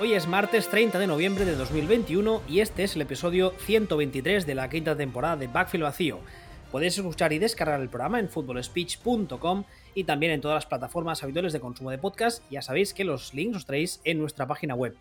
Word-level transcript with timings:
Hoy 0.00 0.12
es 0.12 0.28
martes 0.28 0.68
30 0.68 0.98
de 0.98 1.06
noviembre 1.06 1.44
de 1.44 1.56
2021 1.56 2.42
y 2.48 2.60
este 2.60 2.84
es 2.84 2.94
el 2.94 3.02
episodio 3.02 3.52
123 3.58 4.46
de 4.46 4.54
la 4.54 4.70
quinta 4.70 4.96
temporada 4.96 5.36
de 5.36 5.48
Backfield 5.48 5.84
Vacío. 5.84 6.20
Podéis 6.70 6.96
escuchar 6.98 7.32
y 7.32 7.38
descargar 7.38 7.80
el 7.80 7.88
programa 7.88 8.20
en 8.20 8.28
footballspeech.com 8.28 9.64
y 9.94 10.04
también 10.04 10.32
en 10.32 10.40
todas 10.40 10.54
las 10.56 10.66
plataformas 10.66 11.22
habituales 11.22 11.52
de 11.52 11.60
consumo 11.60 11.90
de 11.90 11.98
podcast. 11.98 12.44
Ya 12.50 12.62
sabéis 12.62 12.94
que 12.94 13.04
los 13.04 13.34
links 13.34 13.56
os 13.56 13.66
traéis 13.66 14.00
en 14.04 14.18
nuestra 14.18 14.46
página 14.46 14.74
web. 14.74 14.96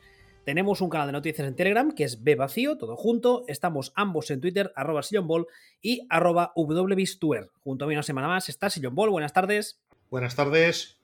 Tenemos 0.45 0.81
un 0.81 0.89
canal 0.89 1.07
de 1.07 1.13
noticias 1.13 1.47
en 1.47 1.55
Telegram 1.55 1.91
que 1.91 2.03
es 2.03 2.19
Vacío, 2.23 2.77
todo 2.77 2.95
junto. 2.95 3.45
Estamos 3.47 3.93
ambos 3.95 4.31
en 4.31 4.41
Twitter, 4.41 4.73
arroba 4.75 5.01
Ball 5.21 5.47
y 5.81 6.07
arroba 6.09 6.53
Junto 6.55 7.85
a 7.85 7.87
mí 7.87 7.93
una 7.93 8.03
semana 8.03 8.27
más 8.27 8.49
está 8.49 8.69
Sillon 8.69 8.95
Ball. 8.95 9.11
Buenas 9.11 9.33
tardes. 9.33 9.79
Buenas 10.09 10.35
tardes. 10.35 11.00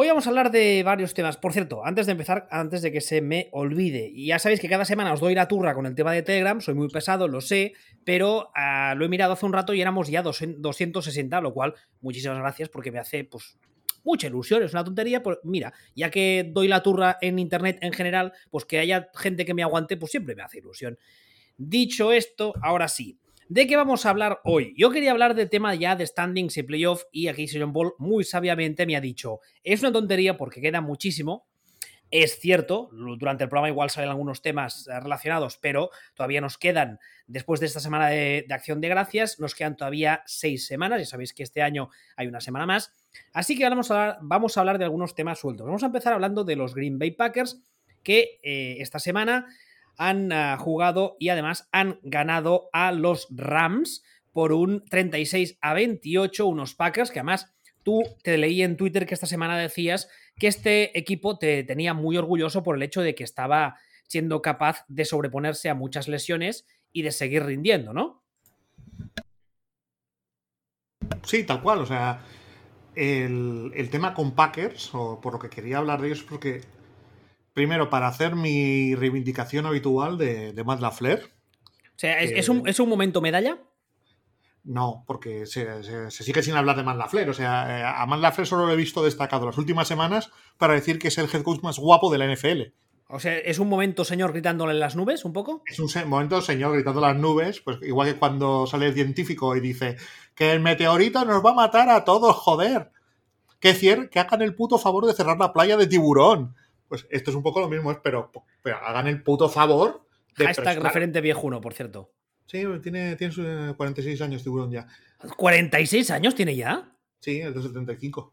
Hoy 0.00 0.06
vamos 0.06 0.28
a 0.28 0.30
hablar 0.30 0.52
de 0.52 0.84
varios 0.84 1.12
temas. 1.12 1.36
Por 1.38 1.52
cierto, 1.52 1.84
antes 1.84 2.06
de 2.06 2.12
empezar, 2.12 2.46
antes 2.52 2.82
de 2.82 2.92
que 2.92 3.00
se 3.00 3.20
me 3.20 3.48
olvide, 3.50 4.08
y 4.14 4.26
ya 4.26 4.38
sabéis 4.38 4.60
que 4.60 4.68
cada 4.68 4.84
semana 4.84 5.12
os 5.12 5.18
doy 5.18 5.34
la 5.34 5.48
turra 5.48 5.74
con 5.74 5.86
el 5.86 5.96
tema 5.96 6.12
de 6.12 6.22
Telegram, 6.22 6.60
soy 6.60 6.74
muy 6.74 6.86
pesado, 6.88 7.26
lo 7.26 7.40
sé, 7.40 7.72
pero 8.04 8.52
ah, 8.54 8.94
lo 8.96 9.04
he 9.04 9.08
mirado 9.08 9.32
hace 9.32 9.44
un 9.44 9.52
rato 9.52 9.74
y 9.74 9.80
éramos 9.80 10.08
ya 10.08 10.22
260, 10.22 11.40
lo 11.40 11.52
cual 11.52 11.74
muchísimas 12.00 12.38
gracias 12.38 12.68
porque 12.68 12.92
me 12.92 13.00
hace 13.00 13.24
pues 13.24 13.58
mucha 14.04 14.28
ilusión, 14.28 14.62
es 14.62 14.72
una 14.72 14.84
tontería, 14.84 15.20
pues 15.20 15.38
mira, 15.42 15.74
ya 15.96 16.12
que 16.12 16.48
doy 16.48 16.68
la 16.68 16.80
turra 16.80 17.18
en 17.20 17.40
internet 17.40 17.78
en 17.80 17.92
general, 17.92 18.32
pues 18.52 18.66
que 18.66 18.78
haya 18.78 19.08
gente 19.16 19.44
que 19.44 19.52
me 19.52 19.64
aguante, 19.64 19.96
pues 19.96 20.12
siempre 20.12 20.36
me 20.36 20.44
hace 20.44 20.58
ilusión. 20.58 20.96
Dicho 21.56 22.12
esto, 22.12 22.54
ahora 22.62 22.86
sí, 22.86 23.18
¿De 23.50 23.66
qué 23.66 23.76
vamos 23.76 24.04
a 24.04 24.10
hablar 24.10 24.40
hoy? 24.44 24.74
Yo 24.76 24.90
quería 24.90 25.10
hablar 25.10 25.34
del 25.34 25.48
tema 25.48 25.74
ya 25.74 25.96
de 25.96 26.06
standings 26.06 26.58
y 26.58 26.62
playoff 26.64 27.04
y 27.10 27.28
aquí 27.28 27.46
John 27.50 27.72
Ball 27.72 27.94
muy 27.96 28.22
sabiamente 28.22 28.84
me 28.84 28.94
ha 28.94 29.00
dicho, 29.00 29.40
es 29.64 29.80
una 29.80 29.90
tontería 29.90 30.36
porque 30.36 30.60
queda 30.60 30.82
muchísimo, 30.82 31.46
es 32.10 32.38
cierto, 32.40 32.90
durante 32.92 33.44
el 33.44 33.48
programa 33.48 33.70
igual 33.70 33.88
salen 33.88 34.10
algunos 34.10 34.42
temas 34.42 34.86
eh, 34.86 35.00
relacionados, 35.00 35.56
pero 35.56 35.88
todavía 36.12 36.42
nos 36.42 36.58
quedan, 36.58 36.98
después 37.26 37.58
de 37.60 37.66
esta 37.66 37.80
semana 37.80 38.08
de, 38.08 38.44
acción 38.50 38.82
de 38.82 38.90
gracias, 38.90 39.40
nos 39.40 39.54
quedan 39.54 39.78
todavía 39.78 40.22
seis 40.26 40.66
semanas, 40.66 41.00
ya 41.00 41.06
sabéis 41.06 41.32
que 41.32 41.42
este 41.42 41.62
año 41.62 41.88
hay 42.16 42.26
una 42.26 42.42
semana 42.42 42.66
más, 42.66 42.92
así 43.32 43.56
que 43.56 43.66
vamos 43.66 43.90
a 43.90 43.94
hablar, 43.94 44.18
vamos 44.20 44.58
a 44.58 44.60
hablar 44.60 44.76
de 44.76 44.84
algunos 44.84 45.14
temas 45.14 45.38
sueltos. 45.38 45.64
Vamos 45.64 45.82
a 45.82 45.86
empezar 45.86 46.12
hablando 46.12 46.44
de 46.44 46.56
los 46.56 46.74
Green 46.74 46.98
Bay 46.98 47.12
Packers, 47.12 47.62
que 48.02 48.40
eh, 48.42 48.76
esta 48.80 48.98
semana 48.98 49.46
han 49.98 50.32
ah, 50.32 50.56
jugado 50.56 51.16
y 51.18 51.28
además 51.28 51.68
han 51.72 51.98
ganado 52.02 52.70
a 52.72 52.92
los 52.92 53.26
Rams 53.30 54.02
por 54.32 54.52
un 54.52 54.84
36 54.86 55.58
a 55.60 55.74
28, 55.74 56.46
unos 56.46 56.74
Packers 56.74 57.10
que 57.10 57.18
además 57.18 57.52
tú 57.82 58.02
te 58.22 58.38
leí 58.38 58.62
en 58.62 58.76
Twitter 58.76 59.06
que 59.06 59.14
esta 59.14 59.26
semana 59.26 59.58
decías 59.58 60.08
que 60.38 60.46
este 60.46 60.96
equipo 60.98 61.38
te 61.38 61.64
tenía 61.64 61.94
muy 61.94 62.16
orgulloso 62.16 62.62
por 62.62 62.76
el 62.76 62.82
hecho 62.82 63.02
de 63.02 63.14
que 63.14 63.24
estaba 63.24 63.76
siendo 64.06 64.40
capaz 64.40 64.84
de 64.88 65.04
sobreponerse 65.04 65.68
a 65.68 65.74
muchas 65.74 66.08
lesiones 66.08 66.66
y 66.92 67.02
de 67.02 67.12
seguir 67.12 67.44
rindiendo, 67.44 67.92
¿no? 67.92 68.22
Sí, 71.24 71.44
tal 71.44 71.62
cual. 71.62 71.80
O 71.80 71.86
sea, 71.86 72.24
el, 72.94 73.72
el 73.74 73.90
tema 73.90 74.14
con 74.14 74.34
Packers, 74.34 74.94
o 74.94 75.20
por 75.20 75.34
lo 75.34 75.38
que 75.38 75.50
quería 75.50 75.78
hablar 75.78 76.00
de 76.00 76.08
ellos, 76.08 76.20
es 76.20 76.24
porque 76.24 76.62
Primero, 77.58 77.90
para 77.90 78.06
hacer 78.06 78.36
mi 78.36 78.94
reivindicación 78.94 79.66
habitual 79.66 80.16
de, 80.16 80.52
de 80.52 80.62
Matt 80.62 80.80
Lafleur. 80.80 81.18
O 81.24 81.96
sea, 81.96 82.20
¿es, 82.20 82.48
un, 82.48 82.68
¿es, 82.68 82.78
un, 82.78 82.88
momento 82.88 83.20
medalla? 83.20 83.58
No, 84.62 85.02
porque 85.08 85.44
se, 85.44 85.82
sigue 86.12 86.44
sin 86.44 86.54
hablar 86.54 86.76
de 86.76 86.84
Matt 86.84 86.98
Lafleur. 86.98 87.30
O 87.30 87.34
sea, 87.34 87.80
eh, 87.80 87.82
a 87.84 88.06
Matt 88.06 88.20
Lafleur 88.20 88.46
solo 88.46 88.66
lo 88.66 88.72
he 88.72 88.76
visto 88.76 89.02
destacado 89.02 89.44
las 89.44 89.58
últimas 89.58 89.88
semanas 89.88 90.30
para 90.56 90.74
decir 90.74 91.00
que 91.00 91.08
es 91.08 91.18
el 91.18 91.28
head 91.34 91.42
coach 91.42 91.60
más 91.64 91.80
guapo 91.80 92.12
de 92.12 92.18
la 92.18 92.32
NFL. 92.32 92.62
O 93.08 93.18
sea, 93.18 93.36
¿es 93.36 93.58
un 93.58 93.68
momento 93.68 94.04
señor 94.04 94.30
gritándole 94.30 94.74
en 94.74 94.78
las 94.78 94.94
nubes 94.94 95.24
un 95.24 95.32
poco? 95.32 95.64
Es 95.66 95.80
un 95.80 95.90
momento 96.08 96.40
señor 96.40 96.74
gritando 96.74 97.00
en 97.00 97.12
las 97.12 97.20
nubes, 97.20 97.60
pues 97.60 97.78
igual 97.82 98.12
que 98.12 98.20
cuando 98.20 98.68
sale 98.68 98.86
el 98.86 98.94
científico 98.94 99.56
y 99.56 99.60
dice 99.60 99.96
que 100.36 100.52
el 100.52 100.60
meteorito 100.60 101.24
nos 101.24 101.44
va 101.44 101.50
a 101.50 101.54
matar 101.54 101.88
a 101.88 102.04
todos, 102.04 102.36
joder. 102.36 102.92
Que, 103.58 104.08
que 104.12 104.20
hagan 104.20 104.42
el 104.42 104.54
puto 104.54 104.78
favor 104.78 105.06
de 105.06 105.14
cerrar 105.14 105.38
la 105.38 105.52
playa 105.52 105.76
de 105.76 105.88
tiburón. 105.88 106.54
Pues 106.88 107.06
esto 107.10 107.30
es 107.30 107.36
un 107.36 107.42
poco 107.42 107.60
lo 107.60 107.68
mismo, 107.68 108.00
pero, 108.02 108.32
pero 108.62 108.76
hagan 108.78 109.06
el 109.06 109.22
puto 109.22 109.48
favor 109.48 110.06
de. 110.36 110.46
Hashtag 110.46 110.82
referente 110.82 111.20
viejuno, 111.20 111.60
por 111.60 111.74
cierto. 111.74 112.12
Sí, 112.46 112.64
tiene, 112.82 113.14
tiene 113.16 113.74
46 113.76 114.20
años 114.22 114.42
tiburón 114.42 114.70
ya. 114.70 114.86
¿46 115.20 116.10
años 116.10 116.34
tiene 116.34 116.56
ya? 116.56 116.96
Sí, 117.20 117.40
es 117.40 117.54
de 117.54 117.62
75. 117.62 118.32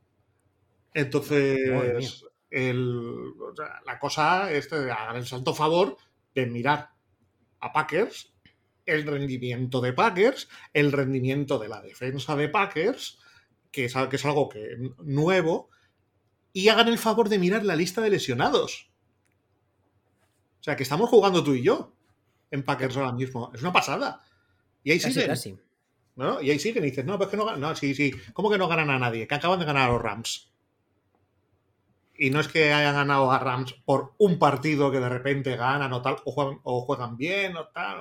Entonces, 0.93 2.23
la 3.85 3.99
cosa 3.99 4.51
es 4.51 4.71
hagan 4.71 5.17
el 5.17 5.25
santo 5.25 5.53
favor 5.53 5.97
de 6.33 6.45
mirar 6.45 6.91
a 7.59 7.73
Packers, 7.73 8.33
el 8.85 9.05
rendimiento 9.05 9.81
de 9.81 9.91
Packers, 9.91 10.47
el 10.71 10.93
rendimiento 10.93 11.59
de 11.59 11.67
la 11.67 11.81
defensa 11.81 12.37
de 12.37 12.47
Packers, 12.47 13.19
que 13.71 13.85
es, 13.85 13.95
que 14.09 14.15
es 14.15 14.25
algo 14.25 14.47
que, 14.47 14.77
nuevo, 15.03 15.69
y 16.55 16.69
hagan 16.69 16.87
el 16.87 16.97
favor 16.97 17.27
de 17.27 17.37
mirar 17.37 17.65
la 17.65 17.75
lista 17.75 17.99
de 17.99 18.09
lesionados. 18.09 18.89
O 20.61 20.63
sea, 20.63 20.77
que 20.77 20.83
estamos 20.83 21.09
jugando 21.09 21.43
tú 21.43 21.53
y 21.53 21.61
yo 21.61 21.91
en 22.49 22.63
Packers 22.63 22.95
ahora 22.95 23.11
mismo. 23.11 23.51
Es 23.53 23.61
una 23.61 23.73
pasada. 23.73 24.23
Y 24.81 24.91
ahí 24.91 24.99
siguen. 25.01 25.59
¿no? 26.15 26.41
Y 26.41 26.51
ahí 26.51 26.57
siguen 26.57 26.85
y 26.85 26.91
dices, 26.91 27.03
no, 27.03 27.17
pues 27.17 27.29
que 27.29 27.35
no 27.35 27.43
ganan. 27.43 27.59
No, 27.59 27.75
sí, 27.75 27.93
sí. 27.93 28.13
¿Cómo 28.31 28.49
que 28.49 28.57
no 28.57 28.69
ganan 28.69 28.89
a 28.89 28.97
nadie? 28.97 29.27
Que 29.27 29.35
acaban 29.35 29.59
de 29.59 29.65
ganar 29.65 29.89
a 29.89 29.91
los 29.91 30.01
Rams. 30.01 30.49
Y 32.17 32.29
no 32.29 32.39
es 32.39 32.47
que 32.47 32.71
hayan 32.71 32.95
ganado 32.95 33.29
a 33.33 33.37
Rams 33.37 33.73
por 33.83 34.13
un 34.17 34.39
partido 34.39 34.93
que 34.93 35.01
de 35.01 35.09
repente 35.09 35.57
ganan 35.57 35.91
o 35.91 36.01
tal, 36.01 36.19
o 36.23 36.31
juegan, 36.31 36.61
o 36.63 36.85
juegan 36.85 37.17
bien 37.17 37.57
o 37.57 37.67
tal, 37.67 37.99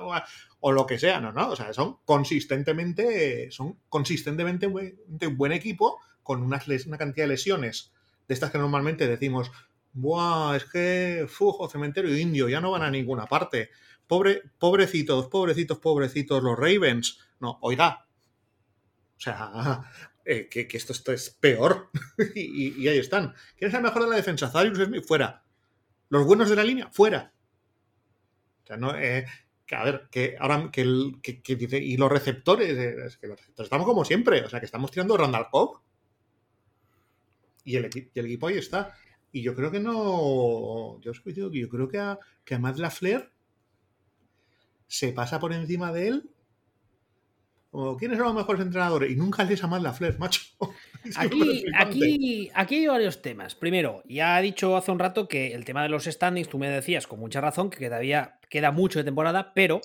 o, 0.61 0.71
lo 0.71 0.85
que 0.85 0.97
sea, 0.97 1.19
no, 1.19 1.33
no. 1.33 1.49
O 1.49 1.57
sea, 1.57 1.73
son 1.73 1.97
consistentemente, 2.05 3.51
son 3.51 3.79
consistentemente 3.89 4.67
un 4.67 5.37
buen 5.37 5.51
equipo 5.51 5.99
con 6.23 6.41
una 6.41 6.59
cantidad 6.59 7.25
de 7.25 7.27
lesiones 7.27 7.91
de 8.27 8.33
estas 8.33 8.51
que 8.51 8.57
normalmente 8.57 9.07
decimos, 9.07 9.51
Buah, 9.97 10.57
es 10.57 10.65
que 10.65 11.25
fujo, 11.29 11.69
cementerio 11.69 12.17
indio, 12.17 12.49
ya 12.49 12.59
no 12.59 12.71
van 12.71 12.83
a 12.83 12.91
ninguna 12.91 13.27
parte. 13.27 13.69
Pobre, 14.07 14.41
pobrecitos, 14.59 15.27
pobrecitos, 15.27 15.79
pobrecitos 15.79 16.43
los 16.43 16.59
Ravens. 16.59 17.19
No, 17.39 17.57
oiga. 17.61 18.05
O 19.17 19.19
sea, 19.19 19.89
eh, 20.25 20.49
que, 20.49 20.67
esto, 20.73 20.91
esto, 20.91 21.13
es 21.13 21.29
peor. 21.29 21.91
y, 22.35 22.85
ahí 22.89 22.97
están. 22.97 23.33
¿Quién 23.57 23.69
es 23.69 23.75
el 23.75 23.83
mejor 23.83 24.03
de 24.03 24.09
la 24.09 24.17
defensa? 24.17 24.49
Zarius 24.49 24.79
Smith, 24.79 25.05
fuera. 25.05 25.43
Los 26.09 26.25
buenos 26.25 26.49
de 26.49 26.57
la 26.57 26.63
línea, 26.65 26.89
fuera. 26.91 27.31
O 28.63 28.67
sea, 28.67 28.75
no, 28.75 28.97
eh, 28.97 29.25
que, 29.65 29.75
a 29.75 29.83
ver, 29.85 30.09
que 30.11 30.35
ahora 30.37 30.69
que, 30.73 30.81
el, 30.81 31.21
que, 31.21 31.55
dice, 31.55 31.77
y 31.77 31.95
los 31.95 32.11
receptores, 32.11 32.77
eh, 32.77 33.05
es 33.05 33.15
que 33.15 33.27
los 33.27 33.37
receptores 33.37 33.67
estamos 33.67 33.87
como 33.87 34.03
siempre, 34.03 34.43
o 34.43 34.49
sea, 34.49 34.59
que 34.59 34.65
estamos 34.65 34.91
tirando 34.91 35.15
Randall 35.15 35.47
Cobb 35.49 35.79
y 37.65 37.75
el, 37.75 37.85
equipo 37.85 38.47
ahí 38.47 38.57
está. 38.57 38.95
Y 39.31 39.41
yo 39.41 39.55
creo 39.55 39.71
que 39.71 39.79
no. 39.79 41.01
Yo, 41.01 41.11
yo 41.51 41.69
creo 41.69 41.89
que 41.89 41.99
a, 41.99 42.19
que 42.45 42.55
a 42.55 42.59
Matt 42.59 42.77
Lafleur 42.77 43.31
se 44.87 45.11
pasa 45.11 45.39
por 45.39 45.51
encima 45.51 45.91
de 45.91 46.07
él. 46.07 46.29
Como, 47.71 47.97
¿quiénes 47.97 48.17
son 48.17 48.27
los 48.27 48.35
mejores 48.35 48.61
entrenadores? 48.61 49.11
Y 49.11 49.15
nunca 49.15 49.43
lees 49.43 49.63
a 49.63 49.67
Matt 49.67 49.81
Lafleur, 49.81 50.17
macho. 50.19 50.41
Aquí, 51.17 51.65
aquí, 51.75 52.51
aquí 52.55 52.75
hay 52.75 52.87
varios 52.87 53.21
temas. 53.21 53.53
Primero, 53.53 54.01
ya 54.07 54.35
ha 54.35 54.41
dicho 54.41 54.75
hace 54.75 54.91
un 54.91 54.97
rato 54.97 55.27
que 55.27 55.53
el 55.53 55.63
tema 55.63 55.83
de 55.83 55.89
los 55.89 56.05
standings, 56.05 56.49
tú 56.49 56.57
me 56.57 56.67
decías 56.67 57.05
con 57.05 57.19
mucha 57.19 57.41
razón 57.41 57.69
que 57.69 57.85
todavía 57.85 58.39
queda 58.49 58.71
mucho 58.71 58.97
de 58.97 59.05
temporada, 59.05 59.53
pero 59.53 59.81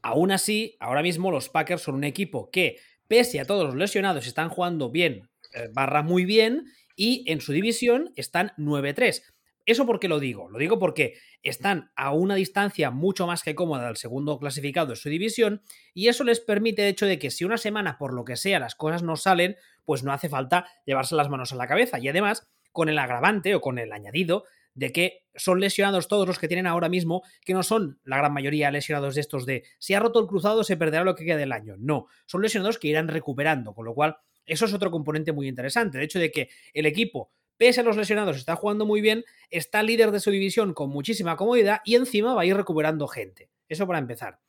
aún 0.00 0.32
así, 0.32 0.76
ahora 0.80 1.02
mismo 1.02 1.30
los 1.30 1.50
Packers 1.50 1.82
son 1.82 1.96
un 1.96 2.04
equipo 2.04 2.50
que, 2.50 2.78
pese 3.08 3.40
a 3.40 3.44
todos 3.44 3.66
los 3.66 3.74
lesionados, 3.74 4.26
están 4.26 4.48
jugando 4.48 4.90
bien, 4.90 5.28
eh, 5.52 5.68
barra 5.70 6.02
muy 6.02 6.24
bien, 6.24 6.64
y 6.98 7.24
en 7.30 7.40
su 7.40 7.52
división 7.52 8.12
están 8.16 8.52
9-3. 8.58 9.22
¿Eso 9.64 9.86
por 9.86 10.00
qué 10.00 10.08
lo 10.08 10.18
digo? 10.18 10.50
Lo 10.50 10.58
digo 10.58 10.78
porque 10.78 11.14
están 11.42 11.92
a 11.94 12.12
una 12.12 12.34
distancia 12.34 12.90
mucho 12.90 13.26
más 13.26 13.42
que 13.42 13.54
cómoda 13.54 13.86
del 13.86 13.96
segundo 13.96 14.38
clasificado 14.38 14.88
de 14.88 14.96
su 14.96 15.08
división 15.08 15.62
y 15.94 16.08
eso 16.08 16.24
les 16.24 16.40
permite 16.40 16.82
el 16.82 16.88
hecho 16.88 17.06
de 17.06 17.18
que 17.18 17.30
si 17.30 17.44
una 17.44 17.56
semana 17.56 17.98
por 17.98 18.12
lo 18.12 18.24
que 18.24 18.36
sea 18.36 18.58
las 18.58 18.74
cosas 18.74 19.02
no 19.02 19.14
salen, 19.14 19.56
pues 19.84 20.02
no 20.02 20.12
hace 20.12 20.28
falta 20.28 20.66
llevarse 20.86 21.14
las 21.14 21.28
manos 21.28 21.52
a 21.52 21.56
la 21.56 21.68
cabeza 21.68 21.98
y 22.00 22.08
además 22.08 22.48
con 22.72 22.88
el 22.88 22.98
agravante 22.98 23.54
o 23.54 23.60
con 23.60 23.78
el 23.78 23.92
añadido 23.92 24.44
de 24.74 24.90
que 24.90 25.24
son 25.34 25.60
lesionados 25.60 26.08
todos 26.08 26.26
los 26.26 26.38
que 26.38 26.48
tienen 26.48 26.66
ahora 26.66 26.88
mismo, 26.88 27.22
que 27.44 27.54
no 27.54 27.62
son 27.62 28.00
la 28.04 28.16
gran 28.16 28.32
mayoría 28.32 28.70
lesionados 28.70 29.14
de 29.14 29.20
estos 29.20 29.46
de 29.46 29.64
si 29.78 29.94
ha 29.94 30.00
roto 30.00 30.18
el 30.18 30.26
cruzado 30.26 30.64
se 30.64 30.76
perderá 30.76 31.04
lo 31.04 31.14
que 31.14 31.24
queda 31.24 31.36
del 31.36 31.52
año. 31.52 31.74
No, 31.78 32.06
son 32.26 32.42
lesionados 32.42 32.78
que 32.78 32.88
irán 32.88 33.08
recuperando, 33.08 33.74
con 33.74 33.84
lo 33.84 33.94
cual 33.94 34.18
eso 34.48 34.64
es 34.64 34.74
otro 34.74 34.90
componente 34.90 35.32
muy 35.32 35.48
interesante. 35.48 35.98
El 35.98 36.04
hecho 36.04 36.18
de 36.18 36.30
que 36.30 36.48
el 36.72 36.86
equipo, 36.86 37.30
pese 37.56 37.80
a 37.80 37.84
los 37.84 37.96
lesionados, 37.96 38.36
está 38.36 38.56
jugando 38.56 38.86
muy 38.86 39.00
bien, 39.00 39.24
está 39.50 39.82
líder 39.82 40.10
de 40.10 40.20
su 40.20 40.30
división 40.30 40.74
con 40.74 40.90
muchísima 40.90 41.36
comodidad 41.36 41.80
y 41.84 41.96
encima 41.96 42.34
va 42.34 42.42
a 42.42 42.46
ir 42.46 42.56
recuperando 42.56 43.06
gente. 43.06 43.50
Eso 43.68 43.86
para 43.86 43.98
empezar. 43.98 44.40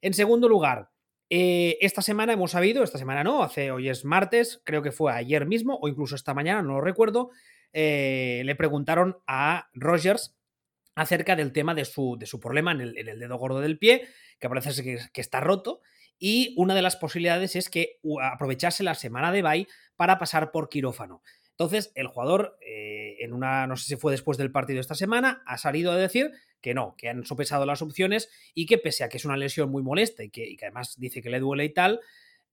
En 0.00 0.14
segundo 0.14 0.48
lugar, 0.48 0.90
eh, 1.30 1.78
esta 1.80 2.02
semana 2.02 2.34
hemos 2.34 2.50
sabido, 2.50 2.84
esta 2.84 2.98
semana 2.98 3.24
no, 3.24 3.42
hace 3.42 3.70
hoy 3.70 3.88
es 3.88 4.04
martes, 4.04 4.60
creo 4.64 4.82
que 4.82 4.92
fue 4.92 5.12
ayer 5.12 5.46
mismo 5.46 5.78
o 5.80 5.88
incluso 5.88 6.14
esta 6.14 6.34
mañana, 6.34 6.62
no 6.62 6.74
lo 6.74 6.80
recuerdo, 6.80 7.30
eh, 7.72 8.42
le 8.44 8.54
preguntaron 8.54 9.18
a 9.26 9.70
Rogers 9.72 10.36
acerca 10.94 11.34
del 11.36 11.52
tema 11.52 11.74
de 11.74 11.84
su, 11.84 12.16
de 12.18 12.26
su 12.26 12.38
problema 12.40 12.72
en 12.72 12.80
el, 12.80 13.18
dedo 13.18 13.36
gordo 13.36 13.60
del 13.60 13.78
pie, 13.78 14.06
que 14.38 14.48
parece 14.48 14.82
que 15.12 15.20
está 15.20 15.40
roto. 15.40 15.80
Y 16.26 16.54
una 16.56 16.74
de 16.74 16.80
las 16.80 16.96
posibilidades 16.96 17.54
es 17.54 17.68
que 17.68 18.00
aprovechase 18.22 18.82
la 18.82 18.94
semana 18.94 19.30
de 19.30 19.42
bye 19.42 19.68
para 19.94 20.18
pasar 20.18 20.52
por 20.52 20.70
quirófano. 20.70 21.20
Entonces, 21.50 21.92
el 21.96 22.06
jugador, 22.06 22.56
eh, 22.66 23.16
en 23.20 23.34
una, 23.34 23.66
no 23.66 23.76
sé 23.76 23.84
si 23.84 23.96
fue 23.96 24.10
después 24.10 24.38
del 24.38 24.50
partido 24.50 24.80
esta 24.80 24.94
semana, 24.94 25.42
ha 25.44 25.58
salido 25.58 25.92
a 25.92 25.96
decir 25.96 26.32
que 26.62 26.72
no, 26.72 26.94
que 26.96 27.10
han 27.10 27.26
sopesado 27.26 27.66
las 27.66 27.82
opciones 27.82 28.30
y 28.54 28.64
que 28.64 28.78
pese 28.78 29.04
a 29.04 29.10
que 29.10 29.18
es 29.18 29.26
una 29.26 29.36
lesión 29.36 29.70
muy 29.70 29.82
molesta 29.82 30.24
y 30.24 30.30
que, 30.30 30.56
además 30.62 30.94
dice 30.96 31.20
que 31.20 31.28
le 31.28 31.40
duele 31.40 31.66
y 31.66 31.74
tal, 31.74 32.00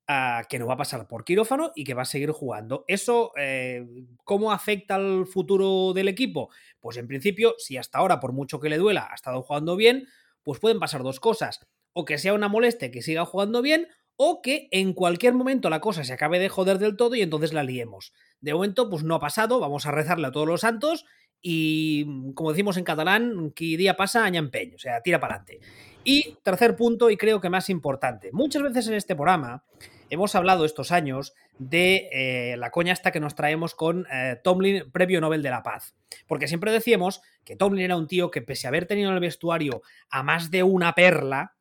uh, 0.09 0.45
que 0.49 0.59
no 0.59 0.67
va 0.67 0.73
a 0.73 0.77
pasar 0.77 1.07
por 1.07 1.23
quirófano 1.23 1.71
y 1.73 1.85
que 1.85 1.93
va 1.93 2.01
a 2.01 2.05
seguir 2.05 2.31
jugando. 2.31 2.83
¿Eso 2.89 3.31
eh, 3.37 3.87
cómo 4.25 4.51
afecta 4.51 4.95
al 4.95 5.27
futuro 5.27 5.93
del 5.93 6.09
equipo? 6.09 6.49
Pues 6.81 6.97
en 6.97 7.07
principio, 7.07 7.55
si 7.57 7.77
hasta 7.77 7.99
ahora, 7.99 8.19
por 8.19 8.33
mucho 8.33 8.59
que 8.59 8.67
le 8.67 8.77
duela, 8.77 9.07
ha 9.09 9.15
estado 9.15 9.41
jugando 9.41 9.77
bien, 9.77 10.09
pues 10.43 10.59
pueden 10.59 10.77
pasar 10.77 11.03
dos 11.03 11.21
cosas. 11.21 11.65
O 11.93 12.05
que 12.05 12.17
sea 12.17 12.33
una 12.33 12.47
molestia 12.47 12.91
que 12.91 13.01
siga 13.01 13.25
jugando 13.25 13.61
bien, 13.61 13.87
o 14.15 14.41
que 14.41 14.67
en 14.71 14.93
cualquier 14.93 15.33
momento 15.33 15.69
la 15.69 15.81
cosa 15.81 16.03
se 16.03 16.13
acabe 16.13 16.39
de 16.39 16.49
joder 16.49 16.77
del 16.77 16.95
todo 16.95 17.15
y 17.15 17.21
entonces 17.21 17.53
la 17.53 17.63
liemos. 17.63 18.13
De 18.39 18.53
momento, 18.53 18.89
pues 18.89 19.03
no 19.03 19.15
ha 19.15 19.19
pasado, 19.19 19.59
vamos 19.59 19.85
a 19.85 19.91
rezarle 19.91 20.27
a 20.27 20.31
todos 20.31 20.47
los 20.47 20.61
santos 20.61 21.05
y, 21.41 22.33
como 22.35 22.51
decimos 22.51 22.77
en 22.77 22.83
catalán, 22.83 23.51
que 23.55 23.77
día 23.77 23.97
pasa, 23.97 24.23
aña 24.23 24.39
empeño, 24.39 24.75
o 24.75 24.79
sea, 24.79 25.01
tira 25.01 25.19
para 25.19 25.35
adelante. 25.35 25.59
Y 26.03 26.37
tercer 26.43 26.75
punto, 26.75 27.09
y 27.09 27.17
creo 27.17 27.41
que 27.41 27.49
más 27.49 27.69
importante, 27.69 28.29
muchas 28.31 28.61
veces 28.61 28.87
en 28.87 28.93
este 28.93 29.15
programa 29.15 29.63
hemos 30.11 30.35
hablado 30.35 30.65
estos 30.65 30.91
años 30.91 31.33
de 31.57 32.09
eh, 32.11 32.57
la 32.57 32.69
coña 32.69 32.93
esta 32.93 33.11
que 33.11 33.19
nos 33.19 33.33
traemos 33.33 33.75
con 33.75 34.05
eh, 34.11 34.39
Tomlin, 34.43 34.91
previo 34.91 35.21
Nobel 35.21 35.41
de 35.41 35.49
la 35.49 35.63
Paz. 35.63 35.95
Porque 36.27 36.47
siempre 36.47 36.71
decíamos 36.71 37.21
que 37.43 37.55
Tomlin 37.55 37.85
era 37.85 37.97
un 37.97 38.07
tío 38.07 38.29
que, 38.29 38.41
pese 38.41 38.67
a 38.67 38.69
haber 38.69 38.85
tenido 38.85 39.09
en 39.09 39.15
el 39.15 39.21
vestuario 39.21 39.81
a 40.09 40.21
más 40.21 40.51
de 40.51 40.63
una 40.63 40.93
perla, 40.93 41.55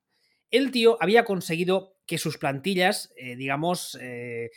el 0.50 0.70
tío 0.70 0.96
había 1.00 1.24
conseguido 1.24 1.96
que 2.06 2.18
sus 2.18 2.38
plantillas, 2.38 3.12
eh, 3.16 3.36
digamos, 3.36 3.96
eh, 4.00 4.50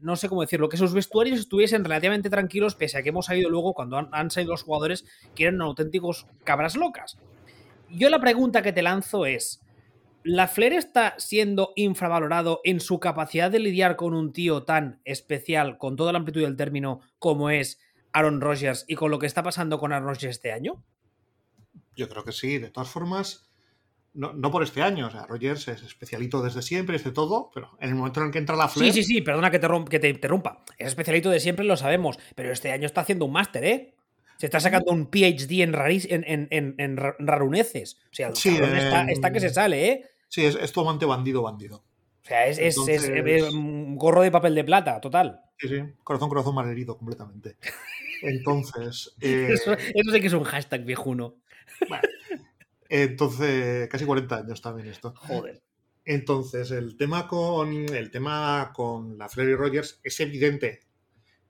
no 0.00 0.16
sé 0.16 0.28
cómo 0.28 0.42
decirlo, 0.42 0.68
que 0.68 0.76
sus 0.76 0.92
vestuarios 0.92 1.38
estuviesen 1.38 1.84
relativamente 1.84 2.30
tranquilos, 2.30 2.74
pese 2.74 2.98
a 2.98 3.02
que 3.02 3.10
hemos 3.10 3.26
salido 3.26 3.48
luego 3.48 3.74
cuando 3.74 3.96
han, 3.96 4.08
han 4.12 4.30
salido 4.30 4.52
los 4.52 4.62
jugadores 4.62 5.04
que 5.34 5.44
eran 5.44 5.62
auténticos 5.62 6.26
cabras 6.44 6.76
locas. 6.76 7.18
Yo 7.88 8.10
la 8.10 8.20
pregunta 8.20 8.62
que 8.62 8.72
te 8.72 8.82
lanzo 8.82 9.26
es, 9.26 9.62
¿la 10.24 10.48
Flair 10.48 10.72
está 10.74 11.14
siendo 11.18 11.72
infravalorado 11.76 12.60
en 12.64 12.80
su 12.80 13.00
capacidad 13.00 13.50
de 13.50 13.60
lidiar 13.60 13.96
con 13.96 14.14
un 14.14 14.32
tío 14.32 14.64
tan 14.64 15.00
especial, 15.04 15.78
con 15.78 15.96
toda 15.96 16.12
la 16.12 16.18
amplitud 16.18 16.42
del 16.42 16.56
término, 16.56 17.00
como 17.18 17.50
es 17.50 17.80
Aaron 18.12 18.40
Rodgers 18.40 18.84
y 18.88 18.94
con 18.94 19.10
lo 19.10 19.18
que 19.18 19.26
está 19.26 19.42
pasando 19.42 19.78
con 19.78 19.92
Aaron 19.92 20.08
Rodgers 20.08 20.36
este 20.36 20.52
año? 20.52 20.82
Yo 21.96 22.08
creo 22.08 22.24
que 22.24 22.32
sí. 22.32 22.58
De 22.58 22.70
todas 22.70 22.88
formas, 22.88 23.51
no, 24.14 24.32
no, 24.34 24.50
por 24.50 24.62
este 24.62 24.82
año, 24.82 25.06
o 25.06 25.10
sea, 25.10 25.26
Rogers 25.26 25.68
es 25.68 25.82
especialito 25.82 26.42
desde 26.42 26.60
siempre, 26.60 26.96
es 26.96 27.04
de 27.04 27.12
todo, 27.12 27.50
pero 27.54 27.70
en 27.80 27.90
el 27.90 27.94
momento 27.94 28.20
en 28.20 28.26
el 28.26 28.32
que 28.32 28.38
entra 28.38 28.56
la 28.56 28.68
Flair... 28.68 28.92
Sí, 28.92 29.02
sí, 29.02 29.14
sí, 29.14 29.20
perdona 29.22 29.50
que 29.50 29.58
te, 29.58 29.68
que 29.88 29.98
te 29.98 30.08
interrumpa. 30.10 30.62
Es 30.76 30.88
especialito 30.88 31.30
de 31.30 31.40
siempre, 31.40 31.64
lo 31.64 31.76
sabemos, 31.76 32.18
pero 32.34 32.52
este 32.52 32.72
año 32.72 32.86
está 32.86 33.00
haciendo 33.00 33.24
un 33.24 33.32
máster, 33.32 33.64
¿eh? 33.64 33.94
Se 34.36 34.46
está 34.46 34.60
sacando 34.60 34.92
un 34.92 35.06
PhD 35.06 35.62
en, 35.62 35.72
raris, 35.72 36.06
en, 36.10 36.24
en, 36.26 36.48
en, 36.50 36.74
en 36.78 36.96
raruneces. 36.96 37.98
O 38.10 38.14
sea, 38.14 38.34
sí, 38.34 38.50
eh, 38.50 38.78
está, 38.78 39.04
está, 39.04 39.32
que 39.32 39.40
se 39.40 39.50
sale, 39.50 39.88
¿eh? 39.88 40.04
Sí, 40.28 40.44
es, 40.44 40.56
es 40.56 40.72
tomante 40.72 41.06
bandido, 41.06 41.42
bandido. 41.42 41.76
O 41.76 42.26
sea, 42.26 42.46
es, 42.46 42.58
Entonces... 42.58 43.04
es, 43.04 43.24
es, 43.26 43.54
un 43.54 43.96
gorro 43.96 44.20
de 44.22 44.30
papel 44.30 44.54
de 44.54 44.64
plata, 44.64 45.00
total. 45.00 45.40
Sí, 45.58 45.68
sí, 45.68 45.76
corazón, 46.02 46.28
corazón 46.28 46.54
malherido 46.54 46.98
completamente. 46.98 47.56
Entonces... 48.22 49.14
Eh... 49.20 49.50
Eso, 49.52 49.72
eso 49.72 50.10
sí 50.12 50.20
que 50.20 50.26
es 50.26 50.32
un 50.32 50.44
hashtag 50.44 50.84
viejuno. 50.84 51.36
Bueno, 51.88 52.02
entonces, 52.92 53.88
casi 53.88 54.04
40 54.04 54.36
años 54.36 54.60
también 54.60 54.88
esto. 54.88 55.14
Joder. 55.16 55.62
Entonces, 56.04 56.70
el 56.72 56.98
tema 56.98 57.26
con 57.26 57.72
el 57.72 58.10
tema 58.10 58.70
con 58.74 59.16
la 59.16 59.30
Flair 59.30 59.48
y 59.48 59.54
Rogers 59.54 59.98
es 60.02 60.20
evidente, 60.20 60.80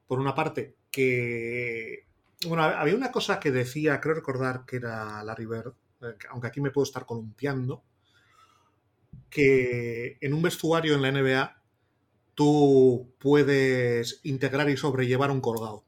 por 0.07 0.21
una 0.21 0.37
parte, 0.37 0.77
que 0.89 2.07
bueno, 2.47 2.63
había 2.63 2.95
una 2.95 3.11
cosa 3.11 3.41
que 3.41 3.51
decía, 3.51 4.01
creo 4.01 4.15
recordar 4.15 4.65
que 4.65 4.77
era 4.77 5.25
Larry 5.25 5.47
Bird, 5.47 5.75
aunque 6.31 6.47
aquí 6.47 6.61
me 6.61 6.71
puedo 6.71 6.85
estar 6.85 7.07
columpiando, 7.07 7.83
que 9.29 10.19
en 10.21 10.35
un 10.35 10.43
vestuario 10.43 10.95
en 10.95 11.03
la 11.03 11.11
NBA 11.11 11.61
tú 12.35 13.17
puedes 13.19 14.21
integrar 14.23 14.71
y 14.71 14.77
sobrellevar 14.77 15.33
un 15.33 15.41
colgado, 15.41 15.85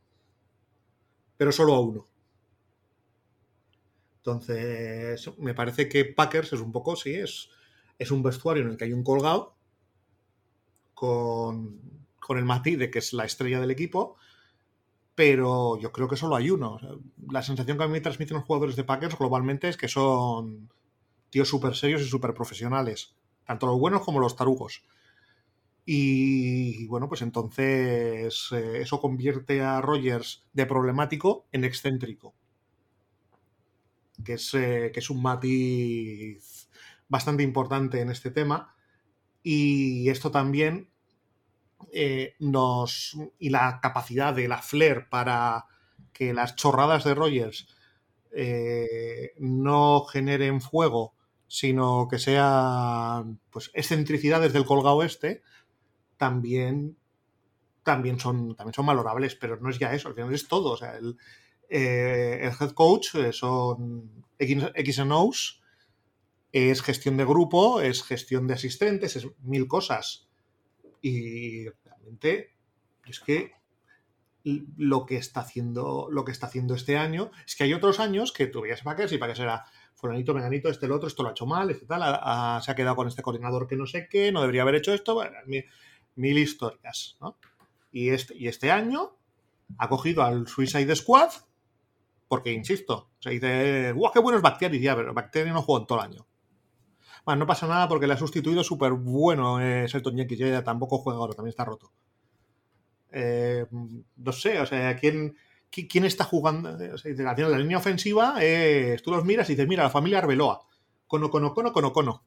pero 1.36 1.52
solo 1.52 1.74
a 1.74 1.80
uno. 1.80 2.08
Entonces, 4.24 5.30
me 5.36 5.52
parece 5.52 5.86
que 5.86 6.06
Packers 6.06 6.54
es 6.54 6.60
un 6.60 6.72
poco, 6.72 6.96
sí, 6.96 7.14
es, 7.14 7.50
es 7.98 8.10
un 8.10 8.22
vestuario 8.22 8.62
en 8.62 8.70
el 8.70 8.76
que 8.78 8.84
hay 8.84 8.94
un 8.94 9.04
colgado 9.04 9.54
con, 10.94 11.78
con 12.18 12.38
el 12.38 12.46
matiz 12.46 12.78
de 12.78 12.90
que 12.90 13.00
es 13.00 13.12
la 13.12 13.26
estrella 13.26 13.60
del 13.60 13.70
equipo, 13.70 14.16
pero 15.14 15.78
yo 15.78 15.92
creo 15.92 16.08
que 16.08 16.16
solo 16.16 16.36
hay 16.36 16.48
uno. 16.48 16.78
La 17.30 17.42
sensación 17.42 17.76
que 17.76 17.84
a 17.84 17.86
mí 17.86 17.92
me 17.92 18.00
transmiten 18.00 18.38
los 18.38 18.46
jugadores 18.46 18.76
de 18.76 18.84
Packers 18.84 19.18
globalmente 19.18 19.68
es 19.68 19.76
que 19.76 19.88
son 19.88 20.70
tíos 21.28 21.48
súper 21.48 21.76
serios 21.76 22.00
y 22.00 22.06
súper 22.06 22.32
profesionales, 22.32 23.14
tanto 23.44 23.66
los 23.66 23.78
buenos 23.78 24.00
como 24.00 24.20
los 24.20 24.36
tarugos. 24.36 24.84
Y 25.84 26.86
bueno, 26.86 27.10
pues 27.10 27.20
entonces 27.20 28.48
eh, 28.52 28.80
eso 28.80 29.02
convierte 29.02 29.60
a 29.60 29.82
Rogers 29.82 30.46
de 30.54 30.64
problemático 30.64 31.46
en 31.52 31.64
excéntrico 31.64 32.34
que 34.22 34.34
es, 34.34 34.54
eh, 34.54 34.90
que 34.92 35.00
es 35.00 35.10
un 35.10 35.22
matiz 35.22 36.68
bastante 37.08 37.42
importante 37.42 38.00
en 38.00 38.10
este 38.10 38.30
tema. 38.30 38.74
Y 39.42 40.08
esto 40.08 40.30
también 40.30 40.90
eh, 41.92 42.34
nos. 42.38 43.16
y 43.38 43.50
la 43.50 43.80
capacidad 43.80 44.34
de 44.34 44.48
la 44.48 44.62
Flair 44.62 45.08
para 45.10 45.66
que 46.12 46.32
las 46.32 46.56
chorradas 46.56 47.04
de 47.04 47.14
Rogers 47.14 47.68
eh, 48.32 49.32
no 49.38 50.04
generen 50.04 50.60
fuego, 50.60 51.14
sino 51.46 52.08
que 52.08 52.18
sean 52.18 53.40
pues, 53.50 53.70
excentricidades 53.74 54.52
del 54.52 54.64
colgado 54.64 55.02
este, 55.02 55.42
también, 56.16 56.96
también, 57.82 58.18
son, 58.18 58.56
también 58.56 58.74
son 58.74 58.86
valorables, 58.86 59.34
pero 59.36 59.58
no 59.60 59.70
es 59.70 59.78
ya 59.78 59.92
eso, 59.92 60.08
al 60.08 60.14
final 60.14 60.34
es 60.34 60.48
todo. 60.48 60.72
O 60.72 60.76
sea, 60.76 60.96
el, 60.96 61.16
eh, 61.76 62.38
el 62.40 62.52
head 62.52 62.70
coach 62.70 63.16
eh, 63.16 63.32
son 63.32 64.24
X 64.38 64.98
and 65.00 65.12
O's, 65.12 65.60
es 66.52 66.82
gestión 66.82 67.16
de 67.16 67.24
grupo, 67.24 67.80
es 67.80 68.04
gestión 68.04 68.46
de 68.46 68.54
asistentes, 68.54 69.16
es 69.16 69.26
mil 69.40 69.66
cosas. 69.66 70.28
Y 71.02 71.64
realmente 71.84 72.54
es 73.06 73.18
que 73.18 73.54
lo 74.44 75.04
que 75.04 75.16
está 75.16 75.40
haciendo, 75.40 76.06
lo 76.12 76.24
que 76.24 76.30
está 76.30 76.46
haciendo 76.46 76.76
este 76.76 76.96
año, 76.96 77.32
es 77.44 77.56
que 77.56 77.64
hay 77.64 77.74
otros 77.74 77.98
años 77.98 78.30
que 78.32 78.46
tú 78.46 78.60
veías 78.60 78.82
Packers 78.82 79.10
y 79.12 79.18
Packers 79.18 79.40
era 79.40 79.64
fulanito, 79.94 80.32
menganito, 80.32 80.68
este, 80.68 80.86
el 80.86 80.92
otro, 80.92 81.08
esto 81.08 81.24
lo 81.24 81.30
ha 81.30 81.32
hecho 81.32 81.46
mal, 81.46 81.70
este 81.70 81.86
se 81.86 82.70
ha 82.70 82.74
quedado 82.76 82.94
con 82.94 83.08
este 83.08 83.22
coordinador 83.22 83.66
que 83.66 83.74
no 83.74 83.86
sé 83.86 84.06
qué, 84.08 84.30
no 84.30 84.42
debería 84.42 84.62
haber 84.62 84.76
hecho 84.76 84.94
esto, 84.94 85.14
bueno, 85.14 85.36
mil, 85.46 85.64
mil 86.14 86.38
historias, 86.38 87.16
¿no? 87.20 87.36
Y 87.90 88.10
este, 88.10 88.36
y 88.36 88.46
este 88.46 88.70
año 88.70 89.16
ha 89.76 89.88
cogido 89.88 90.22
al 90.22 90.46
Suicide 90.46 90.94
Squad 90.94 91.30
porque, 92.34 92.50
insisto, 92.50 93.10
se 93.20 93.30
dice, 93.30 93.92
¡guau, 93.92 94.12
qué 94.12 94.18
bueno 94.18 94.36
es 94.36 94.42
Bacteria! 94.42 94.80
Ya, 94.80 94.96
pero 94.96 95.14
Bacteria 95.14 95.52
no 95.52 95.62
juega 95.62 95.82
en 95.82 95.86
todo 95.86 96.00
el 96.00 96.04
año. 96.06 96.26
Bueno, 97.24 97.38
no 97.38 97.46
pasa 97.46 97.68
nada 97.68 97.86
porque 97.86 98.08
le 98.08 98.14
ha 98.14 98.16
sustituido 98.16 98.64
súper 98.64 98.90
bueno 98.90 99.60
eh, 99.60 99.86
Selton 99.88 100.16
Jenkins. 100.16 100.40
Ya 100.40 100.64
tampoco 100.64 100.98
juega 100.98 101.20
ahora, 101.20 101.32
también 101.32 101.50
está 101.50 101.64
roto. 101.64 101.92
Eh, 103.12 103.66
no 103.70 104.32
sé, 104.32 104.60
o 104.60 104.66
sea, 104.66 104.96
¿quién, 104.96 105.36
quién 105.70 106.04
está 106.04 106.24
jugando? 106.24 106.76
O 106.92 106.98
sea, 106.98 107.12
la 107.14 107.56
línea 107.56 107.78
ofensiva 107.78 108.42
es, 108.42 109.00
tú 109.00 109.12
los 109.12 109.24
miras 109.24 109.48
y 109.48 109.52
dices, 109.52 109.68
mira, 109.68 109.84
la 109.84 109.90
familia 109.90 110.18
Arbeloa. 110.18 110.66
Cono, 111.06 111.30
cono, 111.30 111.54
cono, 111.54 111.72
cono, 111.72 111.92
cono. 111.92 112.24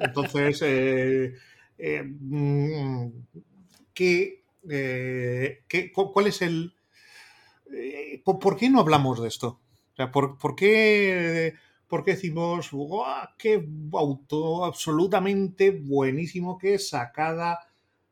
Entonces, 0.00 0.60
eh, 0.62 1.32
eh, 1.78 2.02
mm, 2.02 3.08
¿qué, 3.94 4.42
eh, 4.68 5.62
¿qué, 5.68 5.92
¿cuál 5.92 6.26
es 6.26 6.42
el, 6.42 6.73
eh, 6.73 6.73
¿por 8.24 8.56
qué 8.56 8.70
no 8.70 8.80
hablamos 8.80 9.20
de 9.20 9.28
esto? 9.28 9.60
O 9.94 9.96
sea, 9.96 10.10
¿por, 10.10 10.56
qué, 10.56 11.54
por 11.86 12.04
qué 12.04 12.12
decimos, 12.12 12.72
¡guau! 12.72 13.28
¡Qué 13.38 13.64
auto 13.92 14.64
absolutamente 14.64 15.70
buenísimo! 15.70 16.58
¡Qué 16.58 16.80
sacada 16.80 17.60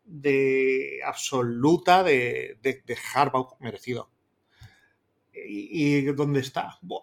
de 0.05 1.01
absoluta 1.05 2.05
de, 2.05 2.59
de, 2.63 2.97
Harbaugh 3.15 3.57
merecido! 3.59 4.11
¿Y, 5.35 6.03
dónde 6.13 6.39
está? 6.39 6.79
¡Buah! 6.83 7.01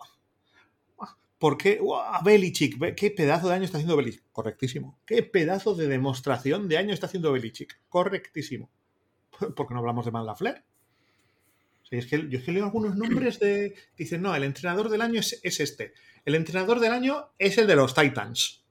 ¿Por 1.37 1.57
qué? 1.57 1.79
¡Wow! 1.79 2.23
Belichick, 2.23 2.95
¿qué 2.95 3.11
pedazo 3.11 3.49
de 3.49 3.55
año 3.55 3.65
está 3.65 3.77
haciendo 3.79 3.97
Belichick? 3.97 4.23
Correctísimo. 4.31 4.97
¿Qué 5.05 5.23
pedazo 5.23 5.75
de 5.75 5.87
demostración 5.87 6.69
de 6.69 6.77
año 6.77 6.93
está 6.93 7.07
haciendo 7.07 7.33
Belichick? 7.33 7.81
Correctísimo. 7.89 8.69
¿Por 9.55 9.67
qué 9.67 9.73
no 9.73 9.79
hablamos 9.79 10.05
de 10.05 10.11
Man 10.11 10.25
Lafleur? 10.25 10.63
Es 11.91 12.05
que 12.05 12.27
yo 12.29 12.39
es 12.39 12.43
que 12.43 12.51
leo 12.51 12.65
algunos 12.65 12.95
nombres 12.95 13.39
de. 13.39 13.75
Dicen, 13.97 14.21
no, 14.21 14.35
el 14.35 14.43
entrenador 14.43 14.89
del 14.89 15.01
año 15.01 15.19
es, 15.19 15.39
es 15.43 15.59
este. 15.59 15.93
El 16.25 16.35
entrenador 16.35 16.79
del 16.79 16.91
año 16.91 17.29
es 17.37 17.57
el 17.57 17.67
de 17.67 17.75
los 17.75 17.95
Titans. 17.95 18.63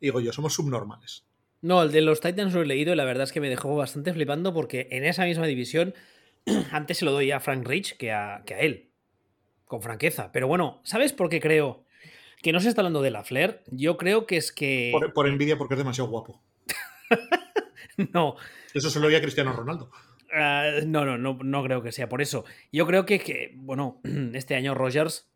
Digo 0.00 0.20
yo, 0.20 0.32
somos 0.32 0.54
subnormales. 0.54 1.26
No, 1.62 1.82
el 1.82 1.92
de 1.92 2.00
los 2.00 2.20
Titans 2.20 2.52
lo 2.54 2.62
he 2.62 2.66
leído 2.66 2.92
y 2.92 2.96
la 2.96 3.04
verdad 3.04 3.24
es 3.24 3.32
que 3.32 3.40
me 3.40 3.48
dejó 3.48 3.74
bastante 3.76 4.12
flipando 4.12 4.52
porque 4.52 4.88
en 4.90 5.04
esa 5.04 5.24
misma 5.24 5.46
división 5.46 5.94
antes 6.70 6.98
se 6.98 7.04
lo 7.04 7.12
doy 7.12 7.30
a 7.30 7.40
Frank 7.40 7.66
Rich 7.66 7.96
que 7.96 8.12
a, 8.12 8.42
que 8.46 8.54
a 8.54 8.60
él. 8.60 8.90
Con 9.64 9.82
franqueza. 9.82 10.30
Pero 10.32 10.46
bueno, 10.46 10.80
¿sabes 10.84 11.12
por 11.12 11.28
qué 11.28 11.40
creo 11.40 11.84
que 12.42 12.52
no 12.52 12.60
se 12.60 12.68
está 12.68 12.82
hablando 12.82 13.02
de 13.02 13.10
la 13.10 13.24
Flair? 13.24 13.62
Yo 13.70 13.96
creo 13.96 14.26
que 14.26 14.36
es 14.36 14.52
que. 14.52 14.92
Por, 15.14 15.26
envidia 15.26 15.58
porque 15.58 15.74
es 15.74 15.78
demasiado 15.78 16.08
guapo. 16.08 16.40
no. 18.12 18.36
Eso 18.72 18.90
se 18.90 19.00
lo 19.00 19.06
doy 19.06 19.16
a 19.16 19.20
Cristiano 19.20 19.52
Ronaldo. 19.52 19.90
Ah, 20.36 20.80
no, 20.84 21.04
no, 21.06 21.16
no, 21.16 21.38
no 21.42 21.64
creo 21.64 21.82
que 21.82 21.92
sea 21.92 22.08
por 22.08 22.20
eso. 22.20 22.44
Yo 22.70 22.86
creo 22.86 23.06
que, 23.06 23.18
que, 23.18 23.52
bueno, 23.56 24.00
este 24.34 24.54
año 24.54 24.74
Rogers 24.74 25.28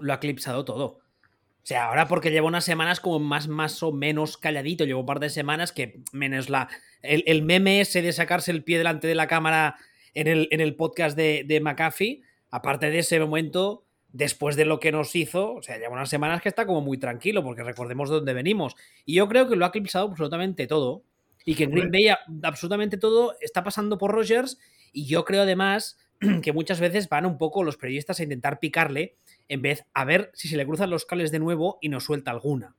lo 0.00 0.12
ha 0.12 0.16
eclipsado 0.16 0.64
todo. 0.64 0.84
O 0.86 1.66
sea, 1.66 1.86
ahora 1.86 2.06
porque 2.08 2.30
lleva 2.30 2.46
unas 2.46 2.64
semanas 2.64 3.00
como 3.00 3.18
más, 3.18 3.48
más 3.48 3.82
o 3.82 3.92
menos 3.92 4.36
calladito, 4.36 4.84
llevo 4.84 5.00
un 5.00 5.06
par 5.06 5.20
de 5.20 5.30
semanas 5.30 5.72
que 5.72 6.00
menos 6.12 6.48
la. 6.48 6.68
El, 7.02 7.24
el 7.26 7.42
meme 7.42 7.80
ese 7.80 8.02
de 8.02 8.12
sacarse 8.12 8.50
el 8.50 8.64
pie 8.64 8.78
delante 8.78 9.08
de 9.08 9.14
la 9.14 9.26
cámara 9.26 9.76
en 10.14 10.26
el, 10.26 10.48
en 10.52 10.60
el 10.60 10.74
podcast 10.76 11.16
de, 11.16 11.44
de 11.46 11.60
McAfee, 11.60 12.22
aparte 12.50 12.90
de 12.90 13.00
ese 13.00 13.20
momento, 13.20 13.84
después 14.12 14.56
de 14.56 14.64
lo 14.64 14.80
que 14.80 14.92
nos 14.92 15.14
hizo, 15.14 15.54
o 15.54 15.62
sea, 15.62 15.78
lleva 15.78 15.92
unas 15.92 16.08
semanas 16.08 16.40
que 16.40 16.48
está 16.48 16.66
como 16.66 16.80
muy 16.80 16.98
tranquilo, 16.98 17.42
porque 17.42 17.62
recordemos 17.62 18.08
de 18.08 18.16
dónde 18.16 18.34
venimos. 18.34 18.76
Y 19.04 19.14
yo 19.14 19.28
creo 19.28 19.48
que 19.48 19.56
lo 19.56 19.64
ha 19.64 19.68
eclipsado 19.68 20.08
absolutamente 20.08 20.66
todo. 20.66 21.04
Y 21.44 21.54
que 21.54 21.64
en 21.64 21.70
Green 21.70 21.90
Bay 21.90 22.14
absolutamente 22.42 22.98
todo 22.98 23.34
está 23.40 23.64
pasando 23.64 23.98
por 23.98 24.12
Rogers. 24.12 24.58
Y 24.92 25.06
yo 25.06 25.24
creo 25.24 25.42
además 25.42 25.98
que 26.42 26.52
muchas 26.52 26.80
veces 26.80 27.08
van 27.08 27.26
un 27.26 27.38
poco 27.38 27.64
los 27.64 27.76
periodistas 27.76 28.20
a 28.20 28.22
intentar 28.22 28.60
picarle 28.60 29.16
en 29.48 29.62
vez 29.62 29.84
a 29.94 30.04
ver 30.04 30.30
si 30.34 30.48
se 30.48 30.56
le 30.56 30.66
cruzan 30.66 30.90
los 30.90 31.04
cables 31.04 31.32
de 31.32 31.38
nuevo 31.38 31.78
y 31.80 31.88
nos 31.88 32.04
suelta 32.04 32.30
alguna. 32.30 32.76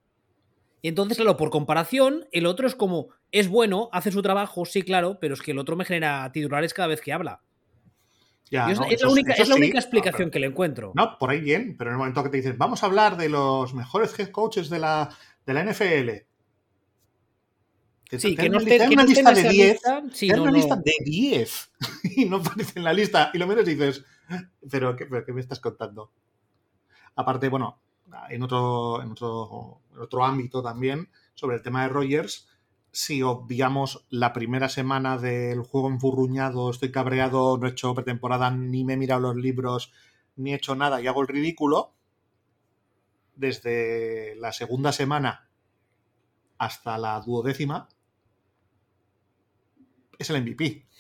Y 0.82 0.88
entonces, 0.88 1.18
claro, 1.18 1.38
por 1.38 1.52
comparación, 1.52 2.26
el 2.32 2.46
otro 2.46 2.66
es 2.68 2.76
como, 2.76 3.10
es 3.32 3.48
bueno, 3.48 3.90
hace 3.92 4.12
su 4.12 4.22
trabajo, 4.22 4.66
sí, 4.66 4.82
claro, 4.82 5.20
pero 5.20 5.36
es 5.36 5.42
que 5.42 5.52
el 5.52 5.60
otro 5.60 5.76
me 5.76 5.86
genera 5.86 6.32
titulares 6.32 6.74
cada 6.74 6.88
vez 6.88 7.02
que 7.02 7.14
habla. 7.14 7.42
es, 8.50 9.02
la 9.02 9.08
única, 9.56 9.80
explicación 9.80 10.32
que 10.32 10.40
le 10.40 10.48
encuentro. 10.48 10.92
No, 10.96 11.18
por 11.20 11.30
ahí 11.30 11.40
bien, 11.40 11.76
pero 11.78 11.92
en 11.92 11.96
el 11.96 12.00
momento 12.00 12.24
que 12.24 12.30
te 12.30 12.38
dicen, 12.38 12.58
vamos 12.58 12.82
a 12.82 12.88
hablar 12.88 13.16
de 13.16 13.30
los 13.30 13.76
mejores 13.76 14.18
head 14.18 14.30
coaches 14.30 14.70
de 14.70 14.80
la, 14.80 15.10
de 15.46 15.54
la 15.54 15.64
NFL. 15.64 16.10
Sí, 18.18 18.36
que 18.36 18.50
no 18.50 18.60
esté, 18.60 18.88
una 18.88 19.04
lista 19.04 19.34
de 19.34 19.50
10. 19.50 19.82
una 20.40 20.52
lista 20.52 20.76
de 20.76 20.94
10 21.04 21.72
y 22.16 22.26
no 22.26 22.38
aparece 22.38 22.80
en 22.80 22.84
la 22.84 22.94
lista. 22.94 23.32
Y 23.34 23.38
lo 23.38 23.48
menos 23.48 23.66
dices, 23.66 24.04
¿pero 24.70 24.96
qué, 24.96 25.06
pero 25.06 25.26
qué 25.26 25.34
me 25.34 25.42
estás 25.42 25.60
contando? 25.60 26.12
Aparte, 27.16 27.50
bueno, 27.50 27.80
en 28.30 28.44
otro, 28.44 29.02
en 29.02 29.12
otro, 29.12 29.82
otro 30.00 30.26
ámbito 30.26 30.62
también, 30.62 31.10
sobre 31.34 31.58
el 31.58 31.62
tema 31.62 31.84
de 31.84 31.90
Rogers, 31.90 32.48
si 32.92 33.24
obviamos 33.24 34.06
la 34.10 34.34
primera 34.34 34.68
semana 34.68 35.18
del 35.18 35.62
juego 35.62 35.90
enfurruñado, 35.90 36.70
estoy 36.70 36.92
cabreado, 36.92 37.58
no 37.58 37.68
he 37.68 37.72
hecho 37.72 37.96
pretemporada, 37.96 38.52
ni 38.52 38.84
me 38.84 38.94
he 38.94 38.98
mirado 38.98 39.22
los 39.22 39.36
libros, 39.36 39.94
ni 40.36 40.52
he 40.52 40.56
hecho 40.56 40.76
nada 40.76 41.02
y 41.02 41.08
hago 41.08 41.22
el 41.22 41.28
ridículo, 41.28 41.94
desde 43.36 44.36
la 44.36 44.52
segunda 44.52 44.92
semana 44.92 45.48
hasta 46.58 46.98
la 46.98 47.20
duodécima, 47.22 47.88
es 50.22 50.30
el 50.30 50.42
MVP. 50.42 50.86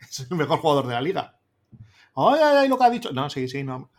Es 0.00 0.20
el 0.20 0.36
mejor 0.38 0.60
jugador 0.60 0.86
de 0.86 0.94
la 0.94 1.02
liga. 1.02 1.38
¡Ay, 2.16 2.40
ay, 2.42 2.56
ay! 2.56 2.68
Lo 2.68 2.78
que 2.78 2.84
ha 2.84 2.90
dicho. 2.90 3.12
No, 3.12 3.28
sí, 3.28 3.46
sí, 3.46 3.62
no. 3.62 3.90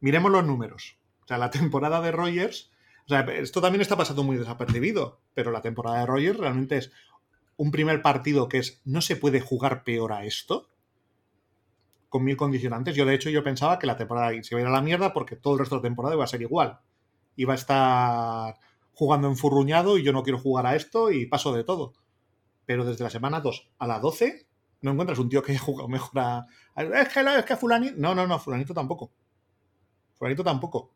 Miremos 0.00 0.30
los 0.30 0.44
números. 0.44 0.98
O 1.24 1.26
sea, 1.26 1.38
la 1.38 1.50
temporada 1.50 2.00
de 2.02 2.12
Rogers, 2.12 2.70
o 3.06 3.08
sea, 3.08 3.20
esto 3.20 3.62
también 3.62 3.80
está 3.80 3.96
pasando 3.96 4.22
muy 4.22 4.36
desapercibido, 4.36 5.20
pero 5.34 5.50
la 5.50 5.62
temporada 5.62 6.00
de 6.00 6.06
Rogers 6.06 6.38
realmente 6.38 6.76
es 6.76 6.92
un 7.56 7.70
primer 7.70 8.02
partido 8.02 8.48
que 8.48 8.58
es, 8.58 8.80
no 8.84 9.00
se 9.00 9.16
puede 9.16 9.40
jugar 9.40 9.82
peor 9.82 10.12
a 10.12 10.24
esto, 10.24 10.68
con 12.08 12.24
mil 12.24 12.36
condicionantes. 12.36 12.94
Yo, 12.94 13.04
de 13.04 13.14
hecho, 13.14 13.30
yo 13.30 13.42
pensaba 13.42 13.78
que 13.78 13.86
la 13.86 13.96
temporada 13.96 14.30
se 14.42 14.54
iba 14.54 14.58
a 14.58 14.62
ir 14.62 14.68
a 14.68 14.72
la 14.72 14.82
mierda 14.82 15.12
porque 15.12 15.36
todo 15.36 15.54
el 15.54 15.60
resto 15.60 15.76
de 15.76 15.80
la 15.80 15.88
temporada 15.88 16.14
iba 16.14 16.24
a 16.24 16.28
ser 16.28 16.42
igual. 16.42 16.80
Iba 17.36 17.52
a 17.52 17.56
estar 17.56 18.56
jugando 18.92 19.28
enfurruñado 19.28 19.98
y 19.98 20.02
yo 20.02 20.12
no 20.12 20.22
quiero 20.22 20.38
jugar 20.38 20.66
a 20.66 20.74
esto 20.76 21.10
y 21.10 21.26
paso 21.26 21.52
de 21.52 21.64
todo. 21.64 21.92
Pero 22.68 22.84
desde 22.84 23.02
la 23.02 23.08
semana 23.08 23.40
2 23.40 23.70
a 23.78 23.86
la 23.86 23.98
12 23.98 24.46
no 24.82 24.90
encuentras 24.90 25.18
un 25.18 25.30
tío 25.30 25.42
que 25.42 25.52
haya 25.52 25.60
jugado 25.60 25.88
mejor 25.88 26.18
a... 26.18 26.44
Es 26.76 27.08
que, 27.08 27.20
es 27.20 27.44
que 27.46 27.56
Fulanito... 27.56 27.94
No, 27.96 28.14
no, 28.14 28.26
no, 28.26 28.38
Fulanito 28.38 28.74
tampoco. 28.74 29.10
Fulanito 30.18 30.44
tampoco. 30.44 30.92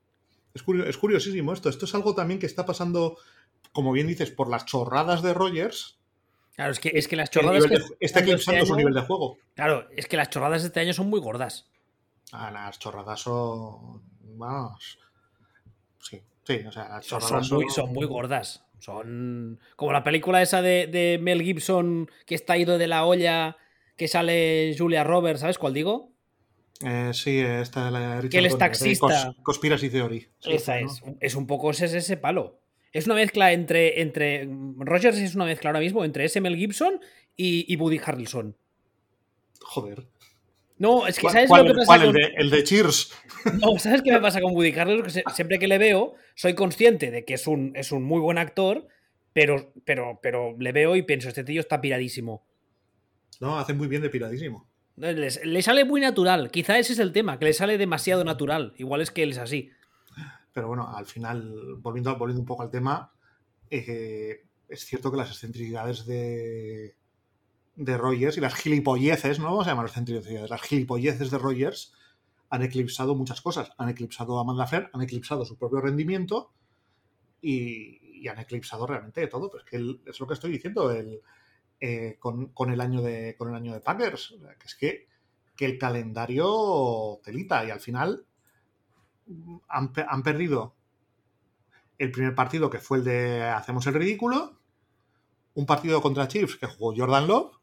Es, 0.52 0.98
curiosísimo 0.98 1.54
esto. 1.54 1.70
Esto 1.70 1.86
es 1.86 1.94
algo 1.94 2.14
también 2.14 2.38
que 2.38 2.44
está 2.44 2.66
pasando, 2.66 3.16
como 3.72 3.90
bien 3.90 4.06
dices, 4.06 4.30
por 4.30 4.50
las 4.50 4.66
chorradas 4.66 5.22
de 5.22 5.32
Rogers. 5.32 5.98
Claro, 6.56 6.72
es 6.72 6.78
que, 6.78 6.90
es 6.92 7.08
que 7.08 7.16
las 7.16 7.30
chorradas. 7.30 7.64
Que 7.64 7.78
está 8.00 8.20
eclipsando 8.20 8.58
este 8.58 8.68
su 8.68 8.76
nivel 8.76 8.92
de 8.92 9.00
juego. 9.00 9.38
Claro, 9.54 9.88
es 9.96 10.06
que 10.06 10.18
las 10.18 10.28
chorradas 10.28 10.60
de 10.60 10.68
este 10.68 10.80
año 10.80 10.92
son 10.92 11.08
muy 11.08 11.20
gordas. 11.20 11.70
Ah, 12.32 12.50
las 12.50 12.78
chorradas 12.78 13.18
son. 13.18 14.02
Vamos. 14.36 14.98
Sí, 16.00 16.20
sí, 16.44 16.66
o 16.66 16.70
sea, 16.70 16.90
las 16.90 17.06
chorradas 17.06 17.46
son, 17.46 17.58
muy, 17.60 17.70
son... 17.70 17.92
muy, 17.94 18.04
gordas. 18.04 18.62
Son 18.82 19.60
como 19.76 19.92
la 19.92 20.02
película 20.02 20.42
esa 20.42 20.60
de, 20.60 20.88
de, 20.88 21.18
Mel 21.22 21.40
Gibson 21.40 22.10
que 22.26 22.34
está 22.34 22.58
ido 22.58 22.78
de 22.78 22.88
la 22.88 23.04
olla, 23.04 23.56
que 23.96 24.08
sale 24.08 24.74
Julia 24.76 25.04
Roberts, 25.04 25.40
¿sabes 25.40 25.56
cuál 25.56 25.72
digo? 25.72 26.10
Eh, 26.84 27.12
sí, 27.14 27.38
esta 27.38 27.92
la 27.92 28.20
Que 28.28 28.38
él 28.38 28.46
es 28.46 28.58
taxista. 28.58 29.36
Conspiracy 29.44 29.88
Theory. 29.88 30.26
Esa 30.42 30.80
es. 30.80 31.00
Es 31.20 31.36
un 31.36 31.46
poco 31.46 31.70
ese, 31.70 31.84
ese 31.96 32.16
palo. 32.16 32.58
Es 32.92 33.06
una 33.06 33.14
mezcla 33.14 33.52
entre, 33.52 34.02
entre. 34.02 34.48
Rogers 34.78 35.18
es 35.18 35.36
una 35.36 35.44
mezcla 35.44 35.70
ahora 35.70 35.78
mismo 35.78 36.04
entre 36.04 36.24
S. 36.24 36.40
Mel 36.40 36.56
Gibson 36.56 37.00
y, 37.36 37.72
y 37.72 37.76
Woody 37.76 38.00
Harrelson. 38.04 38.56
Joder. 39.60 40.08
No, 40.82 41.06
es 41.06 41.16
que 41.16 41.30
¿sabes 41.30 41.48
lo 41.48 41.64
que 41.64 41.74
pasa 41.74 42.04
con... 42.04 42.16
el, 42.16 42.50
de, 42.50 42.64
Cheers. 42.64 43.12
No, 43.60 43.78
¿sabes 43.78 44.02
qué 44.02 44.10
me 44.10 44.20
pasa 44.20 44.40
con 44.40 44.52
Woody 44.52 44.76
Harrelson? 44.76 45.22
Que 45.24 45.32
siempre 45.32 45.60
que 45.60 45.68
le 45.68 45.78
veo, 45.78 46.14
soy 46.34 46.54
consciente 46.56 47.12
de 47.12 47.24
que 47.24 47.34
es 47.34 47.46
un, 47.46 47.70
es 47.76 47.92
un 47.92 48.02
muy 48.02 48.18
buen 48.18 48.36
actor, 48.36 48.88
pero, 49.32 49.72
pero, 49.84 50.18
pero 50.20 50.56
le 50.58 50.72
veo 50.72 50.96
y 50.96 51.02
pienso, 51.02 51.28
este 51.28 51.44
tío 51.44 51.60
está 51.60 51.80
piradísimo. 51.80 52.44
No, 53.38 53.60
hace 53.60 53.74
muy 53.74 53.86
bien 53.86 54.02
de 54.02 54.10
piradísimo. 54.10 54.68
Le, 54.96 55.62
sale 55.62 55.84
muy 55.84 56.00
natural. 56.00 56.50
Quizá 56.50 56.76
ese 56.80 56.94
es 56.94 56.98
el 56.98 57.12
tema, 57.12 57.38
que 57.38 57.44
le 57.44 57.52
sale 57.52 57.78
demasiado 57.78 58.24
natural. 58.24 58.74
Igual 58.76 59.02
es 59.02 59.12
que 59.12 59.22
él 59.22 59.30
es 59.30 59.38
así. 59.38 59.70
Pero 60.52 60.66
bueno, 60.66 60.92
al 60.96 61.06
final, 61.06 61.76
volviendo, 61.78 62.18
volviendo 62.18 62.40
un 62.40 62.46
poco 62.46 62.64
al 62.64 62.70
tema, 62.70 63.12
eh, 63.70 64.46
es 64.68 64.84
cierto 64.84 65.12
que 65.12 65.16
las 65.16 65.30
excentricidades 65.30 66.06
de, 66.06 66.96
de 67.76 67.96
Rogers 67.96 68.36
y 68.36 68.40
las 68.40 68.54
gilipolleces, 68.54 69.38
no 69.38 69.46
vamos 69.46 69.66
a 69.66 69.70
llamar 69.70 69.86
excentricidades, 69.86 70.50
las 70.50 70.62
gilipolleces 70.62 71.30
de 71.30 71.38
Rogers 71.38 71.92
han 72.52 72.60
eclipsado 72.60 73.14
muchas 73.14 73.40
cosas. 73.40 73.72
Han 73.78 73.88
eclipsado 73.88 74.36
a 74.36 74.42
Amanda 74.42 74.66
Fer, 74.66 74.90
han 74.92 75.00
eclipsado 75.00 75.46
su 75.46 75.56
propio 75.56 75.80
rendimiento 75.80 76.52
y, 77.40 78.28
han 78.28 78.38
eclipsado 78.38 78.86
realmente 78.86 79.26
todo. 79.26 79.50
Pero 79.50 79.64
es 79.64 79.70
que 79.70 80.10
es 80.10 80.20
lo 80.20 80.26
que 80.26 80.34
estoy 80.34 80.52
diciendo. 80.52 80.92
El, 80.92 81.22
eh, 81.80 82.18
con, 82.20 82.52
el 82.70 82.80
año 82.82 83.00
de, 83.00 83.36
con 83.38 83.48
el 83.48 83.54
año 83.54 83.72
de 83.72 83.80
Packers. 83.80 84.34
Que 84.58 84.66
es 84.66 84.74
que, 84.74 85.08
que 85.56 85.64
el 85.64 85.78
calendario 85.78 87.20
telita 87.24 87.64
y 87.64 87.70
al 87.70 87.80
final 87.80 88.26
han, 89.68 89.90
han, 90.06 90.22
perdido 90.22 90.74
el 91.96 92.12
primer 92.12 92.34
partido 92.34 92.68
que 92.68 92.80
fue 92.80 92.98
el 92.98 93.04
de 93.04 93.44
hacemos 93.44 93.86
el 93.86 93.94
ridículo, 93.94 94.58
un 95.54 95.64
partido 95.64 96.02
contra 96.02 96.28
Chiefs 96.28 96.56
que 96.56 96.66
jugó 96.66 96.94
Jordan 96.94 97.26
Love 97.26 97.61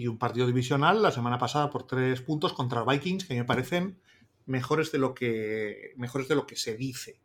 y 0.00 0.06
un 0.08 0.18
partido 0.18 0.46
divisional 0.46 1.02
la 1.02 1.10
semana 1.10 1.38
pasada 1.38 1.70
por 1.70 1.86
tres 1.86 2.20
puntos 2.22 2.52
contra 2.52 2.84
Vikings 2.84 3.26
que 3.26 3.34
me 3.34 3.44
parecen 3.44 4.00
mejores 4.46 4.90
de 4.92 4.98
lo 4.98 5.14
que 5.14 5.92
mejores 5.96 6.26
de 6.28 6.34
lo 6.34 6.46
que 6.46 6.56
se 6.56 6.76
dice 6.76 7.20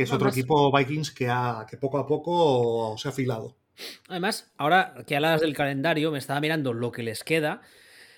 que 0.00 0.04
es 0.04 0.12
otro 0.12 0.30
equipo 0.30 0.74
Vikings 0.74 1.10
que, 1.10 1.28
ha, 1.28 1.66
que 1.68 1.76
poco 1.76 1.98
a 1.98 2.06
poco 2.06 2.96
se 2.96 3.08
ha 3.08 3.10
afilado. 3.10 3.56
Además, 4.08 4.50
ahora 4.56 4.94
que 5.06 5.14
hablas 5.14 5.42
del 5.42 5.54
calendario, 5.54 6.10
me 6.10 6.18
estaba 6.18 6.40
mirando 6.40 6.72
lo 6.72 6.90
que 6.90 7.02
les 7.02 7.22
queda. 7.22 7.60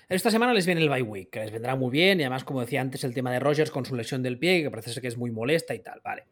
Esta 0.09 0.31
semana 0.31 0.55
les 0.55 0.65
viene 0.65 0.81
el 0.81 0.89
bye 0.89 1.03
week, 1.03 1.31
que 1.31 1.41
les 1.41 1.51
vendrá 1.51 1.75
muy 1.75 1.91
bien, 1.91 2.21
y 2.21 2.23
además, 2.23 2.45
como 2.45 2.61
decía 2.61 2.81
antes, 2.81 3.03
el 3.03 3.15
tema 3.15 3.33
de 3.33 3.41
Rogers 3.41 3.73
con 3.73 3.85
su 3.85 3.97
lesión 3.97 4.23
del 4.23 4.39
pie, 4.39 4.63
que 4.63 4.71
parece 4.71 4.93
ser 4.93 5.03
que 5.03 5.09
es 5.09 5.17
muy 5.17 5.33
molesta 5.33 5.75
y 5.75 5.81
tal, 5.81 6.01
vale. 6.05 6.27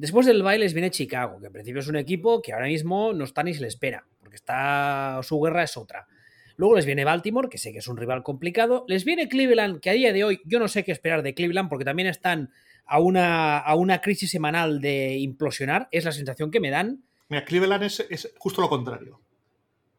Después 0.00 0.24
del 0.24 0.42
bye 0.42 0.58
les 0.58 0.72
viene 0.72 0.90
Chicago, 0.90 1.38
que 1.40 1.48
en 1.48 1.52
principio 1.52 1.80
es 1.80 1.86
un 1.86 1.96
equipo 1.96 2.40
que 2.40 2.54
ahora 2.54 2.68
mismo 2.68 3.12
no 3.12 3.22
está 3.22 3.42
ni 3.42 3.52
se 3.52 3.60
le 3.60 3.68
espera, 3.68 4.06
porque 4.18 4.36
está 4.36 5.20
su 5.22 5.38
guerra 5.38 5.62
es 5.62 5.76
otra. 5.76 6.08
Luego 6.56 6.76
les 6.76 6.86
viene 6.86 7.04
Baltimore, 7.04 7.50
que 7.50 7.58
sé 7.58 7.70
que 7.70 7.80
es 7.80 7.86
un 7.86 7.98
rival 7.98 8.22
complicado. 8.22 8.86
Les 8.88 9.04
viene 9.04 9.28
Cleveland, 9.28 9.78
que 9.80 9.90
a 9.90 9.92
día 9.92 10.14
de 10.14 10.24
hoy 10.24 10.40
yo 10.46 10.58
no 10.58 10.68
sé 10.68 10.84
qué 10.84 10.92
esperar 10.92 11.22
de 11.22 11.34
Cleveland, 11.34 11.68
porque 11.68 11.84
también 11.84 12.08
están 12.08 12.50
a 12.86 12.98
una, 12.98 14.00
crisis 14.00 14.30
semanal 14.30 14.80
de 14.80 15.18
implosionar, 15.18 15.86
es 15.92 16.06
la 16.06 16.12
sensación 16.12 16.50
que 16.50 16.60
me 16.60 16.70
dan. 16.70 17.04
Mira, 17.28 17.44
Cleveland 17.44 17.82
es, 17.82 18.32
justo 18.38 18.62
lo 18.62 18.70
contrario. 18.70 19.20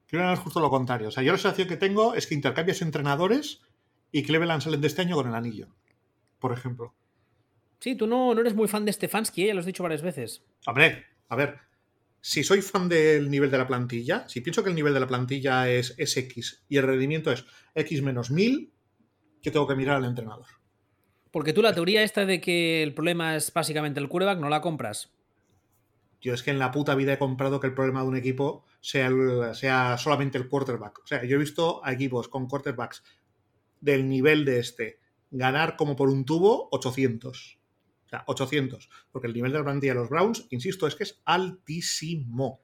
Cleveland 0.07 0.33
es 0.35 0.43
justo 0.43 0.59
lo 0.59 0.71
contrario. 0.71 1.09
O 1.09 1.11
sea, 1.11 1.21
yo 1.21 1.31
la 1.31 1.37
sensación 1.37 1.67
que 1.67 1.77
tengo 1.77 2.15
es 2.15 2.25
que 2.25 2.33
intercambias 2.33 2.81
entrenadores 2.81 3.61
y 4.11 4.23
Cleveland 4.23 4.63
salen 4.63 4.81
de 4.81 4.87
este 4.87 5.03
año 5.03 5.15
con 5.15 5.27
el 5.27 5.35
anillo, 5.35 5.67
por 6.39 6.53
ejemplo. 6.53 6.95
Sí, 7.81 7.95
tú 7.95 8.05
no, 8.05 8.33
no 8.35 8.41
eres 8.41 8.53
muy 8.53 8.67
fan 8.67 8.85
de 8.85 8.93
Stefanski, 8.93 9.43
¿eh? 9.43 9.47
ya 9.47 9.53
lo 9.55 9.59
has 9.59 9.65
dicho 9.65 9.81
varias 9.81 10.03
veces. 10.03 10.43
Hombre, 10.67 11.03
a 11.29 11.35
ver, 11.35 11.57
si 12.21 12.43
soy 12.43 12.61
fan 12.61 12.87
del 12.87 13.31
nivel 13.31 13.49
de 13.49 13.57
la 13.57 13.65
plantilla, 13.65 14.29
si 14.29 14.41
pienso 14.41 14.63
que 14.63 14.69
el 14.69 14.75
nivel 14.75 14.93
de 14.93 14.99
la 14.99 15.07
plantilla 15.07 15.67
es, 15.67 15.95
es 15.97 16.15
X 16.15 16.63
y 16.69 16.77
el 16.77 16.85
rendimiento 16.85 17.31
es 17.31 17.43
X 17.73 18.03
menos 18.03 18.29
1000, 18.29 18.71
yo 19.41 19.51
tengo 19.51 19.67
que 19.67 19.75
mirar 19.75 19.95
al 19.97 20.05
entrenador. 20.05 20.45
Porque 21.31 21.53
tú 21.53 21.63
la 21.63 21.73
teoría 21.73 22.03
esta 22.03 22.23
de 22.27 22.39
que 22.39 22.83
el 22.83 22.93
problema 22.93 23.35
es 23.35 23.51
básicamente 23.51 23.99
el 23.99 24.09
quarterback, 24.09 24.39
¿no 24.39 24.49
la 24.49 24.61
compras? 24.61 25.11
Yo 26.21 26.35
es 26.35 26.43
que 26.43 26.51
en 26.51 26.59
la 26.59 26.69
puta 26.69 26.93
vida 26.93 27.13
he 27.13 27.17
comprado 27.17 27.59
que 27.59 27.65
el 27.65 27.73
problema 27.73 28.03
de 28.03 28.07
un 28.09 28.15
equipo 28.15 28.63
sea, 28.79 29.07
el- 29.07 29.55
sea 29.55 29.97
solamente 29.97 30.37
el 30.37 30.47
quarterback. 30.47 30.99
O 31.03 31.07
sea, 31.07 31.23
yo 31.25 31.37
he 31.37 31.39
visto 31.39 31.83
a 31.83 31.91
equipos 31.93 32.27
con 32.27 32.47
quarterbacks 32.47 33.01
del 33.79 34.07
nivel 34.07 34.45
de 34.45 34.59
este 34.59 34.99
ganar 35.31 35.77
como 35.77 35.95
por 35.95 36.09
un 36.09 36.25
tubo 36.25 36.67
800. 36.71 37.57
O 38.11 38.17
sea, 38.17 38.23
800. 38.27 38.89
Porque 39.11 39.27
el 39.27 39.33
nivel 39.33 39.51
de 39.53 39.59
la 39.59 39.63
plantilla 39.63 39.93
de 39.93 39.99
los 39.99 40.09
Browns, 40.09 40.45
insisto, 40.49 40.85
es 40.87 40.95
que 40.95 41.03
es 41.03 41.21
altísimo. 41.25 42.61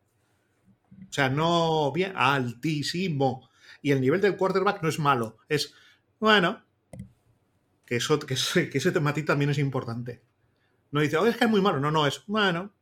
O 1.10 1.12
sea, 1.14 1.30
no 1.30 1.92
bien, 1.94 2.12
altísimo. 2.16 3.50
Y 3.82 3.92
el 3.92 4.02
nivel 4.02 4.20
del 4.20 4.36
quarterback 4.36 4.82
no 4.84 4.90
es 4.90 5.00
malo. 5.00 5.38
Es, 5.48 5.74
bueno, 6.20 6.64
que, 7.86 7.96
eso, 7.98 8.20
que, 8.20 8.34
ese- 8.34 8.70
que 8.70 8.78
ese 8.80 8.92
tematí 8.92 9.24
también 9.24 9.50
es 9.52 9.58
importante. 9.58 10.22
No 10.92 11.02
dice, 11.02 11.18
oye, 11.18 11.32
es 11.32 11.38
que 11.38 11.46
es 11.46 11.50
muy 11.52 11.62
malo. 11.62 11.80
No, 11.80 11.92
no, 11.92 12.08
es, 12.08 12.24
bueno, 12.28 12.74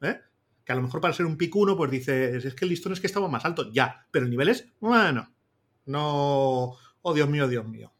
¿eh? 0.00 0.20
Que 0.64 0.72
a 0.72 0.76
lo 0.76 0.82
mejor 0.82 1.00
para 1.00 1.14
ser 1.14 1.26
un 1.26 1.36
pick 1.36 1.54
uno, 1.56 1.76
pues 1.76 1.90
dices, 1.90 2.44
es 2.44 2.54
que 2.54 2.64
el 2.64 2.70
listón 2.70 2.92
es 2.92 3.00
que 3.00 3.06
estaba 3.06 3.28
más 3.28 3.44
alto. 3.44 3.70
Ya, 3.72 4.06
pero 4.10 4.24
el 4.24 4.30
nivel 4.30 4.48
es, 4.48 4.66
bueno, 4.80 5.34
no, 5.86 6.76
oh 7.02 7.14
Dios 7.14 7.28
mío, 7.28 7.48
Dios 7.48 7.66
mío. 7.66 7.92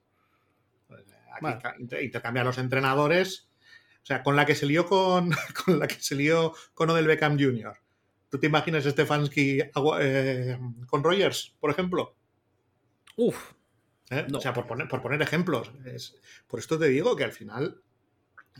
Aquí 0.89 1.41
Bueno. 1.41 1.61
intercambiar 2.01 2.47
los 2.47 2.59
entrenadores. 2.59 3.51
O 4.05 4.07
sea, 4.07 4.23
con 4.23 4.37
la 4.37 4.47
que 4.47 4.55
se 4.55 4.67
lió 4.67 4.87
con, 4.87 5.31
con 5.65 5.79
la 5.81 5.89
que 5.89 5.97
se 6.01 6.15
lió 6.15 6.53
con 6.75 6.91
Odell 6.91 7.07
Beckham 7.09 7.39
Jr. 7.39 7.75
¿Tú 8.31 8.39
te 8.39 8.47
imaginas 8.47 8.85
Stefanski 8.85 9.61
eh, 10.01 10.59
con 10.87 11.03
Rogers, 11.03 11.55
por 11.59 11.71
ejemplo? 11.71 12.17
Uf, 13.17 13.53
¿Eh? 14.11 14.27
No. 14.29 14.39
O 14.39 14.41
sea, 14.41 14.53
por 14.53 14.67
poner, 14.67 14.89
por 14.89 15.01
poner 15.01 15.23
ejemplos. 15.23 15.71
Es- 15.85 16.17
por 16.47 16.61
esto 16.61 16.79
te 16.79 16.89
digo 16.89 17.17
que 17.17 17.25
al 17.25 17.33
final 17.33 17.81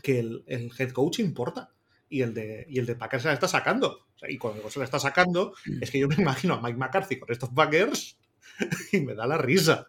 que 0.01 0.19
el, 0.19 0.43
el 0.47 0.71
head 0.77 0.91
coach 0.91 1.19
importa. 1.19 1.71
Y 2.07 2.21
el 2.21 2.33
de, 2.33 2.65
y 2.69 2.79
el 2.79 2.85
de 2.85 2.95
Packers 2.95 3.23
se 3.23 3.29
la 3.29 3.33
está 3.33 3.47
sacando. 3.47 4.07
O 4.15 4.17
sea, 4.19 4.29
y 4.29 4.37
cuando 4.37 4.69
se 4.69 4.79
la 4.79 4.85
está 4.85 4.99
sacando, 4.99 5.53
es 5.81 5.89
que 5.91 5.99
yo 5.99 6.07
me 6.07 6.15
imagino 6.15 6.53
a 6.53 6.61
Mike 6.61 6.77
McCarthy 6.77 7.19
con 7.19 7.31
estos 7.31 7.49
Packers 7.49 8.17
y 8.91 9.01
me 9.01 9.15
da 9.15 9.25
la 9.27 9.37
risa. 9.37 9.87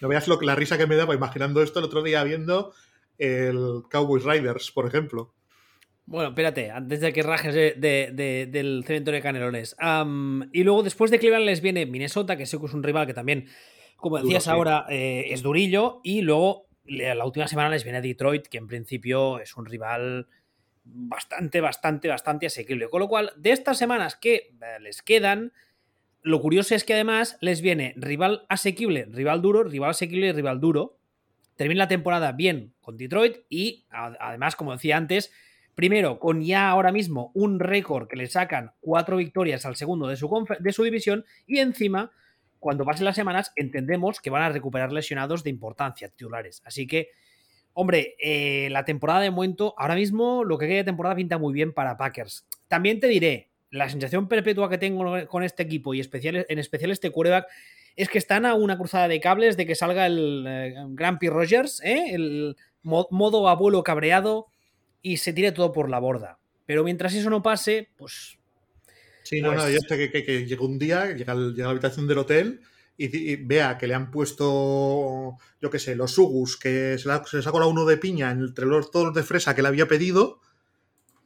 No 0.00 0.08
veas 0.08 0.26
lo 0.28 0.40
la 0.40 0.54
risa 0.54 0.78
que 0.78 0.86
me 0.86 0.96
daba 0.96 1.14
imaginando 1.14 1.62
esto 1.62 1.78
el 1.80 1.84
otro 1.84 2.02
día 2.02 2.22
viendo 2.24 2.72
el 3.18 3.82
Cowboys 3.90 4.24
Riders, 4.24 4.70
por 4.70 4.86
ejemplo. 4.86 5.34
Bueno, 6.06 6.30
espérate, 6.30 6.70
antes 6.70 7.00
de 7.00 7.12
que 7.12 7.22
rajes 7.22 7.54
de- 7.54 7.74
de- 7.76 8.10
de- 8.14 8.46
del 8.46 8.82
cementerio 8.86 9.16
de 9.18 9.22
Canelones. 9.22 9.76
Y 10.52 10.62
luego 10.64 10.82
después 10.82 11.10
de 11.10 11.18
Cleveland 11.18 11.44
les 11.44 11.60
viene 11.60 11.84
Minnesota, 11.84 12.36
que 12.36 12.46
sé 12.46 12.58
que 12.58 12.64
es 12.66 12.72
un 12.74 12.82
rival 12.82 13.06
que 13.06 13.12
también, 13.14 13.46
como 13.96 14.16
decías 14.18 14.44
ahora, 14.54 14.86
eh, 14.88 15.26
es 15.28 15.42
durillo. 15.42 16.00
Y 16.02 16.22
luego 16.22 16.66
la 16.84 17.26
última 17.26 17.46
semana 17.46 17.68
les 17.68 17.84
viene 17.84 18.00
Detroit, 18.00 18.46
que 18.46 18.56
en 18.56 18.66
principio 18.66 19.38
es 19.40 19.54
un 19.56 19.66
rival 19.66 20.28
bastante, 20.84 21.60
bastante, 21.60 22.08
bastante 22.08 22.46
asequible. 22.46 22.88
Con 22.88 23.00
lo 23.00 23.08
cual, 23.08 23.32
de 23.36 23.50
estas 23.52 23.76
semanas 23.76 24.16
que 24.16 24.34
eh, 24.36 24.80
les 24.80 25.02
quedan, 25.02 25.52
lo 26.22 26.40
curioso 26.40 26.74
es 26.74 26.84
que 26.84 26.94
además 26.94 27.36
les 27.42 27.60
viene 27.60 27.92
rival 27.96 28.46
asequible, 28.48 29.06
rival 29.10 29.42
duro, 29.42 29.62
rival 29.64 29.90
asequible 29.90 30.28
y 30.28 30.32
rival 30.32 30.60
duro. 30.60 30.97
Termina 31.58 31.78
la 31.84 31.88
temporada 31.88 32.30
bien 32.30 32.72
con 32.80 32.96
Detroit 32.96 33.38
y 33.48 33.84
además, 33.90 34.54
como 34.54 34.70
decía 34.70 34.96
antes, 34.96 35.32
primero 35.74 36.20
con 36.20 36.40
ya 36.40 36.70
ahora 36.70 36.92
mismo 36.92 37.32
un 37.34 37.58
récord 37.58 38.06
que 38.06 38.14
le 38.14 38.28
sacan 38.28 38.74
cuatro 38.80 39.16
victorias 39.16 39.66
al 39.66 39.74
segundo 39.74 40.06
de 40.06 40.14
su, 40.14 40.46
de 40.60 40.72
su 40.72 40.84
división 40.84 41.24
y 41.48 41.58
encima, 41.58 42.12
cuando 42.60 42.84
pasen 42.84 43.06
las 43.06 43.16
semanas, 43.16 43.52
entendemos 43.56 44.20
que 44.20 44.30
van 44.30 44.42
a 44.42 44.50
recuperar 44.50 44.92
lesionados 44.92 45.42
de 45.42 45.50
importancia, 45.50 46.08
titulares. 46.08 46.62
Así 46.64 46.86
que, 46.86 47.08
hombre, 47.72 48.14
eh, 48.20 48.68
la 48.70 48.84
temporada 48.84 49.18
de 49.18 49.32
momento, 49.32 49.74
ahora 49.78 49.96
mismo 49.96 50.44
lo 50.44 50.58
que 50.58 50.68
queda 50.68 50.76
de 50.76 50.84
temporada 50.84 51.16
pinta 51.16 51.38
muy 51.38 51.52
bien 51.52 51.72
para 51.72 51.96
Packers. 51.96 52.46
También 52.68 53.00
te 53.00 53.08
diré, 53.08 53.50
la 53.72 53.88
sensación 53.88 54.28
perpetua 54.28 54.70
que 54.70 54.78
tengo 54.78 55.26
con 55.26 55.42
este 55.42 55.64
equipo 55.64 55.92
y 55.92 55.98
especial, 55.98 56.46
en 56.48 56.58
especial 56.60 56.92
este 56.92 57.10
quarterback 57.10 57.48
es 57.98 58.08
que 58.08 58.18
están 58.18 58.46
a 58.46 58.54
una 58.54 58.78
cruzada 58.78 59.08
de 59.08 59.20
cables 59.20 59.56
de 59.56 59.66
que 59.66 59.74
salga 59.74 60.06
el 60.06 60.44
eh, 60.48 60.74
Grampy 60.90 61.28
Rogers, 61.28 61.80
¿eh? 61.84 62.14
el 62.14 62.56
mo- 62.82 63.08
modo 63.10 63.48
abuelo 63.48 63.82
cabreado 63.82 64.46
y 65.02 65.18
se 65.18 65.32
tire 65.32 65.52
todo 65.52 65.72
por 65.72 65.90
la 65.90 65.98
borda. 65.98 66.38
Pero 66.64 66.84
mientras 66.84 67.12
eso 67.14 67.28
no 67.30 67.42
pase, 67.42 67.90
pues 67.96 68.38
Sí, 69.24 69.42
no, 69.42 69.50
Pues- 69.52 69.62
no, 69.64 69.70
yo 69.70 69.78
sé 69.86 69.96
que, 69.98 70.10
que- 70.10 70.24
que 70.24 70.46
llega 70.46 70.64
un 70.64 70.78
día, 70.78 71.06
llega, 71.14 71.34
llega 71.34 71.64
a 71.64 71.66
la 71.66 71.70
habitación 71.72 72.06
del 72.08 72.16
hotel 72.18 72.60
y, 72.96 73.36
vea 73.36 73.76
que 73.76 73.86
le 73.86 73.94
han 73.94 74.10
puesto, 74.10 75.36
yo 75.60 75.70
qué 75.70 75.78
sé, 75.78 75.94
los 75.94 76.12
sugus, 76.12 76.56
que 76.56 76.96
se, 76.98 77.08
la- 77.08 77.22
se 77.24 77.36
le 77.36 77.42
sacó 77.42 77.60
la 77.60 77.66
uno 77.66 77.84
de 77.84 77.96
piña 77.98 78.30
entre 78.30 78.64
los, 78.66 78.90
todos 78.90 79.06
los 79.06 79.14
de 79.14 79.22
fresa 79.22 79.54
que 79.54 79.62
le 79.62 79.68
había 79.68 79.86
pedido 79.86 80.40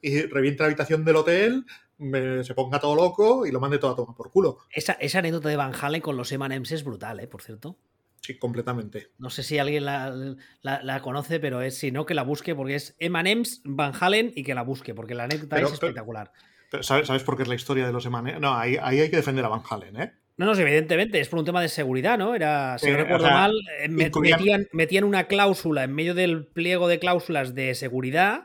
y 0.03 0.23
revienta 0.27 0.65
la 0.65 0.67
habitación 0.67 1.05
del 1.05 1.17
hotel, 1.17 1.65
me- 1.99 2.43
se 2.45 2.55
ponga 2.55 2.79
todo 2.81 2.95
loco 2.97 3.47
y 3.47 3.51
lo 3.53 3.61
mande 3.61 3.79
todo 3.79 3.93
a 3.93 3.97
tomar 3.97 4.15
por 4.17 4.31
culo. 4.31 4.59
esa, 4.75 4.93
esa 4.95 5.21
anécdota 5.21 5.49
de 5.49 5.57
Van 5.57 5.73
Halen 5.81 6.01
con 6.03 6.17
los 6.17 6.31
M&M's 6.33 6.73
es 6.73 6.85
brutal, 6.85 7.21
¿eh? 7.21 7.27
Por 7.29 7.41
cierto. 7.43 7.79
Sí, 8.21 8.39
completamente. 8.39 9.09
No 9.19 9.31
sé 9.31 9.43
si 9.43 9.59
alguien 9.59 9.85
la, 9.85 10.15
la- 10.63 10.83
la 10.83 11.01
conoce, 11.03 11.41
pero 11.41 11.61
es 11.63 11.77
si 11.79 11.91
no 11.91 12.05
que 12.07 12.15
la 12.15 12.23
busque 12.23 12.55
porque 12.55 12.75
es 12.77 12.95
M&M's 12.99 13.63
Van 13.65 13.93
Halen 13.99 14.33
y 14.37 14.45
que 14.45 14.55
la 14.55 14.63
busque 14.63 14.95
porque 14.95 15.15
la 15.15 15.25
anécdota 15.25 15.57
Pero- 15.57 15.69
es 15.69 15.73
espectacular. 15.75 16.33
Pero 16.71 16.83
¿sabes, 16.83 17.07
¿Sabes 17.07 17.23
por 17.23 17.37
qué 17.37 17.43
es 17.43 17.49
la 17.49 17.55
historia 17.55 17.87
de 17.87 17.93
los 17.93 18.07
emanes? 18.07 18.41
No, 18.41 18.55
ahí, 18.57 18.77
ahí 18.81 19.01
hay 19.01 19.11
que 19.11 19.17
defender 19.17 19.45
a 19.45 19.49
Van 19.49 19.63
Halen, 19.69 20.01
¿eh? 20.01 20.13
No, 20.39 20.47
no, 20.47 20.55
evidentemente, 20.59 21.21
es 21.21 21.29
por 21.29 21.39
un 21.39 21.45
tema 21.45 21.61
de 21.61 21.69
seguridad, 21.69 22.17
¿no? 22.17 22.35
Era, 22.35 22.79
si 22.79 22.87
Eh, 22.89 22.93
no 22.93 22.97
o 22.99 23.03
recuerdo 23.03 23.27
sea, 23.27 23.35
mal, 23.35 23.53
eh, 23.81 23.89
met- 23.91 24.07
incluían- 24.07 24.39
metían, 24.41 24.69
metían 24.73 25.05
una 25.05 25.25
cláusula 25.27 25.85
en 25.85 25.93
medio 25.95 26.15
del 26.15 26.47
pliego 26.47 26.89
de 26.89 26.99
cláusulas 26.99 27.55
de 27.55 27.75
seguridad 27.75 28.45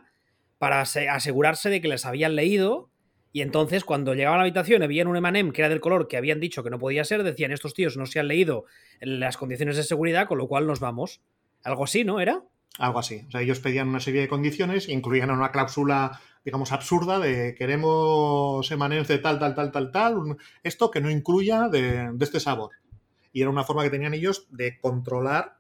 para 0.57 0.81
ase- 0.81 1.09
asegurarse 1.09 1.69
de 1.69 1.81
que 1.81 1.87
les 1.87 2.05
habían 2.05 2.35
leído. 2.35 2.89
Y 3.33 3.41
entonces, 3.41 3.83
cuando 3.83 4.15
llegaban 4.15 4.39
a 4.39 4.43
la 4.43 4.43
habitación 4.45 4.81
y 4.83 4.87
veían 4.87 5.07
un 5.07 5.17
Emanem 5.17 5.51
que 5.51 5.61
era 5.61 5.69
del 5.69 5.81
color 5.81 6.07
que 6.07 6.17
habían 6.17 6.39
dicho 6.39 6.63
que 6.63 6.69
no 6.69 6.79
podía 6.79 7.03
ser, 7.03 7.23
decían: 7.23 7.51
Estos 7.51 7.73
tíos 7.73 7.97
no 7.97 8.05
se 8.05 8.19
han 8.19 8.27
leído 8.27 8.65
las 8.99 9.37
condiciones 9.37 9.75
de 9.75 9.83
seguridad, 9.83 10.27
con 10.27 10.37
lo 10.37 10.47
cual 10.47 10.65
nos 10.65 10.79
vamos. 10.79 11.21
Algo 11.63 11.83
así, 11.83 12.03
¿no? 12.03 12.19
¿Era? 12.19 12.43
Algo 12.79 12.99
así. 12.99 13.23
O 13.27 13.31
sea, 13.31 13.41
ellos 13.41 13.59
pedían 13.59 13.89
una 13.89 13.99
serie 13.99 14.21
de 14.21 14.27
condiciones, 14.27 14.87
incluían 14.89 15.29
una 15.31 15.51
cláusula, 15.51 16.21
digamos, 16.45 16.71
absurda 16.71 17.19
de 17.19 17.55
queremos 17.55 18.69
emanems 18.71 19.07
de 19.07 19.17
tal, 19.19 19.39
tal, 19.39 19.53
tal, 19.55 19.71
tal, 19.71 19.91
tal, 19.91 20.37
esto 20.63 20.89
que 20.91 21.01
no 21.01 21.09
incluya 21.11 21.67
de, 21.69 22.11
de 22.13 22.25
este 22.25 22.39
sabor. 22.39 22.71
Y 23.33 23.41
era 23.41 23.49
una 23.49 23.63
forma 23.63 23.83
que 23.83 23.89
tenían 23.89 24.13
ellos 24.13 24.47
de 24.51 24.79
controlar 24.79 25.57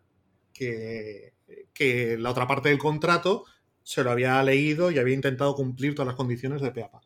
que, 0.53 1.33
que 1.73 2.17
la 2.17 2.31
otra 2.31 2.47
parte 2.47 2.69
del 2.69 2.77
contrato 2.77 3.45
se 3.87 4.03
lo 4.03 4.11
había 4.11 4.41
leído 4.43 4.91
y 4.91 4.99
había 4.99 5.15
intentado 5.15 5.55
cumplir 5.55 5.95
todas 5.95 6.07
las 6.07 6.15
condiciones 6.17 6.61
de 6.61 6.71
PEAPA. 6.71 6.99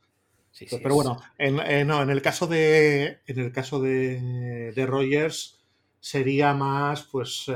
Sí, 0.51 0.65
Pero 0.81 0.95
bueno, 0.95 1.21
en, 1.37 1.59
en- 1.59 1.87
no, 1.87 2.01
en 2.01 2.09
el 2.09 2.21
caso 2.21 2.47
de. 2.47 3.19
En 3.27 3.39
el 3.39 3.51
caso 3.51 3.79
de, 3.81 4.71
de 4.75 4.85
Rogers 4.85 5.59
sería 5.99 6.53
más, 6.53 7.03
pues, 7.03 7.45
eh, 7.49 7.53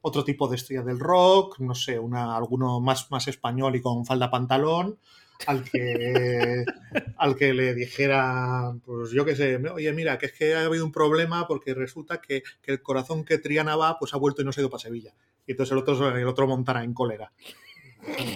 otro 0.00 0.24
tipo 0.24 0.48
de 0.48 0.56
estrella 0.56 0.82
del 0.82 0.98
rock, 0.98 1.58
no 1.60 1.74
sé, 1.74 1.98
una, 1.98 2.34
alguno 2.36 2.80
más, 2.80 3.10
más 3.10 3.28
español 3.28 3.76
y 3.76 3.82
con 3.82 4.06
falda 4.06 4.30
pantalón, 4.30 4.98
al 5.46 5.62
que, 5.64 6.64
al 7.18 7.36
que 7.36 7.52
le 7.52 7.74
dijera, 7.74 8.74
pues 8.84 9.10
yo 9.10 9.24
qué 9.26 9.36
sé, 9.36 9.56
oye, 9.56 9.92
mira, 9.92 10.16
que 10.18 10.26
es 10.26 10.32
que 10.32 10.54
ha 10.54 10.64
habido 10.64 10.84
un 10.86 10.92
problema 10.92 11.46
porque 11.46 11.74
resulta 11.74 12.20
que, 12.20 12.42
que 12.62 12.72
el 12.72 12.82
corazón 12.82 13.24
que 13.24 13.36
Triana 13.38 13.76
va, 13.76 13.98
pues 13.98 14.14
ha 14.14 14.18
vuelto 14.18 14.40
y 14.42 14.44
no 14.46 14.52
se 14.52 14.60
ha 14.60 14.62
ido 14.62 14.70
para 14.70 14.82
Sevilla. 14.82 15.14
Y 15.46 15.52
entonces 15.52 15.72
el 15.72 15.78
otro, 15.78 16.16
el 16.16 16.26
otro 16.28 16.46
montara 16.46 16.82
en 16.84 16.94
cólera. 16.94 17.32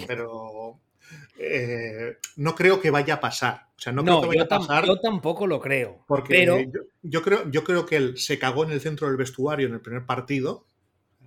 Pero 0.07 0.79
eh, 1.39 2.17
no 2.37 2.55
creo 2.55 2.79
que 2.79 2.91
vaya 2.91 3.15
a 3.15 3.19
pasar. 3.19 3.67
O 3.77 3.79
sea, 3.79 3.93
no, 3.93 4.03
creo 4.03 4.15
No, 4.15 4.21
que 4.21 4.27
vaya 4.27 4.39
yo, 4.39 4.45
a 4.45 4.47
tam- 4.47 4.67
pasar. 4.67 4.85
yo 4.85 4.99
tampoco 4.99 5.45
lo 5.47 5.59
creo. 5.59 6.03
Porque 6.07 6.33
pero 6.33 6.59
yo, 6.59 6.81
yo 7.03 7.21
creo, 7.21 7.49
yo 7.51 7.63
creo 7.63 7.85
que 7.85 7.95
él 7.97 8.17
se 8.17 8.39
cagó 8.39 8.63
en 8.63 8.71
el 8.71 8.81
centro 8.81 9.07
del 9.07 9.17
vestuario 9.17 9.67
en 9.67 9.73
el 9.73 9.81
primer 9.81 10.05
partido, 10.05 10.65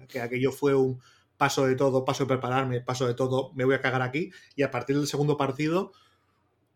que 0.09 0.21
aquello 0.21 0.51
fue 0.53 0.75
un 0.75 1.01
paso 1.37 1.67
de 1.67 1.77
todo, 1.77 2.05
paso 2.05 2.25
de 2.25 2.29
prepararme, 2.29 2.81
paso 2.81 3.07
de 3.07 3.15
todo, 3.15 3.53
me 3.55 3.65
voy 3.65 3.75
a 3.75 3.81
cagar 3.81 4.03
aquí, 4.03 4.31
y 4.57 4.63
a 4.63 4.71
partir 4.71 4.97
del 4.97 5.07
segundo 5.07 5.37
partido, 5.37 5.93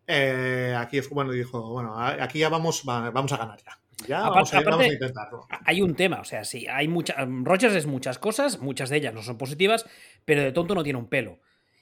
eh, 0.07 0.75
aquí 0.79 1.01
fue 1.01 1.15
bueno, 1.15 1.33
dijo, 1.33 1.61
bueno, 1.71 1.99
aquí 1.99 2.39
ya 2.39 2.49
vamos, 2.49 2.83
va- 2.89 3.11
vamos 3.11 3.33
a 3.33 3.37
ganar 3.37 3.59
ya. 3.63 3.79
Ya 4.07 4.19
Aparte- 4.27 4.35
vamos, 4.35 4.55
a, 4.55 4.57
aparte- 4.59 4.71
vamos 4.71 4.87
a 4.87 4.93
intentarlo. 4.93 5.47
hay 5.65 5.81
un 5.83 5.95
tema, 5.95 6.21
o 6.21 6.25
sea, 6.25 6.45
sí, 6.45 6.67
hay 6.69 6.89
muchas. 6.89 7.17
Rogers 7.43 7.75
es 7.75 7.87
muchas 7.87 8.19
cosas, 8.19 8.61
muchas 8.61 8.91
de 8.91 8.97
ellas 8.99 9.15
no 9.15 9.23
son 9.23 9.39
positivas, 9.39 9.87
pero 10.25 10.43
de 10.43 10.53
tonto 10.53 10.75
no 10.75 10.83
tiene 10.83 10.99
un 10.99 11.09
pelo. 11.09 11.39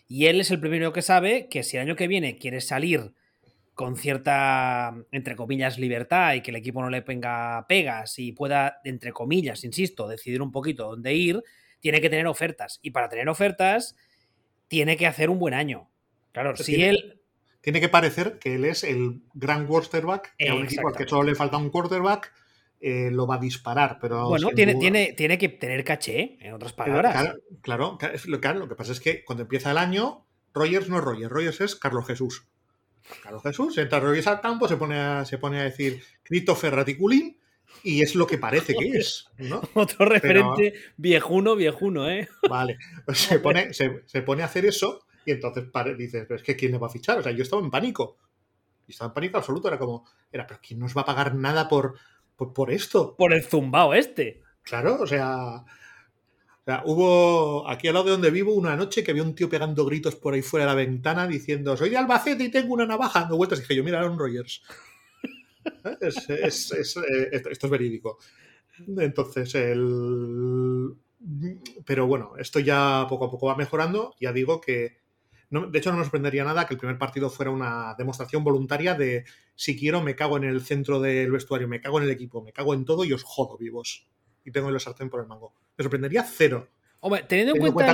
Y 0.09 0.27
él 0.27 0.41
es 0.41 0.51
el 0.51 0.61
primero 0.61 0.93
que 0.93 1.03
sabe 1.03 1.49
que 1.49 1.63
si 1.63 1.77
el 1.77 1.85
año 1.85 1.97
que 1.97 2.09
viene 2.09 2.39
quiere 2.39 2.61
salir 2.61 3.15
con 3.75 3.97
cierta, 3.97 4.95
entre 5.11 5.37
comillas, 5.37 5.79
libertad 5.79 6.35
y 6.35 6.43
que 6.43 6.51
el 6.51 6.57
equipo 6.57 6.83
no 6.83 6.91
le 6.91 7.01
venga 7.01 7.65
pegas 7.69 8.19
y 8.19 8.33
pueda, 8.33 8.81
entre 8.85 9.13
comillas, 9.13 9.65
insisto, 9.65 10.09
decidir 10.09 10.43
un 10.43 10.53
poquito 10.53 10.89
dónde 10.89 11.15
ir, 11.15 11.43
tiene 11.81 12.01
que 12.01 12.11
tener 12.11 12.27
ofertas. 12.27 12.79
Y 12.83 12.91
para 12.91 13.09
tener 13.09 13.29
ofertas, 13.29 13.97
tiene 14.69 14.97
que 14.97 15.07
hacer 15.07 15.31
un 15.31 15.39
buen 15.39 15.55
año. 15.55 15.91
Claro, 16.33 16.57
si 16.57 16.83
él. 16.83 17.21
Tiene 17.61 17.81
que 17.81 17.89
parecer 17.89 18.39
que 18.39 18.57
él 18.57 18.65
es 18.65 18.85
el 18.85 19.23
gran 19.35 19.67
quarterback, 19.67 20.35
que 20.37 20.49
a 20.49 20.55
un 20.55 20.65
equipo 20.65 20.89
al 20.89 20.97
que 20.97 21.07
solo 21.07 21.23
le 21.25 21.35
falta 21.35 21.57
un 21.57 21.71
quarterback. 21.71 22.33
Eh, 22.85 23.13
lo 23.13 23.29
va 23.29 23.37
a 23.37 23.39
disparar, 23.39 23.99
pero... 24.01 24.29
Bueno, 24.29 24.49
tiene, 24.49 24.75
tiene, 24.75 25.13
tiene 25.13 25.39
que 25.39 25.49
tener 25.49 25.85
caché, 25.85 26.37
en 26.41 26.53
otras 26.53 26.73
palabras. 26.73 27.13
Claro, 27.63 27.97
claro, 27.97 28.41
claro, 28.41 28.59
lo 28.59 28.69
que 28.69 28.75
pasa 28.75 28.91
es 28.91 28.99
que 28.99 29.25
cuando 29.25 29.43
empieza 29.43 29.71
el 29.71 29.79
año, 29.79 30.27
Rogers 30.53 30.89
no 30.89 30.99
es 30.99 31.05
Rogers, 31.05 31.31
Rogers 31.31 31.61
es 31.61 31.77
Carlos 31.77 32.05
Jesús. 32.09 32.49
Carlos 33.23 33.41
Jesús, 33.45 33.79
entra 33.79 34.01
Rogers 34.01 34.27
al 34.27 34.41
campo, 34.41 34.67
se 34.67 34.77
pone 34.77 34.99
a, 34.99 35.25
se 35.25 35.39
pone 35.39 35.61
a 35.61 35.63
decir 35.63 36.03
Christopher 36.25 36.75
Raticulín 36.75 37.39
y 37.85 38.03
es 38.03 38.17
lo 38.17 38.27
que 38.27 38.39
parece 38.39 38.75
que 38.75 38.89
es. 38.99 39.27
¿no? 39.39 39.63
Otro 39.75 40.05
referente 40.05 40.75
viejuno, 40.97 41.55
viejuno, 41.55 42.11
¿eh? 42.11 42.29
Vale, 42.49 42.79
se 43.15 43.39
pone, 43.39 43.73
se, 43.73 44.23
pone 44.23 44.43
a 44.43 44.47
hacer 44.47 44.67
eso 44.67 45.07
y 45.25 45.31
entonces 45.31 45.67
dices, 45.97 46.25
pero 46.27 46.37
es 46.37 46.43
que 46.43 46.57
¿quién 46.57 46.73
le 46.73 46.79
va 46.79 46.89
a 46.89 46.91
fichar? 46.91 47.19
O 47.19 47.23
sea, 47.23 47.31
yo 47.31 47.45
estaba 47.45 47.63
en 47.63 47.71
pánico. 47.71 48.19
Y 48.89 48.91
estaba 48.91 49.11
en 49.11 49.15
pánico 49.15 49.39
absoluto, 49.39 49.69
era 49.69 49.79
como, 49.79 50.05
era, 50.33 50.49
pero 50.49 50.59
¿quién 50.61 50.81
nos 50.81 50.97
va 50.97 51.03
a 51.03 51.07
pagar 51.07 51.37
nada 51.37 51.69
por, 51.69 51.95
por, 52.53 52.71
esto? 52.71 53.15
Por 53.17 53.33
el 53.33 53.43
zumbao 53.43 53.95
este. 53.95 54.43
Claro, 54.63 54.99
o 55.01 55.07
sea, 55.07 55.65
o 56.63 56.65
sea, 56.65 56.83
hubo 56.87 57.69
aquí 57.69 57.89
al 57.89 57.95
lado 57.95 58.07
de 58.07 58.11
donde 58.13 58.31
vivo 58.31 58.55
una 58.55 58.77
noche 58.77 59.03
que 59.03 59.11
había 59.11 59.25
un 59.25 59.35
tío 59.35 59.49
pegando 59.49 59.85
gritos 59.85 60.15
por 60.15 60.35
ahí 60.35 60.43
fuera 60.43 60.65
de 60.65 60.71
la 60.71 60.77
ventana 60.77 61.27
diciendo 61.27 61.77
soy 61.77 61.91
de 61.91 61.97
Albacete 61.97 62.45
y 62.45 62.51
tengo 62.51 62.75
una 62.75 62.87
navaja 62.87 63.21
dando 63.21 63.37
vueltas. 63.37 63.59
Y 63.59 63.63
dije 63.63 63.77
yo, 63.77 63.85
mira, 63.85 63.99
Aaron 63.99 64.19
Rogers. 64.19 64.63
Eh, 65.85 66.49
esto 66.49 66.77
es 66.77 67.71
verídico. 67.71 68.19
Entonces, 68.99 69.55
el... 69.55 70.93
Pero 71.85 72.07
bueno, 72.07 72.33
esto 72.37 72.59
ya 72.59 73.07
poco 73.09 73.27
a 73.27 73.31
poco 73.31 73.47
va 73.47 73.57
mejorando. 73.57 74.15
Ya 74.21 74.33
digo 74.33 74.61
que, 74.61 75.02
de 75.53 75.79
hecho, 75.79 75.93
no 75.93 75.99
me 75.99 76.05
sorprendería 76.05 76.45
nada 76.45 76.67
que 76.67 76.75
el 76.75 76.81
primer 76.81 76.99
partido 76.99 77.29
fuera 77.29 77.51
una 77.51 77.95
demostración 77.99 78.43
voluntaria 78.43 78.95
de 78.95 79.25
si 79.55 79.79
quiero 79.79 80.03
me 80.03 80.17
cago 80.17 80.39
en 80.39 80.45
el 80.45 80.63
centro 80.63 80.99
del 80.99 81.31
vestuario, 81.31 81.69
me 81.69 81.81
cago 81.81 81.99
en 81.99 82.05
el 82.05 82.11
equipo, 82.11 82.43
me 82.43 82.53
cago 82.53 82.73
en 82.73 82.85
todo 82.85 83.05
y 83.05 83.13
os 83.13 83.23
jodo 83.23 83.59
vivos 83.59 84.09
y 84.45 84.51
tengo 84.51 84.71
el 84.71 84.81
sartén 84.81 85.11
por 85.11 85.21
el 85.21 85.27
mango. 85.27 85.55
Me 85.77 85.83
sorprendería 85.83 86.25
cero. 86.25 86.69
Hombre, 87.01 87.25
teniendo 87.29 87.55
en 87.55 87.73
cuenta, 87.73 87.93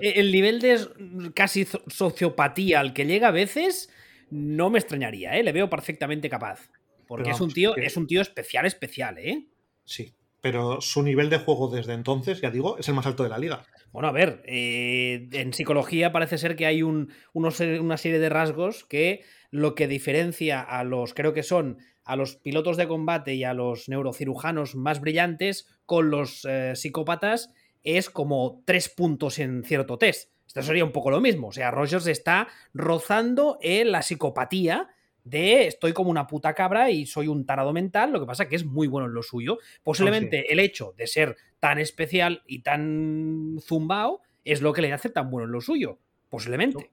el, 0.00 0.32
nivel 0.32 0.60
de 0.60 1.32
casi 1.34 1.66
sociopatía 1.88 2.80
al 2.80 2.94
que 2.94 3.04
llega 3.04 3.28
a 3.28 3.32
veces, 3.32 3.90
no 4.30 4.70
me 4.70 4.78
extrañaría, 4.78 5.36
¿eh? 5.36 5.42
Le 5.42 5.52
veo 5.52 5.68
perfectamente 5.68 6.30
capaz. 6.30 6.70
Porque 7.06 7.30
es 7.30 7.40
un 7.40 7.50
tío, 7.50 7.76
es 7.76 7.96
un 7.96 8.06
tío 8.06 8.20
especial, 8.20 8.64
especial, 8.64 9.18
¿eh? 9.18 9.48
Sí, 9.84 10.14
pero 10.40 10.80
su 10.80 11.02
nivel 11.02 11.30
de 11.30 11.38
juego 11.38 11.68
desde 11.68 11.94
entonces, 11.94 12.40
ya 12.40 12.50
digo, 12.50 12.78
es 12.78 12.88
el 12.88 12.94
más 12.94 13.06
alto 13.06 13.24
de 13.24 13.30
la 13.30 13.38
liga. 13.38 13.64
Bueno, 13.92 14.08
a 14.08 14.12
ver, 14.12 14.42
eh, 14.44 15.28
en 15.32 15.52
psicología 15.52 16.12
parece 16.12 16.38
ser 16.38 16.56
que 16.56 16.66
hay 16.66 16.82
un, 16.82 17.12
una 17.32 17.50
serie 17.96 18.18
de 18.18 18.28
rasgos 18.28 18.84
que 18.84 19.22
lo 19.50 19.74
que 19.74 19.88
diferencia 19.88 20.60
a 20.60 20.84
los, 20.84 21.14
creo 21.14 21.32
que 21.32 21.42
son 21.42 21.78
a 22.04 22.16
los 22.16 22.36
pilotos 22.36 22.76
de 22.76 22.88
combate 22.88 23.34
y 23.34 23.44
a 23.44 23.54
los 23.54 23.88
neurocirujanos 23.88 24.74
más 24.74 25.00
brillantes 25.00 25.66
con 25.84 26.10
los 26.10 26.44
eh, 26.44 26.72
psicópatas 26.74 27.52
es 27.82 28.10
como 28.10 28.62
tres 28.64 28.88
puntos 28.88 29.38
en 29.38 29.62
cierto 29.64 29.98
test. 29.98 30.30
Esto 30.46 30.62
sería 30.62 30.84
un 30.84 30.92
poco 30.92 31.10
lo 31.10 31.20
mismo. 31.20 31.48
O 31.48 31.52
sea, 31.52 31.70
Rogers 31.70 32.06
está 32.06 32.48
rozando 32.72 33.58
en 33.60 33.92
la 33.92 34.02
psicopatía 34.02 34.88
de 35.28 35.66
estoy 35.66 35.92
como 35.92 36.10
una 36.10 36.26
puta 36.26 36.54
cabra 36.54 36.90
y 36.90 37.06
soy 37.06 37.28
un 37.28 37.44
tarado 37.46 37.72
mental, 37.72 38.12
lo 38.12 38.20
que 38.20 38.26
pasa 38.26 38.48
que 38.48 38.56
es 38.56 38.64
muy 38.64 38.86
bueno 38.86 39.06
en 39.06 39.14
lo 39.14 39.22
suyo. 39.22 39.58
Posiblemente 39.82 40.44
oh, 40.46 40.52
el 40.52 40.60
hecho 40.60 40.94
de 40.96 41.06
ser 41.06 41.36
tan 41.60 41.78
especial 41.78 42.42
y 42.46 42.60
tan 42.60 43.58
zumbao 43.60 44.20
es 44.44 44.62
lo 44.62 44.72
que 44.72 44.82
le 44.82 44.92
hace 44.92 45.10
tan 45.10 45.30
bueno 45.30 45.46
en 45.46 45.52
lo 45.52 45.60
suyo. 45.60 45.98
Posiblemente. 46.28 46.90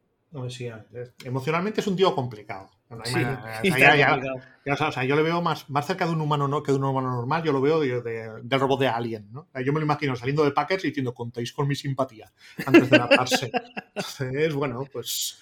emocionalmente 1.24 1.82
es 1.82 1.88
un 1.88 1.95
tío 1.95 2.13
complicado. 2.13 2.69
Yo 5.08 5.15
le 5.15 5.24
veo 5.24 5.41
más, 5.41 5.69
más 5.69 5.88
cerca 5.88 6.06
de 6.06 6.12
un 6.12 6.21
humano 6.21 6.48
no 6.48 6.62
que 6.62 6.71
de 6.71 6.78
un 6.78 6.84
humano 6.84 7.10
normal, 7.12 7.43
yo 7.43 7.52
lo 7.52 7.62
veo 7.62 7.80
del 7.80 8.60
robot 8.60 8.80
de 8.80 8.88
Alien, 8.88 9.32
¿no? 9.32 9.48
Yo 9.63 9.74
me 9.74 9.80
lo 9.80 9.86
imagino 9.86 10.15
saliendo 10.15 10.43
de 10.43 10.52
Packers 10.52 10.86
y 10.86 10.89
diciendo, 10.89 11.13
contéis 11.13 11.52
con 11.52 11.67
mi 11.67 11.76
simpatía 11.76 12.32
antes 12.65 12.89
de 12.89 12.95
adaptarse. 12.95 13.52
Entonces, 13.95 14.54
bueno, 14.54 14.86
pues... 14.91 15.39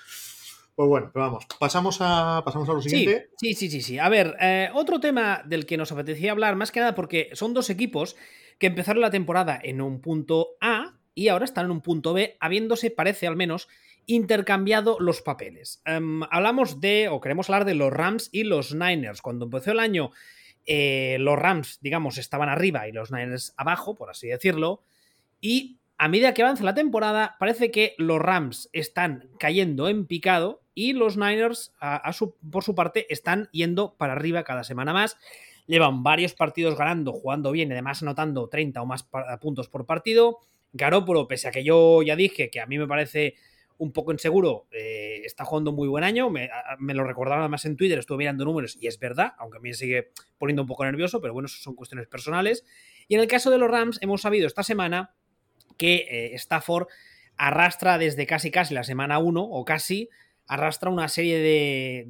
Pues 0.76 0.90
bueno, 0.90 1.12
pero 1.14 1.26
vamos, 1.26 1.46
pasamos 1.60 1.98
a, 2.02 2.42
pasamos 2.44 2.68
a 2.68 2.74
lo 2.74 2.82
siguiente. 2.82 3.30
Sí, 3.38 3.54
sí, 3.54 3.70
sí, 3.70 3.82
sí. 3.82 4.00
A 4.00 4.10
ver, 4.10 4.36
eh, 4.42 4.70
otro 4.74 5.00
tema 5.00 5.44
del 5.46 5.66
que 5.68 5.78
nos 5.78 5.92
apetecía 5.92 6.32
hablar, 6.32 6.56
más 6.56 6.72
que 6.72 6.80
nada 6.80 6.96
porque 6.96 7.30
son 7.34 7.54
dos 7.54 7.70
equipos 7.70 8.16
que 8.58 8.68
empezaron 8.68 9.02
la 9.02 9.12
temporada 9.12 9.60
en 9.62 9.82
un 9.82 10.02
punto 10.02 10.56
A 10.62 10.98
y 11.14 11.28
ahora 11.28 11.46
están 11.46 11.66
en 11.66 11.72
un 11.72 11.82
punto 11.82 12.14
B, 12.14 12.38
habiéndose, 12.40 12.90
parece 12.90 13.28
al 13.28 13.36
menos, 13.36 13.68
intercambiado 14.08 14.98
los 15.00 15.22
papeles. 15.22 15.82
Em, 15.86 16.24
hablamos 16.32 16.82
de, 16.82 17.08
o 17.10 17.22
queremos 17.22 17.50
hablar 17.50 17.66
de 17.66 17.76
los 17.76 17.94
Rams 17.94 18.30
y 18.32 18.44
los 18.44 18.74
Niners. 18.74 19.22
Cuando 19.22 19.46
empezó 19.46 19.72
el 19.72 19.80
año, 19.80 20.12
eh, 20.66 21.18
los 21.20 21.38
Rams, 21.38 21.80
digamos, 21.82 22.18
estaban 22.18 22.50
arriba 22.50 22.88
y 22.88 22.92
los 22.92 23.12
Niners 23.12 23.54
abajo, 23.58 23.96
por 23.96 24.10
así 24.10 24.28
decirlo. 24.28 24.84
Y 25.40 25.78
a 25.98 26.08
medida 26.08 26.34
que 26.34 26.42
avanza 26.42 26.64
la 26.64 26.74
temporada, 26.74 27.36
parece 27.40 27.72
que 27.72 27.96
los 27.98 28.20
Rams 28.20 28.70
están 28.74 29.30
cayendo 29.40 29.88
en 29.90 30.06
picado 30.06 30.64
y 30.74 30.94
los 30.94 31.18
Niners, 31.18 31.74
por 32.52 32.64
su 32.64 32.76
parte, 32.76 33.06
están 33.10 33.50
yendo 33.52 33.96
para 33.96 34.14
arriba 34.14 34.44
cada 34.44 34.64
semana 34.64 34.94
más. 34.94 35.18
Llevan 35.68 36.04
varios 36.04 36.34
partidos 36.34 36.78
ganando, 36.78 37.14
jugando 37.14 37.52
bien 37.52 37.72
además 37.72 38.02
anotando 38.02 38.50
30 38.50 38.82
o 38.82 38.86
más 38.86 39.08
puntos 39.40 39.70
por 39.70 39.86
partido. 39.86 40.40
Garoppolo, 40.74 41.28
pese 41.28 41.48
a 41.48 41.52
que 41.52 41.64
yo 41.64 42.02
ya 42.02 42.16
dije 42.16 42.50
que 42.50 42.60
a 42.60 42.66
mí 42.66 42.78
me 42.78 42.88
parece 42.88 43.36
un 43.78 43.92
poco 43.92 44.12
inseguro, 44.12 44.68
eh, 44.72 45.22
está 45.26 45.46
jugando 45.46 45.72
un 45.72 45.76
muy 45.76 45.88
buen 45.88 46.04
año, 46.04 46.30
me, 46.30 46.50
lo 46.94 47.04
recordaba 47.04 47.42
además 47.42 47.66
en 47.66 47.76
Twitter, 47.76 48.00
estuve 48.00 48.20
mirando 48.20 48.46
números 48.46 48.78
y 48.80 48.88
es 48.88 49.00
verdad, 49.00 49.34
aunque 49.38 49.58
a 49.58 49.62
mí 49.62 49.70
me 49.70 49.76
sigue 49.76 50.12
poniendo 50.38 50.62
un 50.62 50.68
poco 50.68 50.86
nervioso, 50.86 51.22
pero 51.22 51.34
bueno, 51.34 51.48
son 51.48 51.76
cuestiones 51.76 52.08
personales. 52.08 52.66
Y 53.08 53.16
en 53.16 53.22
el 53.22 53.28
caso 53.28 53.52
de 53.52 53.58
los 53.58 53.70
Rams, 53.70 54.00
hemos 54.02 54.22
sabido 54.22 54.48
esta 54.48 54.64
semana 54.64 55.16
que 55.78 56.06
eh, 56.10 56.36
Stafford 56.36 56.88
arrastra 57.38 57.98
desde 57.98 58.26
casi 58.26 58.52
casi 58.52 58.74
la 58.74 58.84
semana 58.84 59.20
1 59.20 59.42
o 59.42 59.66
casi 59.66 60.10
arrastra 60.48 60.90
una 60.90 61.08
serie 61.08 61.40
de, 61.40 62.06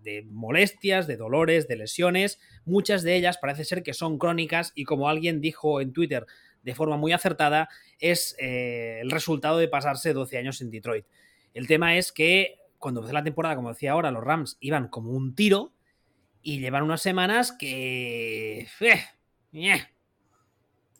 de, 0.00 0.26
molestias, 0.30 1.06
de 1.06 1.16
dolores, 1.16 1.66
de 1.66 1.76
lesiones, 1.76 2.38
muchas 2.64 3.02
de 3.02 3.16
ellas 3.16 3.38
parece 3.38 3.64
ser 3.64 3.82
que 3.82 3.94
son 3.94 4.18
crónicas 4.18 4.72
y 4.74 4.84
como 4.84 5.08
alguien 5.08 5.40
dijo 5.40 5.80
en 5.80 5.92
Twitter 5.92 6.26
de 6.62 6.74
forma 6.74 6.96
muy 6.96 7.12
acertada, 7.12 7.68
es 7.98 8.36
eh, 8.38 9.00
el 9.02 9.10
resultado 9.10 9.58
de 9.58 9.68
pasarse 9.68 10.12
12 10.12 10.38
años 10.38 10.60
en 10.62 10.70
Detroit. 10.70 11.04
El 11.52 11.66
tema 11.66 11.96
es 11.96 12.10
que 12.10 12.58
cuando 12.78 13.00
empezó 13.00 13.14
la 13.14 13.24
temporada, 13.24 13.56
como 13.56 13.68
decía 13.68 13.92
ahora, 13.92 14.10
los 14.10 14.24
Rams 14.24 14.56
iban 14.60 14.88
como 14.88 15.10
un 15.10 15.34
tiro 15.34 15.72
y 16.42 16.60
llevan 16.60 16.82
unas 16.82 17.02
semanas 17.02 17.52
que... 17.52 18.68
Eh, 18.80 19.00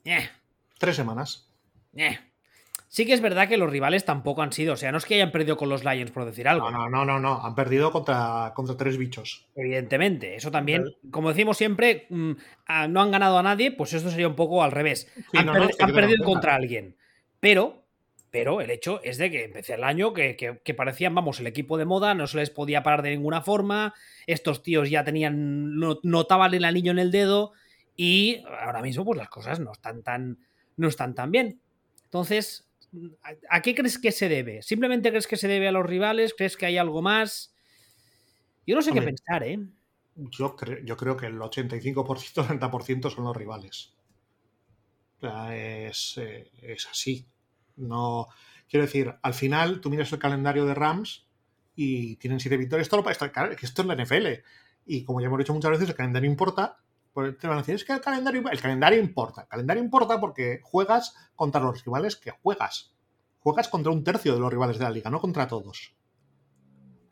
eh, 0.05 0.29
Tres 0.79 0.97
semanas. 0.97 1.49
Sí 2.95 3.07
que 3.07 3.13
es 3.13 3.21
verdad 3.21 3.49
que 3.49 3.57
los 3.57 3.69
rivales 3.69 4.05
tampoco 4.05 4.43
han 4.43 4.53
sido, 4.53 4.75
o 4.75 4.77
sea, 4.77 4.93
no 4.93 4.99
es 4.99 5.05
que 5.05 5.17
hayan 5.17 5.33
perdido 5.33 5.57
con 5.57 5.69
los 5.69 5.83
Lions, 5.83 6.13
por 6.13 6.25
decir 6.25 6.47
algo. 6.47 6.71
No, 6.71 6.89
no, 6.89 7.05
no, 7.05 7.19
no, 7.19 7.45
han 7.45 7.57
perdido 7.57 7.91
contra, 7.91 8.53
contra 8.55 8.77
tres 8.77 8.99
bichos. 8.99 9.49
Evidentemente, 9.57 10.37
eso 10.37 10.53
también, 10.53 10.85
como 11.11 11.31
decimos 11.31 11.57
siempre, 11.57 12.07
mm, 12.09 12.33
no 12.91 13.03
han 13.03 13.11
ganado 13.11 13.37
a 13.37 13.43
nadie, 13.43 13.73
pues 13.73 13.95
esto 13.95 14.11
sería 14.11 14.29
un 14.29 14.37
poco 14.37 14.63
al 14.63 14.71
revés. 14.71 15.13
han, 15.33 15.93
perdido 15.93 16.25
contra 16.25 16.55
alguien. 16.55 16.97
Pero, 17.41 17.85
pero 18.31 18.61
el 18.61 18.71
hecho 18.71 19.01
es 19.03 19.19
de 19.19 19.29
que 19.29 19.43
empecé 19.43 19.75
el 19.75 19.83
año 19.83 20.15
que, 20.15 20.37
que, 20.37 20.75
parecían, 20.75 21.17
vamos, 21.17 21.41
el 21.41 21.49
equipo 21.49 21.77
de 21.77 21.87
moda, 21.87 22.15
no 22.15 22.29
se 22.29 22.37
les 22.37 22.51
podía 22.51 22.85
parar 22.85 23.03
de 23.03 23.11
ninguna 23.11 23.43
forma, 23.43 23.93
estos 24.29 24.63
tíos 24.63 24.89
ya 24.89 25.03
tenían, 25.03 25.81
notaban 26.05 26.55
el 26.55 26.65
anillo 26.65 26.93
en 26.93 27.01
el 27.01 27.11
dedo 27.11 27.55
y 27.97 28.45
ahora 28.61 28.83
mismo 28.83 29.05
pues 29.05 29.19
las 29.19 29.29
cosas 29.29 29.59
no 29.59 29.73
están 29.73 30.05
tan, 30.05 30.39
no 30.77 30.87
están 30.87 31.17
tan 31.17 31.33
bien. 31.33 31.61
Entonces, 32.15 32.65
¿A 33.51 33.61
qué 33.61 33.75
crees 33.75 33.99
que 33.99 34.13
se 34.13 34.29
debe? 34.29 34.63
¿Simplemente 34.63 35.11
crees 35.11 35.27
que 35.27 35.37
se 35.37 35.49
debe 35.49 35.67
a 35.67 35.73
los 35.73 35.85
rivales? 35.85 36.33
¿Crees 36.33 36.57
que 36.57 36.67
hay 36.67 36.79
algo 36.79 37.03
más? 37.03 37.53
Yo 38.65 38.77
no 38.77 38.83
sé 38.83 38.93
qué 38.93 39.03
pensar, 39.03 39.43
¿eh? 39.43 39.59
Yo, 40.15 40.55
yo 40.85 40.97
creo 40.97 41.17
que 41.17 41.27
el 41.27 41.41
85%, 41.41 42.61
90% 42.61 43.11
son 43.15 43.25
los 43.25 43.37
rivales. 43.37 43.95
es, 45.51 46.19
eh, 46.19 46.53
es, 46.63 46.87
así. 46.87 47.27
No, 47.75 48.29
quiero 48.69 48.87
decir, 48.87 49.13
al 49.21 49.35
final 49.35 49.81
tú 49.81 49.91
miras 49.91 50.13
el 50.13 50.21
calendario 50.21 50.67
de 50.67 50.75
Rams 50.75 51.27
y 51.75 52.15
tienen 52.19 52.39
siete 52.39 52.57
victorias. 52.57 52.87
Esto, 52.87 53.11
esto, 53.11 53.25
esto 53.61 53.83
es 53.83 53.89
la 53.89 53.97
NFL. 53.97 54.29
Y 54.87 55.03
como 55.03 55.21
ya 55.21 55.27
hemos 55.27 55.41
dicho 55.41 55.53
muchas 55.53 55.73
veces, 55.73 55.89
el 55.89 55.97
calendario 55.97 56.31
importa 56.31 56.84
te 57.15 57.47
van 57.47 57.59
a 57.59 57.61
decir, 57.61 57.77
es 57.77 57.85
que 57.85 57.93
el 57.93 58.01
calendario, 58.01 58.43
el 58.51 58.61
calendario 58.61 58.99
importa. 58.99 59.43
El 59.43 59.49
calendario 59.49 59.83
importa 59.83 60.21
porque 60.21 60.61
juegas 60.63 61.15
contra 61.37 61.61
los 61.61 61.85
rivales 61.85 62.17
que 62.17 62.33
juegas. 62.33 62.93
Juegas 63.39 63.69
contra 63.69 63.93
un 63.93 64.03
tercio 64.03 64.35
de 64.35 64.41
los 64.41 64.51
rivales 64.51 64.79
de 64.79 64.85
la 64.85 64.91
liga, 64.91 65.11
no 65.11 65.21
contra 65.21 65.47
todos. 65.47 65.95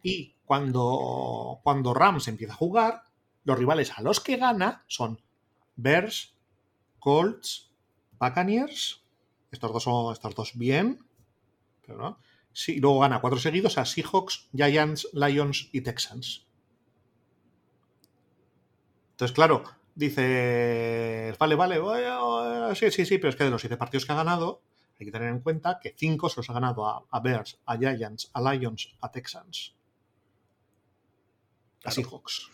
Y 0.03 0.37
cuando, 0.45 1.61
cuando 1.63 1.95
Rams 1.95 2.27
empieza 2.27 2.55
a 2.55 2.57
jugar, 2.57 3.05
los 3.45 3.59
rivales 3.59 3.93
a 3.97 4.03
los 4.03 4.21
que 4.21 4.37
gana 4.37 4.85
son 4.89 5.21
Bears, 5.77 6.37
Colts, 6.99 7.71
Buccaneers. 8.19 9.05
Estos 9.51 9.73
dos 9.73 9.83
son 9.83 10.13
estos 10.13 10.35
dos 10.35 10.53
bien. 10.57 11.07
Pero 11.87 11.99
no. 11.99 12.19
Sí, 12.53 12.81
luego 12.81 13.01
gana 13.01 13.21
cuatro 13.21 13.39
seguidos 13.39 13.79
a 13.79 13.85
Seahawks, 13.85 14.49
Giants, 14.53 15.09
Lions 15.13 15.69
y 15.73 15.81
Texans. 15.81 16.47
Entonces, 19.13 19.35
claro, 19.35 19.63
dice, 19.95 21.35
vale, 21.39 21.55
vale, 21.55 22.75
sí, 22.75 22.91
sí, 22.91 23.05
sí, 23.05 23.19
pero 23.19 23.31
es 23.31 23.37
que 23.37 23.45
de 23.45 23.51
los 23.51 23.61
siete 23.61 23.77
partidos 23.77 24.07
que 24.07 24.13
ha 24.13 24.17
ganado, 24.17 24.63
hay 24.99 25.07
que 25.07 25.13
tener 25.13 25.29
en 25.29 25.41
cuenta 25.41 25.79
que 25.81 25.95
cinco 25.97 26.29
se 26.29 26.39
los 26.39 26.51
ha 26.51 26.53
ganado 26.53 27.07
a, 27.11 27.21
Bears, 27.21 27.59
a 27.67 27.77
Giants, 27.77 28.31
a 28.33 28.53
Lions, 28.53 28.95
a 29.01 29.11
Texans. 29.11 29.75
A 31.85 31.91
Seahawks. 31.91 32.49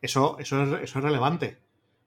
Eso, 0.00 0.36
eso, 0.38 0.62
es, 0.62 0.82
eso 0.82 0.98
es 0.98 1.04
relevante. 1.04 1.58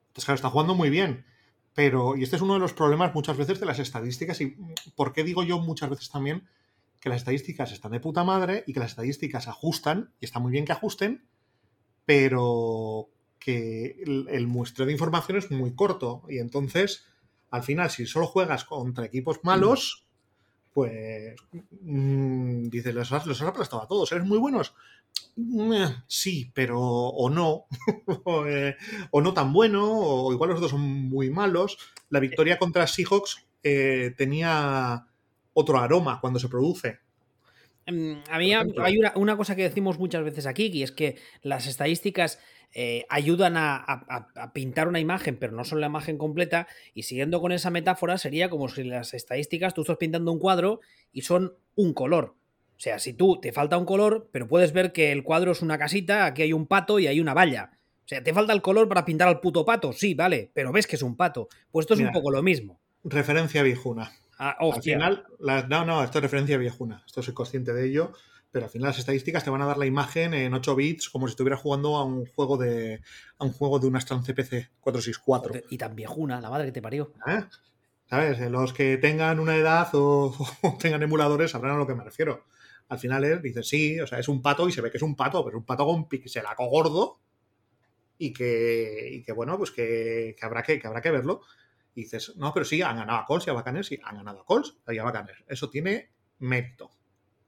Entonces, 0.07 0.25
claro, 0.25 0.35
está 0.35 0.49
jugando 0.49 0.75
muy 0.75 0.89
bien. 0.89 1.25
Pero, 1.73 2.15
y 2.15 2.23
este 2.23 2.37
es 2.37 2.41
uno 2.41 2.53
de 2.53 2.59
los 2.59 2.73
problemas 2.73 3.13
muchas 3.13 3.37
veces 3.37 3.59
de 3.59 3.65
las 3.65 3.79
estadísticas, 3.79 4.39
y 4.41 4.55
por 4.95 5.11
qué 5.11 5.23
digo 5.23 5.43
yo 5.43 5.59
muchas 5.59 5.89
veces 5.89 6.09
también 6.09 6.47
que 7.01 7.09
las 7.09 7.19
estadísticas 7.19 7.71
están 7.71 7.91
de 7.91 7.99
puta 7.99 8.23
madre 8.23 8.63
y 8.65 8.73
que 8.73 8.79
las 8.79 8.91
estadísticas 8.91 9.47
ajustan, 9.47 10.13
y 10.19 10.25
está 10.25 10.39
muy 10.39 10.51
bien 10.51 10.65
que 10.65 10.71
ajusten, 10.71 11.27
pero 12.05 13.09
que 13.45 14.01
el, 14.03 14.47
muestreo 14.47 14.88
de 14.88 14.91
información 14.91 15.38
es 15.38 15.51
muy 15.51 15.75
corto. 15.75 16.23
Y 16.27 16.39
entonces, 16.39 17.05
al 17.51 17.62
final, 17.62 17.91
si 17.91 18.08
solo 18.08 18.25
juegas 18.25 18.65
contra 18.65 19.05
equipos 19.05 19.41
malos, 19.43 20.08
pues 20.73 21.36
mm, 21.81 22.69
dices, 22.69 22.95
los 22.95 23.12
has, 23.12 23.27
los 23.27 23.39
has 23.39 23.47
aplastado 23.47 23.84
a 23.84 23.88
todos. 23.88 24.12
¿Eres 24.12 24.25
muy 24.25 24.39
buenos? 24.39 24.73
Sí, 26.08 26.51
pero 26.55 26.81
o 26.81 27.29
no, 27.29 27.67
eh, 28.47 28.77
o 29.12 29.21
no 29.21 29.34
tan 29.36 29.53
bueno, 29.53 29.91
o 29.91 30.34
igual 30.34 30.49
los 30.49 30.60
dos 30.62 30.71
son 30.71 30.81
muy 30.81 31.29
malos. 31.29 31.77
La 32.10 32.19
victoria 32.19 32.58
contra 32.58 32.88
Seahawks 32.88 33.45
eh, 33.62 34.15
tenía 34.17 35.05
otro 35.53 35.77
aroma 35.77 36.19
cuando 36.19 36.39
se 36.39 36.49
produce. 36.49 36.97
Mm, 37.88 38.13
a 38.30 38.39
mí 38.39 38.54
hay 38.54 38.98
una, 39.15 39.38
cosa 39.38 39.56
que 39.56 39.63
decimos 39.63 40.00
muchas 40.00 40.24
veces 40.24 40.45
aquí, 40.45 40.67
y 40.74 40.84
es 40.84 40.91
que 40.91 41.17
las 41.41 41.67
estadísticas 41.67 42.39
eh, 42.74 43.06
ayudan 43.10 43.56
a, 43.58 44.52
pintar 44.54 44.88
una 44.88 45.00
imagen, 45.00 45.38
pero 45.38 45.54
no 45.54 45.63
son 45.63 45.82
la 45.82 45.88
imagen 45.88 46.17
completa. 46.17 46.67
Y 46.93 47.04
siguiendo 47.04 47.41
con 47.41 47.52
esa 47.52 47.69
metáfora, 47.69 48.17
sería 48.17 48.50
como 48.50 48.67
si 48.69 48.84
las 48.84 49.13
estadísticas, 49.13 49.74
tú 49.74 49.82
estás 49.82 49.98
pintando 49.98 50.32
un 50.32 50.39
cuadro 50.39 50.82
y 51.12 51.21
son 51.21 51.54
un 51.76 51.93
color. 51.93 52.36
O 52.76 52.80
sea, 52.80 53.00
si 53.00 53.13
tú 53.13 53.39
te 53.39 53.54
falta 53.54 53.78
un 53.78 53.86
color, 53.86 54.30
pero 54.32 54.48
puedes 54.48 54.74
ver 54.74 54.91
que 54.91 55.12
el 55.12 55.24
cuadro 55.24 55.52
es 55.52 55.62
una 55.62 55.78
casita, 55.78 56.26
aquí 56.26 56.41
hay 56.41 56.54
un 56.54 56.67
pato 56.67 57.00
y 57.00 57.08
hay 57.08 57.21
una 57.21 57.34
valla. 57.34 57.71
O 58.04 58.08
sea, 58.08 58.21
¿te 58.21 58.34
falta 58.34 58.54
el 58.54 58.62
color 58.62 58.89
para 58.89 59.06
pintar 59.06 59.28
al 59.28 59.39
puto 59.39 59.65
pato? 59.65 59.93
Sí, 59.93 60.13
vale, 60.13 60.52
pero 60.54 60.71
ves 60.71 60.86
que 60.86 60.95
es 60.95 61.02
un 61.02 61.15
pato. 61.15 61.48
Pues 61.71 61.86
esto 61.86 61.93
es 61.93 62.02
un 62.02 62.12
poco 62.12 62.32
lo 62.32 62.43
mismo. 62.43 62.80
Referencia 63.04 63.63
viejuna. 63.63 64.12
Ah, 64.38 64.56
al 64.60 64.82
final, 64.82 65.26
no, 65.69 65.86
no, 65.86 66.04
esto 66.04 66.17
es 66.17 66.24
referencia 66.24 66.58
viejuna. 66.58 67.04
Esto 67.06 67.21
soy 67.21 67.34
consciente 67.34 67.74
de 67.74 67.88
ello. 67.88 68.12
Pero 68.52 68.65
al 68.67 68.71
final 68.71 68.88
las 68.88 69.00
estadísticas 69.00 69.43
te 69.43 69.50
van 69.50 69.62
a 69.62 69.65
dar 69.65 69.78
la 69.78 69.86
imagen 69.86 70.34
en 70.34 70.54
8 70.54 70.76
bits 70.76 71.10
como 71.10 71.28
si 71.28 71.32
estuvieras 71.32 71.60
jugando 71.60 71.98
a 71.98 72.06
un 72.06 72.26
juego 72.26 72.56
de 72.56 73.02
a 73.38 73.43
un 73.43 73.52
juego 73.52 73.80
de 73.80 73.88
una 73.88 74.00
Strand 74.00 74.26
CPC 74.26 74.71
464. 74.80 75.63
Y 75.69 75.78
tan 75.78 75.93
viejuna, 75.93 76.39
la 76.39 76.50
madre 76.50 76.67
que 76.67 76.71
te 76.71 76.82
parió. 76.82 77.12
¿Eh? 77.28 77.43
¿Sabes? 78.10 78.39
Los 78.50 78.71
que 78.71 78.98
tengan 78.98 79.41
una 79.41 79.58
edad 79.58 79.89
o, 79.93 80.34
o 80.62 80.78
tengan 80.80 81.04
emuladores 81.04 81.52
sabrán 81.52 81.76
a 81.76 81.78
lo 81.78 81.88
que 81.88 81.95
me 81.95 82.04
refiero 82.06 82.45
al 82.89 83.00
final 83.00 83.24
es, 83.24 83.41
dices, 83.41 83.67
sí, 83.67 84.00
o 84.00 84.08
sea, 84.08 84.19
es 84.19 84.28
un 84.28 84.41
pato 84.41 84.67
y 84.67 84.71
se 84.71 84.82
ve 84.82 84.91
que 84.91 84.98
es 84.98 85.04
un 85.04 85.15
pato, 85.15 85.43
pero 85.43 85.58
es 85.58 85.60
un 85.60 85.65
pato 85.65 85.86
con 85.86 86.08
pixelaco 86.08 86.65
gordo 86.67 87.19
y 88.17 88.32
que, 88.32 89.10
y 89.12 89.24
que 89.24 89.32
bueno, 89.32 89.58
pues 89.58 89.71
que, 89.71 90.36
habrá 90.41 90.63
que, 90.63 90.80
que, 90.80 90.88
habrá 90.88 91.02
que 91.02 91.12
verlo. 91.12 91.41
Y 91.95 92.03
dices, 92.03 92.34
no, 92.36 92.53
pero 92.53 92.65
sí, 92.65 92.81
han 92.81 92.97
ganado 92.97 93.19
a 93.19 93.25
Colts 93.25 93.47
y 93.47 93.49
a 93.49 93.53
Bacanes, 93.53 93.88
sí, 93.88 93.99
han 94.03 94.17
ganado 94.17 94.41
a 94.41 94.45
Colts 94.45 94.77
y 94.88 94.97
a 94.97 95.03
Bacanes. 95.03 95.38
Eso 95.47 95.69
tiene 95.69 96.12
mérito. 96.39 96.91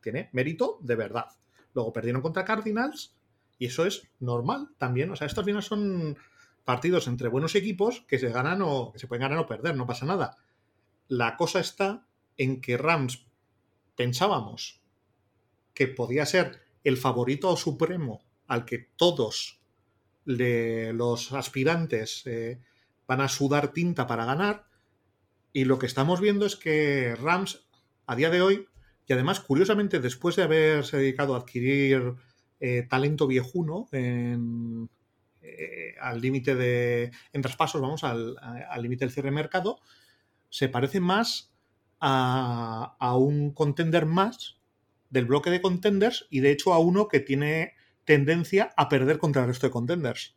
Tiene 0.01 0.29
mérito 0.31 0.79
de 0.81 0.95
verdad. 0.95 1.27
Luego 1.73 1.91
perdieron 1.91 2.21
contra 2.21 2.45
Cardinals 2.45 3.15
y 3.59 3.65
eso 3.65 3.85
es 3.85 4.07
normal 4.19 4.69
también. 4.77 5.11
O 5.11 5.15
sea, 5.15 5.27
estos 5.27 5.43
final 5.43 5.61
son 5.61 6.17
partidos 6.63 7.07
entre 7.07 7.27
buenos 7.27 7.55
equipos 7.55 8.05
que 8.07 8.19
se 8.19 8.29
ganan 8.29 8.61
o 8.61 8.91
que 8.91 8.99
se 8.99 9.07
pueden 9.07 9.21
ganar 9.21 9.39
o 9.39 9.47
perder, 9.47 9.75
no 9.75 9.85
pasa 9.85 10.05
nada. 10.05 10.37
La 11.07 11.37
cosa 11.37 11.59
está 11.59 12.05
en 12.37 12.61
que 12.61 12.77
Rams 12.77 13.25
pensábamos 13.95 14.81
que 15.73 15.87
podía 15.87 16.25
ser 16.25 16.61
el 16.83 16.97
favorito 16.97 17.55
supremo 17.55 18.23
al 18.47 18.65
que 18.65 18.89
todos 18.95 19.61
los 20.25 21.31
aspirantes 21.31 22.23
eh, 22.25 22.59
van 23.07 23.21
a 23.21 23.29
sudar 23.29 23.69
tinta 23.69 24.05
para 24.07 24.25
ganar. 24.25 24.65
Y 25.53 25.65
lo 25.65 25.79
que 25.79 25.85
estamos 25.85 26.21
viendo 26.21 26.45
es 26.45 26.55
que 26.55 27.15
Rams, 27.15 27.67
a 28.05 28.15
día 28.15 28.29
de 28.29 28.41
hoy, 28.41 28.67
y 29.07 29.13
además, 29.13 29.39
curiosamente, 29.39 29.99
después 29.99 30.35
de 30.35 30.43
haberse 30.43 30.97
dedicado 30.97 31.33
a 31.33 31.39
adquirir 31.39 32.15
eh, 32.59 32.85
talento 32.89 33.25
viejuno 33.25 33.87
en, 33.91 34.89
eh, 35.41 35.95
al 36.01 36.19
límite 36.19 36.55
de. 36.55 37.11
en 37.31 37.41
traspasos, 37.41 37.81
vamos, 37.81 38.03
al 38.03 38.35
límite 38.81 39.05
del 39.05 39.13
cierre 39.13 39.29
de 39.29 39.35
mercado, 39.35 39.79
se 40.49 40.67
parece 40.67 40.99
más 40.99 41.53
a, 41.99 42.97
a 42.99 43.17
un 43.17 43.51
contender 43.53 44.05
más 44.05 44.59
del 45.09 45.25
bloque 45.25 45.49
de 45.49 45.61
contenders 45.61 46.27
y 46.29 46.41
de 46.41 46.51
hecho 46.51 46.73
a 46.73 46.79
uno 46.79 47.07
que 47.07 47.21
tiene 47.21 47.73
tendencia 48.03 48.73
a 48.75 48.89
perder 48.89 49.19
contra 49.19 49.43
el 49.43 49.47
resto 49.49 49.67
de 49.67 49.71
contenders. 49.71 50.36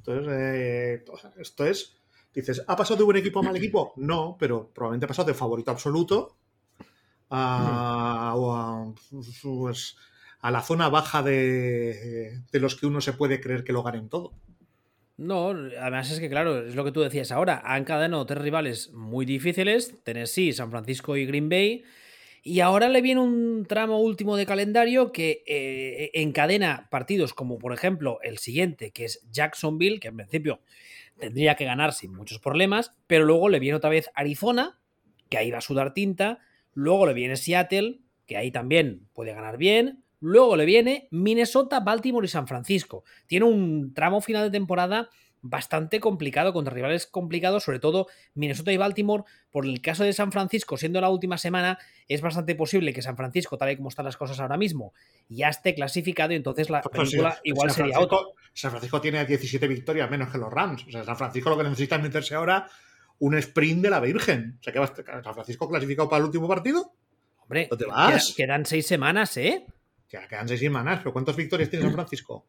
Entonces, 0.00 0.32
eh, 0.32 1.04
esto 1.38 1.66
es, 1.66 1.96
dices, 2.34 2.64
¿ha 2.66 2.76
pasado 2.76 2.98
de 2.98 3.04
buen 3.04 3.18
equipo 3.18 3.40
a 3.40 3.42
mal 3.42 3.56
equipo? 3.56 3.92
No, 3.96 4.36
pero 4.38 4.70
probablemente 4.72 5.04
ha 5.04 5.08
pasado 5.08 5.28
de 5.28 5.34
favorito 5.34 5.70
absoluto 5.70 6.36
a, 7.30 8.34
pues, 9.42 9.96
a 10.40 10.50
la 10.50 10.62
zona 10.62 10.88
baja 10.88 11.22
de, 11.22 12.40
de 12.50 12.60
los 12.60 12.76
que 12.76 12.86
uno 12.86 13.00
se 13.00 13.12
puede 13.12 13.40
creer 13.40 13.62
que 13.62 13.72
lo 13.72 13.82
ganen 13.82 14.08
todo. 14.08 14.32
No, 15.18 15.50
además 15.50 16.10
es 16.10 16.18
que, 16.18 16.30
claro, 16.30 16.66
es 16.66 16.74
lo 16.74 16.82
que 16.82 16.92
tú 16.92 17.02
decías 17.02 17.30
ahora. 17.30 17.60
Han 17.62 17.82
encadenado 17.82 18.24
tres 18.24 18.40
rivales 18.40 18.90
muy 18.92 19.26
difíciles: 19.26 20.02
Tennessee, 20.02 20.54
San 20.54 20.70
Francisco 20.70 21.14
y 21.14 21.26
Green 21.26 21.50
Bay. 21.50 21.84
Y 22.42 22.60
ahora 22.60 22.88
le 22.88 23.02
viene 23.02 23.20
un 23.20 23.66
tramo 23.66 24.00
último 24.00 24.36
de 24.36 24.46
calendario 24.46 25.12
que 25.12 25.42
eh, 25.46 26.10
encadena 26.14 26.88
partidos 26.90 27.34
como 27.34 27.58
por 27.58 27.72
ejemplo 27.72 28.18
el 28.22 28.38
siguiente, 28.38 28.92
que 28.92 29.04
es 29.04 29.26
Jacksonville, 29.30 30.00
que 30.00 30.08
en 30.08 30.16
principio 30.16 30.60
tendría 31.18 31.54
que 31.54 31.66
ganar 31.66 31.92
sin 31.92 32.14
muchos 32.14 32.38
problemas, 32.38 32.94
pero 33.06 33.24
luego 33.24 33.48
le 33.48 33.58
viene 33.58 33.76
otra 33.76 33.90
vez 33.90 34.10
Arizona, 34.14 34.78
que 35.28 35.36
ahí 35.36 35.50
va 35.50 35.58
a 35.58 35.62
sudar 35.62 35.92
tinta, 35.92 36.38
luego 36.72 37.06
le 37.06 37.12
viene 37.12 37.36
Seattle, 37.36 38.00
que 38.26 38.36
ahí 38.36 38.50
también 38.50 39.06
puede 39.12 39.34
ganar 39.34 39.58
bien, 39.58 40.02
luego 40.18 40.56
le 40.56 40.64
viene 40.64 41.08
Minnesota, 41.10 41.80
Baltimore 41.80 42.24
y 42.24 42.28
San 42.28 42.46
Francisco. 42.46 43.04
Tiene 43.26 43.44
un 43.44 43.92
tramo 43.92 44.20
final 44.20 44.44
de 44.44 44.50
temporada 44.50 45.10
bastante 45.42 46.00
complicado 46.00 46.52
contra 46.52 46.74
rivales 46.74 47.06
complicados, 47.06 47.64
sobre 47.64 47.78
todo 47.78 48.06
Minnesota 48.34 48.72
y 48.72 48.76
Baltimore. 48.76 49.24
Por 49.50 49.66
el 49.66 49.80
caso 49.80 50.04
de 50.04 50.12
San 50.12 50.32
Francisco, 50.32 50.76
siendo 50.76 51.00
la 51.00 51.10
última 51.10 51.38
semana, 51.38 51.78
es 52.08 52.20
bastante 52.20 52.54
posible 52.54 52.92
que 52.92 53.02
San 53.02 53.16
Francisco, 53.16 53.56
tal 53.56 53.70
y 53.70 53.76
como 53.76 53.88
están 53.88 54.04
las 54.04 54.16
cosas 54.16 54.40
ahora 54.40 54.56
mismo, 54.56 54.92
ya 55.28 55.48
esté 55.48 55.74
clasificado 55.74 56.32
y 56.32 56.36
entonces 56.36 56.70
la 56.70 56.82
pues 56.82 57.10
película 57.10 57.38
igual 57.44 57.70
sería 57.70 58.00
otra. 58.00 58.18
San 58.52 58.70
Francisco 58.70 59.00
tiene 59.00 59.24
17 59.24 59.66
victorias 59.68 60.10
menos 60.10 60.30
que 60.30 60.38
los 60.38 60.52
Rams. 60.52 60.84
O 60.86 60.90
sea, 60.90 61.04
San 61.04 61.16
Francisco 61.16 61.50
lo 61.50 61.56
que 61.56 61.64
necesita 61.64 61.96
es 61.96 62.02
meterse 62.02 62.34
ahora 62.34 62.68
un 63.20 63.34
sprint 63.36 63.82
de 63.82 63.90
la 63.90 64.00
Virgen. 64.00 64.58
O 64.60 64.62
sea, 64.62 64.72
que 64.72 65.02
San 65.22 65.34
Francisco 65.34 65.68
clasificado 65.68 66.08
para 66.08 66.20
el 66.20 66.26
último 66.26 66.48
partido. 66.48 66.92
Hombre, 67.38 67.68
te 67.76 67.86
vas? 67.86 68.34
Quedan 68.36 68.66
seis 68.66 68.86
semanas, 68.86 69.36
¿eh? 69.36 69.66
Ya, 70.08 70.26
quedan 70.26 70.48
seis 70.48 70.60
semanas, 70.60 70.98
pero 70.98 71.12
¿cuántas 71.12 71.36
victorias 71.36 71.70
tiene 71.70 71.84
San 71.84 71.94
Francisco? 71.94 72.46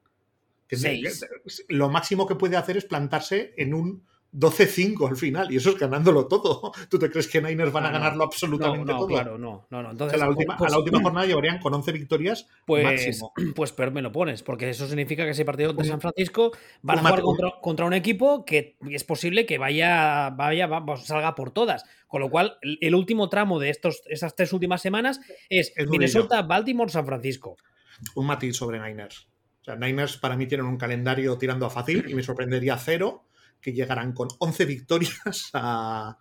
Lo 1.70 1.90
máximo 1.90 2.28
que 2.28 2.36
puede 2.36 2.58
hacer 2.58 2.78
es 2.78 2.86
plantarse 2.86 3.54
en 3.58 3.74
un 3.74 4.04
12-5 4.34 5.10
al 5.10 5.18
final, 5.18 5.52
y 5.52 5.58
eso 5.58 5.72
es 5.72 5.78
ganándolo 5.78 6.28
todo. 6.28 6.72
¿Tú 6.90 6.98
te 6.98 7.10
crees 7.10 7.28
que 7.28 7.42
Niners 7.42 7.72
van 7.72 7.86
a 7.86 7.92
ganarlo 7.92 8.24
absolutamente 8.24 8.94
todo? 8.94 9.08
Claro, 9.08 9.38
no, 9.38 9.68
no, 9.70 9.84
no. 9.84 9.92
Entonces, 9.92 10.22
a, 10.22 10.26
la 10.26 10.30
última, 10.30 10.58
pues, 10.58 10.74
jornada 10.74 11.26
llevarían 11.26 11.60
con 11.60 11.74
11 11.74 11.92
victorias 11.92 12.48
pues, 12.66 12.84
máximo. 12.84 13.34
Pues 13.56 13.74
pero 13.74 13.92
me 13.92 14.02
lo 14.02 14.12
pones, 14.12 14.44
porque 14.44 14.70
eso 14.70 14.88
significa 14.88 15.26
que 15.26 15.32
ese 15.32 15.44
partido 15.44 15.74
de 15.74 15.84
San 15.84 16.00
Francisco 16.00 16.52
van 16.82 17.00
a 17.00 17.10
jugar 17.10 17.54
contra, 17.62 17.86
un 17.86 17.94
equipo 17.94 18.46
que 18.46 18.78
es 18.90 19.04
posible 19.04 19.46
que 19.46 19.58
vaya, 19.58 20.30
vaya, 20.30 20.70
salga 21.04 21.36
por 21.36 21.52
todas. 21.52 21.84
Con 22.08 22.22
lo 22.22 22.30
cual, 22.30 22.58
el 22.62 22.96
último 22.96 23.30
tramo 23.30 23.60
de 23.60 23.70
estos, 23.70 24.02
esas 24.08 24.36
tres 24.36 24.54
últimas 24.54 24.82
semanas 24.82 25.20
es, 25.50 25.74
es 25.76 25.88
Minnesota, 25.90 26.42
Baltimore, 26.42 26.92
San 26.92 27.06
Francisco. 27.06 27.58
Un 28.16 28.26
matiz 28.26 28.56
sobre 28.56 28.80
Niners. 28.80 29.31
O 29.62 29.64
sea, 29.64 29.76
Niners 29.76 30.18
para 30.18 30.36
mí 30.36 30.48
tienen 30.48 30.66
un 30.66 30.78
calendario 30.78 31.38
tirando 31.38 31.66
a 31.66 31.70
fácil 31.70 32.06
y 32.08 32.16
me 32.16 32.24
sorprendería 32.24 32.78
cero 32.78 33.26
que 33.62 33.74
llegaran 33.74 34.14
con 34.14 34.28
11 34.40 34.66
victorias 34.66 35.22
a, 35.54 36.18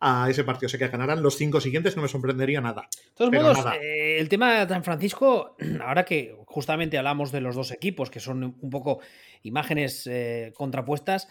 a 0.00 0.30
ese 0.30 0.44
partido. 0.44 0.68
Sé 0.68 0.78
que 0.78 0.88
ganarán 0.88 1.22
los 1.22 1.36
cinco 1.36 1.60
siguientes, 1.60 1.96
no 1.96 2.02
me 2.02 2.08
sorprendería 2.08 2.60
nada. 2.60 2.88
De 2.92 3.10
todos 3.14 3.32
modos, 3.32 3.58
eh, 3.80 4.18
el 4.18 4.28
tema 4.28 4.64
de 4.64 4.68
San 4.72 4.84
Francisco, 4.84 5.56
ahora 5.84 6.04
que 6.04 6.36
justamente 6.46 6.98
hablamos 6.98 7.32
de 7.32 7.40
los 7.40 7.54
dos 7.54 7.72
equipos, 7.72 8.10
que 8.10 8.20
son 8.20 8.56
un 8.58 8.70
poco 8.70 9.00
imágenes 9.42 10.06
eh, 10.06 10.52
contrapuestas, 10.56 11.28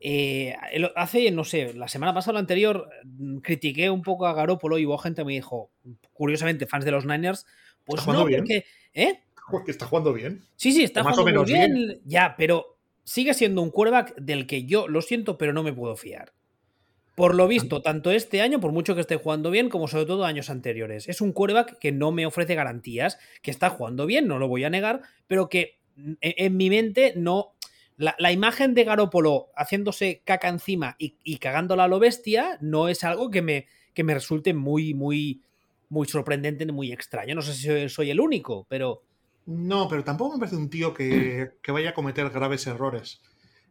eh, 0.00 0.54
hace, 0.94 1.30
no 1.32 1.42
sé, 1.42 1.74
la 1.74 1.88
semana 1.88 2.14
pasada 2.14 2.32
o 2.32 2.34
la 2.34 2.40
anterior, 2.40 2.88
mm, 3.04 3.38
critiqué 3.38 3.90
un 3.90 4.02
poco 4.02 4.26
a 4.26 4.32
Garópolo 4.34 4.78
y 4.78 4.86
hubo 4.86 4.98
gente 4.98 5.22
que 5.22 5.26
me 5.26 5.32
dijo, 5.32 5.72
curiosamente, 6.12 6.66
fans 6.66 6.84
de 6.84 6.92
los 6.92 7.04
Niners, 7.04 7.46
pues 7.84 8.06
no, 8.06 8.24
bien? 8.24 8.40
porque. 8.40 8.64
¿Eh? 8.94 9.22
Porque 9.50 9.70
está 9.70 9.86
jugando 9.86 10.12
bien. 10.12 10.42
Sí, 10.56 10.72
sí, 10.72 10.82
está 10.82 11.02
jugando 11.02 11.44
bien, 11.44 12.00
Ya, 12.04 12.34
pero 12.36 12.78
sigue 13.04 13.34
siendo 13.34 13.62
un 13.62 13.70
quarterback 13.70 14.16
del 14.16 14.46
que 14.46 14.64
yo 14.64 14.88
lo 14.88 15.00
siento, 15.02 15.38
pero 15.38 15.52
no 15.52 15.62
me 15.62 15.72
puedo 15.72 15.96
fiar. 15.96 16.32
Por 17.14 17.34
lo 17.34 17.48
visto, 17.48 17.82
tanto 17.82 18.12
este 18.12 18.42
año, 18.42 18.60
por 18.60 18.70
mucho 18.70 18.94
que 18.94 19.00
esté 19.00 19.16
jugando 19.16 19.50
bien, 19.50 19.70
como 19.70 19.88
sobre 19.88 20.06
todo 20.06 20.24
años 20.24 20.50
anteriores. 20.50 21.08
Es 21.08 21.20
un 21.20 21.32
quarterback 21.32 21.78
que 21.78 21.90
no 21.90 22.12
me 22.12 22.26
ofrece 22.26 22.54
garantías, 22.54 23.18
que 23.42 23.50
está 23.50 23.70
jugando 23.70 24.06
bien, 24.06 24.28
no 24.28 24.38
lo 24.38 24.46
voy 24.46 24.62
a 24.62 24.70
negar, 24.70 25.02
pero 25.26 25.48
que 25.48 25.80
en 26.20 26.56
mi 26.56 26.70
mente 26.70 27.14
no 27.16 27.54
la, 27.98 28.30
imagen 28.30 28.74
de 28.74 28.84
Garópolo 28.84 29.48
haciéndose 29.56 30.22
caca 30.24 30.48
encima 30.48 30.94
y, 30.98 31.38
cagándola 31.38 31.84
a 31.84 31.88
lo 31.88 31.98
bestia 31.98 32.56
no 32.60 32.88
es 32.88 33.02
algo 33.02 33.30
que 33.30 33.42
me, 33.42 33.66
que 33.92 34.04
me 34.04 34.14
resulte 34.14 34.54
muy, 34.54 34.94
muy, 34.94 35.42
muy 35.88 36.06
sorprendente, 36.06 36.64
muy 36.70 36.92
extraño. 36.92 37.34
No 37.34 37.42
sé 37.42 37.54
si 37.54 37.88
soy 37.88 38.10
el 38.10 38.20
único, 38.20 38.66
pero. 38.68 39.02
No, 39.48 39.88
pero 39.88 40.04
tampoco 40.04 40.34
me 40.34 40.40
parece 40.40 40.56
un 40.56 40.68
tío 40.68 40.92
que, 40.94 41.50
vaya 41.68 41.90
a 41.90 41.94
cometer 41.94 42.28
graves 42.28 42.66
errores. 42.66 43.22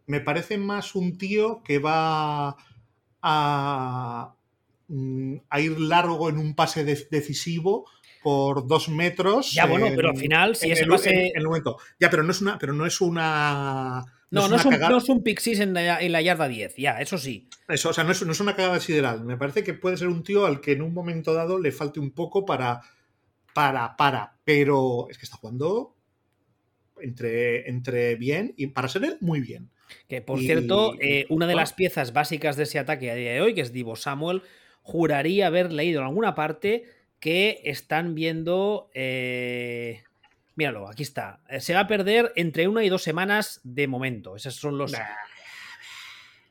Me 0.08 0.22
parece 0.22 0.58
más 0.58 0.96
un 0.96 1.18
tío 1.18 1.62
que 1.63 1.78
va 1.78 2.56
a, 3.22 4.34
mm, 4.88 5.36
a 5.50 5.60
ir 5.60 5.80
largo 5.80 6.30
en 6.30 6.40
un 6.40 6.56
pase 6.56 6.84
decisivo 6.84 7.86
por 8.24 8.66
dos 8.66 8.90
metros. 8.90 9.52
Ya, 9.52 9.68
bueno, 9.68 9.88
pero 9.96 10.10
al 10.10 10.18
final, 10.18 10.56
si 10.56 10.72
ese 10.72 10.88
pase. 10.88 11.28
En, 11.28 11.38
el 11.38 11.44
momento. 11.44 11.78
Ya, 12.00 12.10
pero 12.10 12.24
no 12.24 12.32
es 12.32 12.42
una. 12.42 12.58
Pero 12.58 12.74
no 12.74 12.86
es 12.86 13.00
una 13.00 14.06
no, 14.30 14.48
no, 14.50 14.58
es, 14.58 14.66
un, 14.66 14.78
no 14.78 14.98
es, 14.98 15.10
un, 15.10 15.24
Pixis 15.24 15.60
en 15.62 15.74
la, 15.74 16.02
en 16.02 16.12
la, 16.12 16.22
yarda 16.22 16.50
10, 16.50 16.76
ya, 16.76 17.00
eso 17.00 17.18
sí. 17.18 17.48
Eso, 17.70 17.90
o 17.90 17.94
sea, 17.94 18.04
no 18.04 18.12
es, 18.12 18.26
no 18.26 18.32
es, 18.34 18.40
una 18.42 18.58
cagada 18.58 18.80
sideral. 18.82 19.24
Me 19.24 19.38
parece 19.38 19.63
que 19.63 19.74
puede 19.74 19.96
ser 19.96 20.10
un 20.10 20.24
tío 20.24 20.46
al 20.46 20.60
que 20.60 20.74
en 20.74 20.82
un 20.82 20.94
momento 20.94 21.34
dado 21.34 21.60
le 21.60 21.72
falte 21.72 22.00
un 22.00 22.12
poco 22.12 22.46
para. 22.46 22.82
Para, 23.58 23.96
para. 23.98 24.38
Pero 24.43 25.08
es 25.10 25.17
que 25.17 25.26
está 25.26 25.38
jugando 25.38 25.96
entre, 27.02 27.67
entre 27.67 28.13
bien 28.13 28.54
y 28.56 28.67
para 28.67 28.88
ser 28.88 29.04
él, 29.04 29.17
muy 29.20 29.39
bien. 29.39 29.72
Que 30.08 30.22
por 30.22 30.39
cierto, 30.39 30.93
eh, 31.00 31.26
una 31.30 31.48
de 31.48 31.56
las 31.56 31.74
piezas 31.74 32.13
básicas 32.13 32.56
de 32.56 32.63
ese 32.63 32.78
ataque 32.78 33.10
a 33.10 33.15
día 33.15 33.32
de 33.32 33.41
hoy, 33.41 33.56
que 33.56 33.62
es 33.62 33.74
Divo 33.74 33.96
Samuel, 33.96 34.43
juraría 34.84 35.48
haber 35.48 35.74
leído 35.74 36.02
en 36.02 36.06
alguna 36.06 36.36
parte 36.36 36.86
que 37.20 37.60
están 37.63 38.13
viendo. 38.13 38.91
Eh, 38.93 40.04
Míralo, 40.54 40.88
aquí 40.88 41.02
está. 41.02 41.41
Eh, 41.50 41.60
se 41.60 41.74
va 41.74 41.80
a 41.80 41.88
perder 41.88 42.34
entre 42.36 42.67
una 42.67 42.84
y 42.84 42.89
dos 42.89 43.02
semanas 43.02 43.60
de 43.63 43.88
momento. 43.88 44.36
Esos 44.36 44.54
son 44.54 44.78
los. 44.78 44.93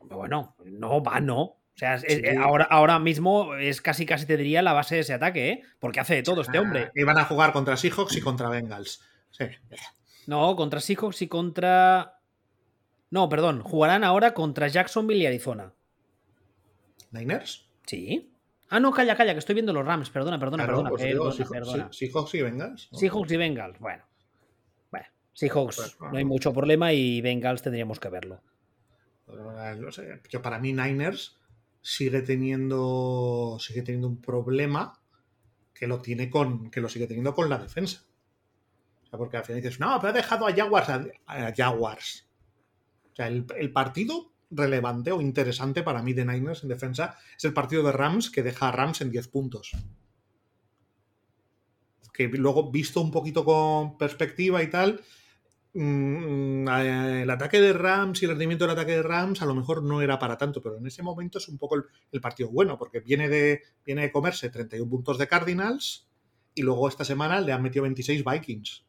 Bueno, 0.01 0.57
no 0.65 1.01
va, 1.05 1.21
no. 1.21 1.57
O 1.77 1.79
sea, 1.79 2.01
eh, 2.09 2.37
ahora, 2.41 2.65
ahora 2.65 2.99
mismo 2.99 3.55
es 3.55 3.83
casi 3.83 4.07
casi 4.07 4.25
te 4.25 4.39
diría 4.39 4.63
la 4.63 4.73
base 4.73 4.95
de 4.95 5.03
ese 5.03 5.13
ataque, 5.13 5.51
¿eh? 5.51 5.63
Porque 5.79 6.01
hace 6.01 6.15
de 6.15 6.23
todo 6.23 6.41
este 6.41 6.59
hombre. 6.59 6.91
Y 6.95 7.05
van 7.05 7.19
a 7.19 7.27
jugar 7.27 7.53
contra 7.53 7.77
Seahawks 7.77 8.17
y 8.17 8.23
contra 8.23 8.49
Bengals. 8.49 9.03
Sí. 9.31 9.45
No, 10.27 10.57
contra 10.57 10.81
Seahawks 10.81 11.21
y 11.21 11.29
contra. 11.29 12.19
No, 13.11 13.29
perdón. 13.29 13.61
Jugarán 13.61 14.05
ahora 14.05 14.33
contra 14.33 14.69
Jacksonville 14.69 15.21
y 15.21 15.27
Arizona. 15.27 15.75
¿Niners? 17.11 17.69
Sí. 17.85 18.33
Ah, 18.71 18.81
no, 18.81 18.91
calla, 18.91 19.15
calla, 19.15 19.35
que 19.35 19.41
estoy 19.41 19.55
viendo 19.55 19.75
los 19.75 19.85
Rams. 19.85 20.09
Perdona, 20.09 20.39
perdona, 20.39 20.65
perdona, 20.65 20.89
pues 20.89 21.03
perdona, 21.03 21.93
Seahawks 21.93 22.35
y 22.35 22.43
Bengals. 22.43 22.89
Seahawks 22.91 23.33
y 23.33 23.37
Bengals, 23.37 23.79
bueno. 23.79 24.03
Bueno, 24.91 25.07
Seahawks 25.35 25.77
pues, 25.77 25.99
no 26.11 26.17
hay 26.17 26.25
mucho 26.25 26.55
problema 26.55 26.95
y 26.95 27.21
Bengals 27.21 27.61
tendríamos 27.61 28.01
que 28.01 28.09
verlo. 28.09 28.41
No 29.27 29.93
sé, 29.93 30.23
yo 30.31 30.41
para 30.41 30.59
mí 30.59 30.73
Niners 30.73 31.37
sigue 31.87 32.23
teniendo 32.23 33.59
sigue 33.61 33.83
teniendo 33.83 34.09
un 34.09 34.21
problema 34.21 35.01
que 35.73 35.87
lo 35.87 36.01
tiene 36.01 36.29
con 36.29 36.69
que 36.69 36.81
lo 36.81 36.89
sigue 36.89 37.07
teniendo 37.07 37.33
con 37.33 37.49
la 37.49 37.59
defensa. 37.59 38.05
O 39.05 39.07
sea, 39.07 39.17
porque 39.17 39.37
al 39.37 39.45
final 39.45 39.63
dices, 39.63 39.79
no, 39.79 39.97
pero 40.01 40.11
ha 40.11 40.13
dejado 40.13 40.49
a 40.49 40.53
Jaguars 40.53 40.89
Jaguars. 41.57 42.29
O 43.13 43.15
sea, 43.15 43.29
el, 43.29 43.47
el 43.57 43.73
partido 43.73 44.33
relevante 44.51 45.13
o 45.13 45.21
interesante 45.21 45.85
para 45.85 46.03
mí 46.03 46.13
de 46.13 46.25
Niners 46.25 46.65
en 46.65 46.71
defensa 46.71 47.17
es 47.37 47.45
el 47.45 47.53
partido 47.53 47.85
de 47.85 47.93
Rams 47.93 48.31
que 48.31 48.43
deja 48.43 48.69
a 48.69 48.73
Rams 48.73 49.01
en 49.03 49.13
10 49.13 49.29
puntos. 49.29 49.71
Que 52.13 52.27
luego, 52.27 52.73
visto 52.73 53.01
un 53.01 53.13
poquito 53.13 53.45
con 53.45 53.97
perspectiva 53.97 54.61
y 54.61 54.71
tal, 54.71 55.03
el 55.77 57.31
ataque 57.31 57.61
de 57.61 57.73
Rams 57.73 58.23
y 58.23 58.25
el 58.25 58.31
rendimiento 58.31 58.65
del 58.65 58.73
ataque 58.73 58.93
de 58.93 59.03
Rams 59.03 59.43
a 59.43 59.47
lo 59.47 59.55
mejor 59.55 59.83
no 59.83 60.03
era 60.03 60.19
para 60.19 60.39
tanto, 60.39 60.63
pero 60.63 60.79
en 60.79 60.87
ese 60.87 61.03
momento 61.03 61.39
es 61.39 61.49
un 61.49 61.59
poco 61.59 61.77
el, 62.13 62.21
partido 62.21 62.51
bueno, 62.51 62.79
porque 62.79 63.01
viene 63.01 63.29
de, 63.29 63.63
viene 63.85 64.03
de 64.03 64.13
comerse 64.13 64.51
31 64.51 64.89
puntos 64.91 65.19
de 65.19 65.29
Cardinals 65.29 66.09
y 66.55 66.63
luego 66.63 66.89
esta 66.89 67.05
semana 67.05 67.41
le 67.41 67.53
han 67.53 67.63
metido 67.63 67.83
26 67.83 68.25
Vikings. 68.25 68.85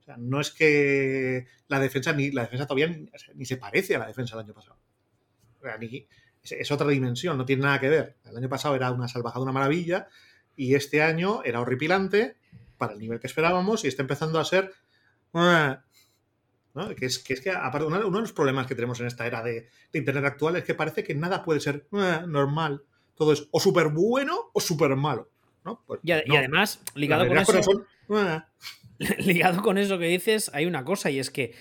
O 0.00 0.02
sea, 0.02 0.16
no 0.16 0.40
es 0.40 0.50
que 0.50 1.46
la 1.68 1.80
defensa 1.80 2.12
ni 2.12 2.30
la 2.30 2.42
defensa 2.42 2.66
todavía 2.66 2.96
ni 3.34 3.44
se 3.44 3.56
parece 3.56 3.96
a 3.96 3.98
la 3.98 4.06
defensa 4.06 4.36
del 4.36 4.46
año 4.46 4.54
pasado 4.54 4.78
es, 6.42 6.70
otra 6.70 6.88
dimensión, 6.88 7.36
no 7.36 7.44
tiene 7.44 7.62
nada 7.62 7.80
que 7.80 7.88
ver. 7.88 8.16
El 8.24 8.36
año 8.36 8.48
pasado 8.48 8.74
era 8.74 8.90
una 8.90 9.08
salvajada, 9.08 9.42
una 9.42 9.52
maravilla, 9.52 10.08
y 10.56 10.74
este 10.74 11.02
año 11.02 11.42
era 11.44 11.60
horripilante 11.60 12.36
para 12.78 12.94
el 12.94 12.98
nivel 12.98 13.20
que 13.20 13.26
esperábamos 13.26 13.84
y 13.84 13.88
está 13.88 14.02
empezando 14.02 14.38
a 14.38 14.44
ser... 14.44 14.72
Que, 16.88 17.06
es, 17.06 17.18
que, 17.18 17.50
aparte, 17.50 17.86
uno, 17.86 17.98
de 17.98 18.20
los 18.20 18.32
problemas 18.32 18.66
que 18.66 18.74
tenemos 18.74 19.00
en 19.00 19.06
esta 19.06 19.26
era 19.26 19.42
de, 19.42 19.68
Internet 19.92 20.24
actual 20.24 20.56
es 20.56 20.64
que 20.64 20.74
parece 20.74 21.04
que 21.04 21.14
nada 21.14 21.42
puede 21.42 21.60
ser 21.60 21.86
normal. 21.90 22.82
Todo 23.14 23.32
es 23.32 23.48
o 23.50 23.60
súper 23.60 23.88
bueno 23.88 24.50
o 24.52 24.60
súper 24.60 24.96
malo. 24.96 25.28
Pues 25.86 26.00
y, 26.02 26.12
además, 26.12 26.80
ligado 26.94 27.26
con 27.28 27.38
eso... 27.38 27.86
ligado 29.18 29.62
con 29.62 29.78
eso 29.78 29.98
que 29.98 30.06
dices, 30.06 30.50
hay 30.52 30.66
una 30.66 30.84
cosa 30.84 31.10
y 31.10 31.18
es 31.18 31.30
que 31.30 31.54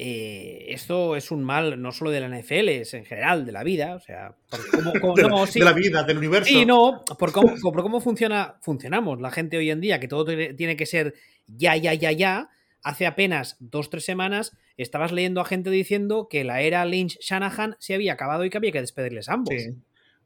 eh, 0.00 0.66
esto 0.68 1.16
es 1.16 1.30
un 1.30 1.42
mal 1.42 1.82
no 1.82 1.90
solo 1.90 2.10
de 2.10 2.20
la 2.20 2.28
NFL, 2.28 2.68
es 2.68 2.94
en 2.94 3.04
general 3.04 3.44
de 3.44 3.52
la 3.52 3.64
vida, 3.64 3.96
o 3.96 4.00
sea, 4.00 4.36
de, 4.52 5.64
la, 5.64 5.72
vida, 5.72 6.04
del 6.04 6.18
universo. 6.18 6.48
Sí, 6.48 6.64
no, 6.64 7.04
por 7.18 7.32
cómo, 7.32 7.54
por 7.60 7.82
cómo 7.82 8.00
funciona, 8.00 8.56
funcionamos 8.62 9.20
la 9.20 9.30
gente 9.30 9.58
hoy 9.58 9.70
en 9.70 9.80
día, 9.80 9.98
que 9.98 10.08
todo 10.08 10.24
tiene 10.24 10.76
que 10.76 10.86
ser 10.86 11.14
ya, 11.46 11.76
ya, 11.76 11.94
ya, 11.94 12.12
ya. 12.12 12.48
Hace 12.82 13.06
apenas 13.06 13.56
dos, 13.60 13.90
tres 13.90 14.04
semanas 14.04 14.56
estabas 14.76 15.12
leyendo 15.12 15.40
a 15.40 15.44
gente 15.44 15.70
diciendo 15.70 16.28
que 16.30 16.44
la 16.44 16.60
era 16.60 16.84
Lynch-Shanahan 16.84 17.76
se 17.80 17.94
había 17.94 18.12
acabado 18.12 18.44
y 18.44 18.50
que 18.50 18.58
había 18.58 18.72
que 18.72 18.80
despedirles 18.80 19.28
ambos. 19.28 19.54
Sí. 19.56 19.74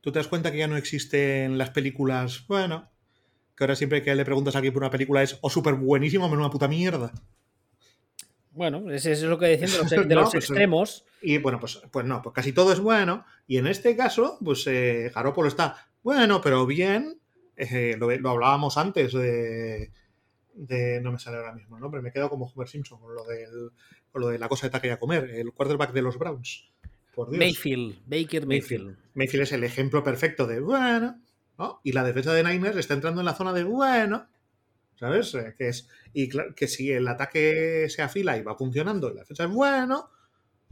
Tú 0.00 0.12
te 0.12 0.18
das 0.18 0.28
cuenta 0.28 0.50
que 0.50 0.58
ya 0.58 0.68
no 0.68 0.76
existen 0.76 1.58
las 1.58 1.70
películas, 1.70 2.44
bueno, 2.48 2.90
que 3.56 3.64
ahora 3.64 3.76
siempre 3.76 4.02
que 4.02 4.14
le 4.14 4.24
preguntas 4.24 4.54
a 4.54 4.58
alguien 4.58 4.74
por 4.74 4.82
una 4.82 4.90
película 4.90 5.22
es 5.22 5.38
o 5.40 5.48
súper 5.48 5.74
buenísimo 5.74 6.26
o 6.26 6.32
una 6.32 6.50
puta 6.50 6.68
mierda. 6.68 7.12
Bueno, 8.50 8.90
eso 8.90 9.10
es 9.10 9.22
lo 9.22 9.38
que 9.38 9.46
decían 9.46 9.70
de 9.70 9.96
los, 9.96 10.08
de 10.08 10.14
los 10.14 10.31
pues, 10.31 10.44
extremos. 10.44 11.04
Y 11.22 11.38
bueno, 11.38 11.58
pues, 11.58 11.81
pues 11.90 12.04
no, 12.04 12.20
pues 12.20 12.35
casi 12.35 12.52
todo 12.52 12.72
es 12.72 12.81
bueno. 12.81 13.24
Y 13.46 13.56
en 13.56 13.66
este 13.66 13.96
caso, 13.96 14.38
pues 14.44 14.66
eh, 14.66 15.10
Garópolo 15.14 15.48
está 15.48 15.88
bueno, 16.02 16.40
pero 16.42 16.66
bien. 16.66 17.18
Eh, 17.56 17.96
lo, 17.98 18.31
hablábamos 18.31 18.77
antes 18.77 19.12
de, 19.12 19.92
No 20.55 21.13
me 21.13 21.19
sale 21.19 21.38
ahora 21.38 21.53
mismo 21.53 21.77
el 21.77 21.83
nombre, 21.83 22.03
me 22.03 22.13
quedo 22.13 22.29
como 22.29 22.46
Homer 22.46 22.69
Simpson 22.69 23.00
con 23.00 23.15
lo, 23.15 23.25
del, 23.25 23.71
con 24.11 24.21
lo 24.21 24.29
de 24.29 24.38
la 24.38 24.48
cosa 24.48 24.67
de 24.67 24.71
taque 24.71 24.92
a 24.92 24.98
comer, 24.98 25.31
el 25.31 25.53
quarterback 25.53 25.92
de 25.92 26.03
los 26.03 26.19
Browns. 26.19 26.71
Por 27.15 27.31
Dios. 27.31 27.38
Mayfield, 27.38 27.96
Baker 28.07 28.46
Mayfield. 28.46 28.96
Mayfield 29.15 29.42
es 29.42 29.53
el 29.53 29.65
ejemplo 29.65 30.03
perfecto 30.03 30.46
de 30.46 30.61
bueno, 30.61 31.21
¿no? 31.59 31.81
Y 31.85 31.92
la 31.92 32.05
defensa 32.05 32.33
de 32.33 32.44
Niners 32.44 32.77
está 32.77 32.94
entrando 32.94 33.21
en 33.21 33.27
la 33.27 33.35
zona 33.35 33.53
de 33.53 33.65
bueno, 33.65 34.29
¿sabes? 34.96 35.35
Eh, 35.35 35.55
que 35.57 35.69
es, 35.69 35.88
y 36.13 36.29
que 36.29 36.69
si 36.69 36.90
el 36.90 37.09
ataque 37.09 37.88
se 37.88 38.03
afila 38.03 38.37
y 38.37 38.42
va 38.42 38.57
funcionando 38.57 39.11
y 39.11 39.15
la 39.15 39.21
defensa 39.21 39.44
es 39.44 39.50
bueno, 39.50 40.11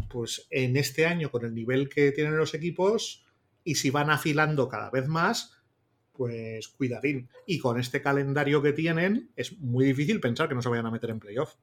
pues 0.09 0.47
en 0.51 0.77
este 0.77 1.07
año, 1.07 1.31
con 1.31 1.45
el 1.45 1.55
nivel 1.55 1.89
que 1.89 2.13
tienen 2.13 2.37
los 2.37 2.55
equipos, 2.55 3.25
y 3.65 3.75
si 3.75 3.91
van 3.91 4.11
afilando 4.11 4.69
cada 4.69 4.91
vez 4.91 5.07
más, 5.07 5.60
pues 6.13 6.69
cuidadín. 6.69 7.29
Y 7.47 7.59
con 7.59 7.79
este 7.79 8.03
calendario 8.03 8.63
que 8.63 8.73
tienen, 8.73 9.31
es 9.37 9.59
muy 9.59 9.85
difícil 9.85 10.21
pensar 10.21 10.49
que 10.49 10.55
no 10.55 10.63
se 10.63 10.69
vayan 10.69 10.87
a 10.87 10.91
meter 10.91 11.11
en 11.11 11.21
playoff. 11.21 11.55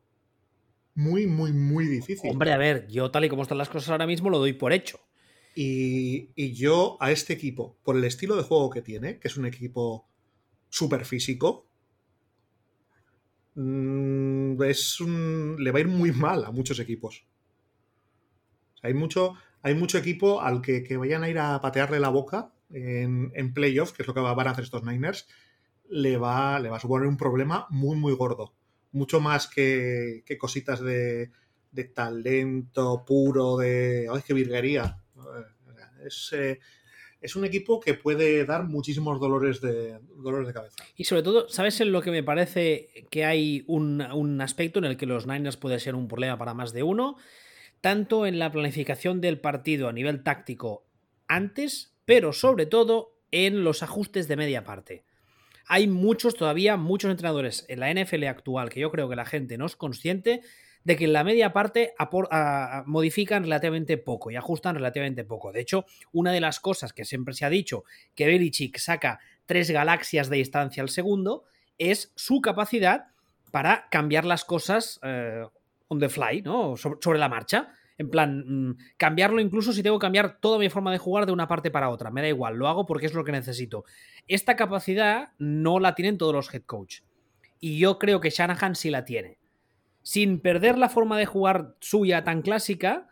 Muy, 0.95 1.27
muy, 1.27 1.53
muy 1.53 1.85
difícil. 1.85 2.31
Hombre, 2.31 2.53
a 2.53 2.57
ver, 2.57 2.87
yo 2.87 3.11
tal 3.11 3.25
y 3.25 3.29
como 3.29 3.43
están 3.43 3.57
las 3.57 3.69
cosas 3.69 3.89
ahora 3.89 4.07
mismo, 4.07 4.29
lo 4.29 4.39
doy 4.39 4.53
por 4.53 4.73
hecho. 4.73 4.99
Y, 5.55 6.29
y 6.35 6.53
yo 6.53 6.97
a 6.99 7.11
este 7.11 7.33
equipo, 7.33 7.77
por 7.83 7.95
el 7.97 8.03
estilo 8.03 8.35
de 8.35 8.43
juego 8.43 8.69
que 8.69 8.81
tiene, 8.81 9.19
que 9.19 9.27
es 9.27 9.37
un 9.37 9.45
equipo 9.45 10.07
súper 10.69 11.05
físico, 11.05 11.67
Mm, 13.59 14.61
es 14.61 14.99
le 15.01 15.71
va 15.71 15.79
a 15.79 15.81
ir 15.81 15.87
muy 15.87 16.11
mal 16.11 16.45
a 16.45 16.51
muchos 16.51 16.79
equipos. 16.79 17.25
hay, 18.83 18.93
mucho, 18.93 19.33
hay 19.63 19.73
mucho 19.73 19.97
equipo 19.97 20.41
al 20.41 20.61
que, 20.61 20.95
vayan 20.95 21.23
a 21.23 21.29
ir 21.29 21.39
a 21.39 21.59
patearle 21.59 21.99
la 21.99 22.09
boca 22.09 22.51
en, 22.69 23.31
en 23.35 23.53
playoff, 23.53 23.91
que 23.91 24.03
es 24.03 24.07
lo 24.07 24.13
que 24.13 24.19
van 24.19 24.47
a 24.47 24.51
hacer 24.51 24.63
estos 24.63 24.83
Niners, 24.83 25.27
le 25.89 26.17
va, 26.17 26.57
a 26.57 26.79
suponer 26.79 27.07
un 27.07 27.17
problema 27.17 27.67
muy, 27.69 27.95
muy 27.95 28.13
gordo. 28.13 28.53
Mucho 28.91 29.19
más 29.19 29.47
que, 29.47 30.23
cositas 30.39 30.81
de, 30.81 31.31
talento 31.93 33.03
puro, 33.05 33.57
de. 33.57 34.07
¡Ay, 34.11 34.21
qué 34.25 34.33
virguería! 34.33 35.03
Es, 36.05 36.33
eh, 36.33 36.59
es 37.21 37.35
un 37.35 37.45
equipo 37.45 37.79
que 37.79 37.93
puede 37.93 38.45
dar 38.45 38.63
muchísimos 38.63 39.19
dolores 39.19 39.61
de, 39.61 39.99
dolores 40.15 40.47
de 40.47 40.53
cabeza. 40.53 40.75
Y 40.95 41.03
sobre 41.03 41.23
todo, 41.23 41.49
¿sabes 41.49 41.79
en 41.81 41.91
lo 41.91 42.01
que 42.01 42.11
me 42.11 42.23
parece 42.23 43.07
que 43.09 43.25
hay 43.25 43.63
un, 43.67 44.01
un 44.01 44.41
aspecto 44.41 44.79
en 44.79 44.85
el 44.85 44.97
que 44.97 45.05
los 45.05 45.27
Niners 45.27 45.57
puede 45.57 45.79
ser 45.79 45.95
un 45.95 46.07
problema 46.07 46.37
para 46.37 46.53
más 46.53 46.73
de 46.73 46.83
uno? 46.83 47.17
Tanto 47.81 48.25
en 48.25 48.39
la 48.39 48.51
planificación 48.51 49.21
del 49.21 49.39
partido 49.39 49.87
a 49.87 49.93
nivel 49.93 50.23
táctico 50.23 50.87
antes, 51.27 51.96
pero 52.07 52.31
sobre 52.31 52.65
todo 52.65 53.19
en 53.31 53.65
los 53.65 53.83
ajustes 53.83 54.27
de 54.27 54.37
media 54.37 54.63
parte 54.63 55.03
hay 55.67 55.87
muchos, 55.87 56.35
todavía 56.35 56.77
muchos 56.77 57.11
entrenadores 57.11 57.65
en 57.67 57.81
la 57.81 57.93
NFL 57.93 58.23
actual 58.23 58.69
que 58.69 58.79
yo 58.79 58.89
creo 58.89 59.09
que 59.09 59.15
la 59.15 59.25
gente 59.25 59.57
no 59.57 59.65
es 59.65 59.75
consciente 59.75 60.41
de 60.83 60.95
que 60.95 61.03
en 61.03 61.13
la 61.13 61.25
media 61.25 61.51
parte 61.51 61.93
modifican 62.85 63.43
relativamente 63.43 63.97
poco 63.97 64.31
y 64.31 64.37
ajustan 64.37 64.75
relativamente 64.75 65.25
poco. 65.25 65.51
De 65.51 65.59
hecho, 65.59 65.85
una 66.13 66.31
de 66.31 66.39
las 66.39 66.61
cosas 66.61 66.93
que 66.93 67.03
siempre 67.03 67.33
se 67.33 67.43
ha 67.43 67.49
dicho 67.49 67.83
que 68.15 68.25
Belichick 68.25 68.77
saca 68.77 69.19
tres 69.45 69.69
galaxias 69.69 70.29
de 70.29 70.37
distancia 70.37 70.81
al 70.81 70.87
segundo 70.87 71.43
es 71.77 72.13
su 72.15 72.39
capacidad 72.39 73.07
para 73.51 73.89
cambiar 73.91 74.23
las 74.23 74.45
cosas 74.45 75.01
eh, 75.03 75.43
on 75.89 75.99
the 75.99 76.07
fly, 76.07 76.41
¿no? 76.41 76.77
sobre 76.77 77.19
la 77.19 77.27
marcha. 77.27 77.73
En 77.97 78.09
plan, 78.09 78.69
mm, 78.69 78.77
cambiarlo 78.97 79.41
incluso 79.41 79.73
si 79.73 79.81
tengo 79.81 79.97
que 79.97 80.05
cambiar 80.05 80.39
toda 80.39 80.59
mi 80.59 80.69
forma 80.69 80.91
de 80.91 80.97
jugar 80.97 81.25
de 81.25 81.31
una 81.31 81.47
parte 81.47 81.71
para 81.71 81.89
otra. 81.89 82.11
Me 82.11 82.21
da 82.21 82.27
igual, 82.27 82.55
lo 82.55 82.67
hago 82.67 82.85
porque 82.85 83.07
es 83.07 83.13
lo 83.13 83.23
que 83.23 83.31
necesito. 83.31 83.85
Esta 84.27 84.55
capacidad 84.55 85.29
no 85.39 85.79
la 85.79 85.95
tienen 85.95 86.17
todos 86.17 86.33
los 86.33 86.53
head 86.53 86.63
coach. 86.63 87.01
Y 87.59 87.79
yo 87.79 87.97
creo 87.97 88.19
que 88.19 88.29
Shanahan 88.29 88.75
sí 88.75 88.89
la 88.89 89.05
tiene. 89.05 89.39
Sin 90.03 90.39
perder 90.39 90.77
la 90.77 90.89
forma 90.89 91.17
de 91.17 91.25
jugar 91.25 91.75
suya 91.79 92.23
tan 92.23 92.41
clásica, 92.41 93.07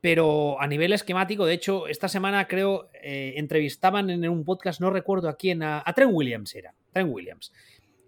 pero 0.00 0.60
a 0.60 0.66
nivel 0.68 0.92
esquemático, 0.92 1.44
de 1.44 1.54
hecho, 1.54 1.88
esta 1.88 2.08
semana 2.08 2.46
creo 2.46 2.90
eh, 3.02 3.34
entrevistaban 3.36 4.08
en 4.10 4.28
un 4.28 4.44
podcast, 4.44 4.80
no 4.80 4.90
recuerdo 4.90 5.28
a 5.28 5.36
quién, 5.36 5.62
a, 5.62 5.82
a 5.84 5.92
Trent 5.92 6.12
Williams 6.14 6.54
era, 6.54 6.74
Trent 6.92 7.12
Williams. 7.12 7.52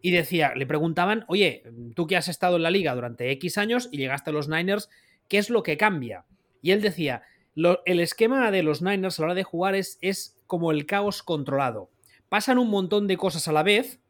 Y 0.01 0.13
decía, 0.13 0.55
le 0.55 0.67
preguntaban, 0.67 1.25
oye, 1.27 1.65
tú 1.95 2.07
que 2.07 2.17
has 2.17 2.29
estado 2.29 2.57
en 2.57 2.63
la 2.63 2.71
liga 2.71 2.95
durante 2.95 3.31
X 3.33 3.59
años 3.59 3.89
y 3.91 3.99
llegaste 3.99 4.31
a 4.31 4.33
los 4.33 4.49
Niners, 4.49 4.89
¿Qué 5.31 5.39
es 5.39 5.49
lo 5.49 5.63
que 5.63 5.77
cambia? 5.77 6.27
Y 6.61 6.73
él 6.73 6.83
decía, 6.83 7.23
el 7.55 8.01
esquema 8.01 8.51
de 8.51 8.65
los 8.65 8.83
Niners 8.83 9.19
a 9.19 9.23
la 9.23 9.27
hora 9.27 9.35
de 9.35 9.45
jugar 9.45 9.77
es, 9.77 9.97
es 10.03 10.37
como 10.49 10.73
el 10.73 10.87
caos 10.87 11.23
controlado. 11.23 11.89
Pasan 12.29 12.59
un 12.59 12.69
montón 12.69 13.07
de 13.07 13.17
cosas 13.17 13.47
a 13.47 13.53
la 13.53 13.63
vez 13.63 14.01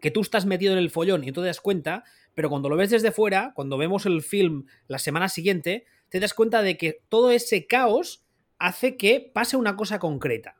que 0.00 0.10
tú 0.10 0.20
estás 0.20 0.46
metido 0.46 0.72
en 0.72 0.80
el 0.80 0.90
follón 0.90 1.22
y 1.22 1.28
no 1.28 1.34
te 1.34 1.42
das 1.42 1.60
cuenta, 1.60 2.02
pero 2.34 2.50
cuando 2.50 2.68
lo 2.68 2.76
ves 2.76 2.90
desde 2.90 3.12
fuera, 3.12 3.52
cuando 3.54 3.78
vemos 3.78 4.04
el 4.04 4.20
film 4.20 4.66
la 4.88 4.98
semana 4.98 5.28
siguiente, 5.28 5.86
te 6.08 6.18
das 6.18 6.34
cuenta 6.34 6.60
de 6.62 6.76
que 6.76 7.02
todo 7.08 7.30
ese 7.30 7.68
caos 7.68 8.26
hace 8.58 8.96
que 8.96 9.30
pase 9.32 9.56
una 9.56 9.76
cosa 9.76 10.00
concreta. 10.00 10.56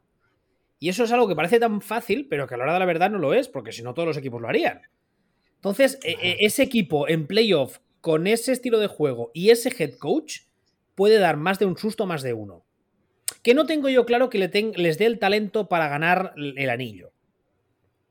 Y 0.79 0.91
eso 0.91 1.03
es 1.03 1.11
algo 1.11 1.27
que 1.27 1.35
parece 1.35 1.59
tan 1.59 1.81
fácil, 1.81 2.29
pero 2.29 2.47
que 2.47 2.55
a 2.55 2.57
la 2.57 2.65
hora 2.65 2.75
de 2.75 2.79
la 2.79 2.87
verdad 2.87 3.11
no 3.11 3.19
lo 3.19 3.35
es, 3.35 3.49
porque 3.49 3.73
si 3.73 3.83
no 3.83 3.95
todos 3.95 4.07
los 4.07 4.17
equipos 4.17 4.41
lo 4.41 4.49
harían. 4.49 4.83
Entonces, 5.57 5.99
e, 6.05 6.13
e, 6.13 6.37
ese 6.47 6.63
equipo 6.63 7.09
en 7.09 7.27
playoff 7.27 7.81
con 8.09 8.27
ese 8.27 8.53
estilo 8.53 8.79
de 8.79 8.87
juego 8.87 9.31
y 9.35 9.51
ese 9.51 9.69
head 9.69 9.99
coach 9.99 10.45
puede 10.95 11.19
dar 11.19 11.37
más 11.37 11.59
de 11.59 11.67
un 11.67 11.77
susto 11.77 12.05
a 12.05 12.07
más 12.07 12.23
de 12.23 12.33
uno. 12.33 12.65
Que 13.43 13.53
no 13.53 13.67
tengo 13.67 13.91
yo 13.91 14.07
claro 14.07 14.31
que 14.31 14.39
les 14.39 14.99
dé 14.99 15.05
el 15.05 15.19
talento 15.19 15.69
para 15.69 15.89
ganar 15.89 16.33
el 16.35 16.71
anillo. 16.71 17.13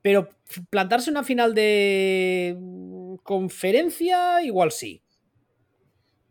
Pero 0.04 0.30
plantarse 0.70 1.10
una 1.10 1.24
final 1.24 1.56
de 1.56 2.56
conferencia, 3.24 4.44
igual 4.44 4.72
sí. 4.72 5.02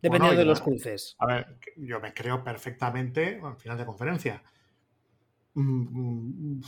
Dependiendo 0.01 0.39
de 0.39 0.45
los 0.45 0.61
cruces. 0.61 1.17
A 1.19 1.25
ver, 1.25 1.57
yo 1.75 1.99
me 1.99 2.13
creo 2.13 2.45
perfectamente 2.45 3.39
en 3.39 3.57
final 3.57 3.77
de 3.77 3.85
conferencia. 3.85 4.43
Mm, 5.55 6.59
mm, 6.59 6.61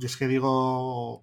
y 0.00 0.06
es 0.06 0.16
que 0.16 0.26
digo, 0.26 1.22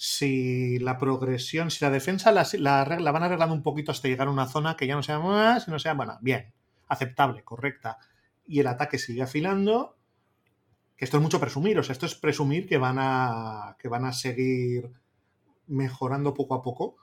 si 0.00 0.78
la 0.78 0.96
progresión, 0.96 1.72
si 1.72 1.84
la 1.84 1.90
defensa 1.90 2.30
la, 2.30 2.46
la, 2.52 3.12
van 3.12 3.22
arreglando 3.24 3.52
un 3.52 3.64
poquito 3.64 3.90
hasta 3.90 4.06
llegar 4.06 4.28
a 4.28 4.30
una 4.30 4.46
zona 4.46 4.76
que 4.76 4.86
ya 4.86 4.94
no 4.94 5.02
sea 5.02 5.18
más, 5.18 5.66
no 5.66 5.80
sea, 5.80 5.94
bueno, 5.94 6.16
bien, 6.20 6.54
aceptable, 6.86 7.42
correcta, 7.42 7.98
y 8.46 8.60
el 8.60 8.68
ataque 8.68 8.96
sigue 8.96 9.22
afilando, 9.22 9.98
que 10.96 11.04
esto 11.04 11.16
es 11.16 11.22
mucho 11.24 11.40
presumir, 11.40 11.80
o 11.80 11.82
sea, 11.82 11.94
esto 11.94 12.06
es 12.06 12.14
presumir 12.14 12.68
que 12.68 12.78
van 12.78 12.98
a, 13.00 13.76
que 13.80 13.88
van 13.88 14.04
a 14.04 14.12
seguir 14.12 14.88
mejorando 15.66 16.32
poco 16.32 16.54
a 16.54 16.62
poco. 16.62 16.96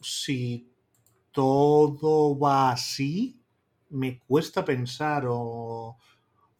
Si 0.00 0.72
todo 1.30 2.38
va 2.38 2.70
así, 2.70 3.38
me 3.90 4.18
cuesta 4.18 4.64
pensar 4.64 5.26
o, 5.28 5.98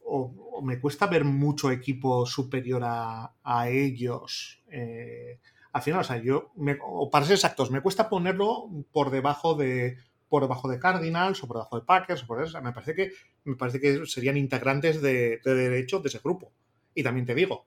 o, 0.04 0.60
me 0.62 0.80
cuesta 0.80 1.06
ver 1.06 1.24
mucho 1.24 1.70
equipo 1.70 2.26
superior 2.26 2.82
a, 2.84 3.34
a 3.42 3.68
ellos 3.68 4.62
eh, 4.70 5.40
al 5.72 5.82
final, 5.82 6.00
o 6.00 6.04
sea, 6.04 6.18
yo, 6.18 6.52
o 6.84 7.10
para 7.10 7.24
ser 7.24 7.34
exactos, 7.34 7.70
me 7.70 7.80
cuesta 7.80 8.10
ponerlo 8.10 8.68
por 8.92 9.10
debajo 9.10 9.54
de 9.54 9.96
por 10.28 10.42
debajo 10.42 10.68
de 10.68 10.78
Cardinals 10.78 11.42
o 11.42 11.46
por 11.46 11.56
debajo 11.56 11.78
de 11.78 11.84
Packers 11.84 12.22
o 12.22 12.26
por 12.26 12.42
eso. 12.42 12.60
me 12.62 12.72
parece 12.72 12.94
que 12.94 13.12
me 13.44 13.56
parece 13.56 13.80
que 13.80 14.06
serían 14.06 14.36
integrantes 14.36 15.02
de, 15.02 15.40
de 15.44 15.54
derecho 15.54 16.00
de 16.00 16.08
ese 16.08 16.20
grupo. 16.20 16.52
Y 16.94 17.02
también 17.02 17.26
te 17.26 17.34
digo, 17.34 17.66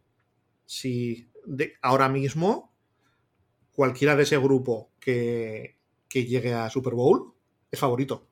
si 0.66 1.30
de, 1.46 1.74
ahora 1.82 2.10
mismo 2.10 2.72
cualquiera 3.72 4.16
de 4.16 4.24
ese 4.24 4.38
grupo 4.38 4.90
que, 5.00 5.78
que 6.08 6.26
llegue 6.26 6.54
a 6.54 6.70
Super 6.70 6.94
Bowl 6.94 7.34
es 7.70 7.80
favorito. 7.80 8.28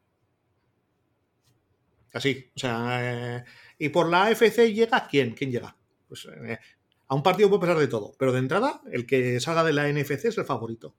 Así, 2.14 2.51
o 2.55 2.59
sea, 2.59 3.38
eh, 3.38 3.43
y 3.80 3.89
por 3.89 4.07
la 4.07 4.26
AFC 4.26 4.72
llega 4.72 5.07
quién, 5.07 5.34
quién 5.34 5.51
llega. 5.51 5.76
Pues 6.07 6.26
eh, 6.26 6.59
a 7.07 7.16
un 7.16 7.24
partido 7.24 7.49
puede 7.49 7.61
pasar 7.61 7.80
de 7.80 7.88
todo, 7.88 8.14
pero 8.18 8.32
de 8.32 8.39
entrada, 8.39 8.82
el 8.91 9.05
que 9.07 9.39
salga 9.39 9.64
de 9.64 9.74
la 9.74 9.91
NFC 9.91 10.26
es 10.26 10.38
el 10.38 10.45
favorito. 10.45 10.95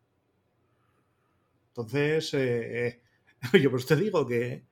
Entonces, 1.69 2.35
eh, 2.35 3.01
yo 3.63 3.71
pues 3.71 3.87
te 3.87 3.97
digo 3.97 4.27
que 4.27 4.65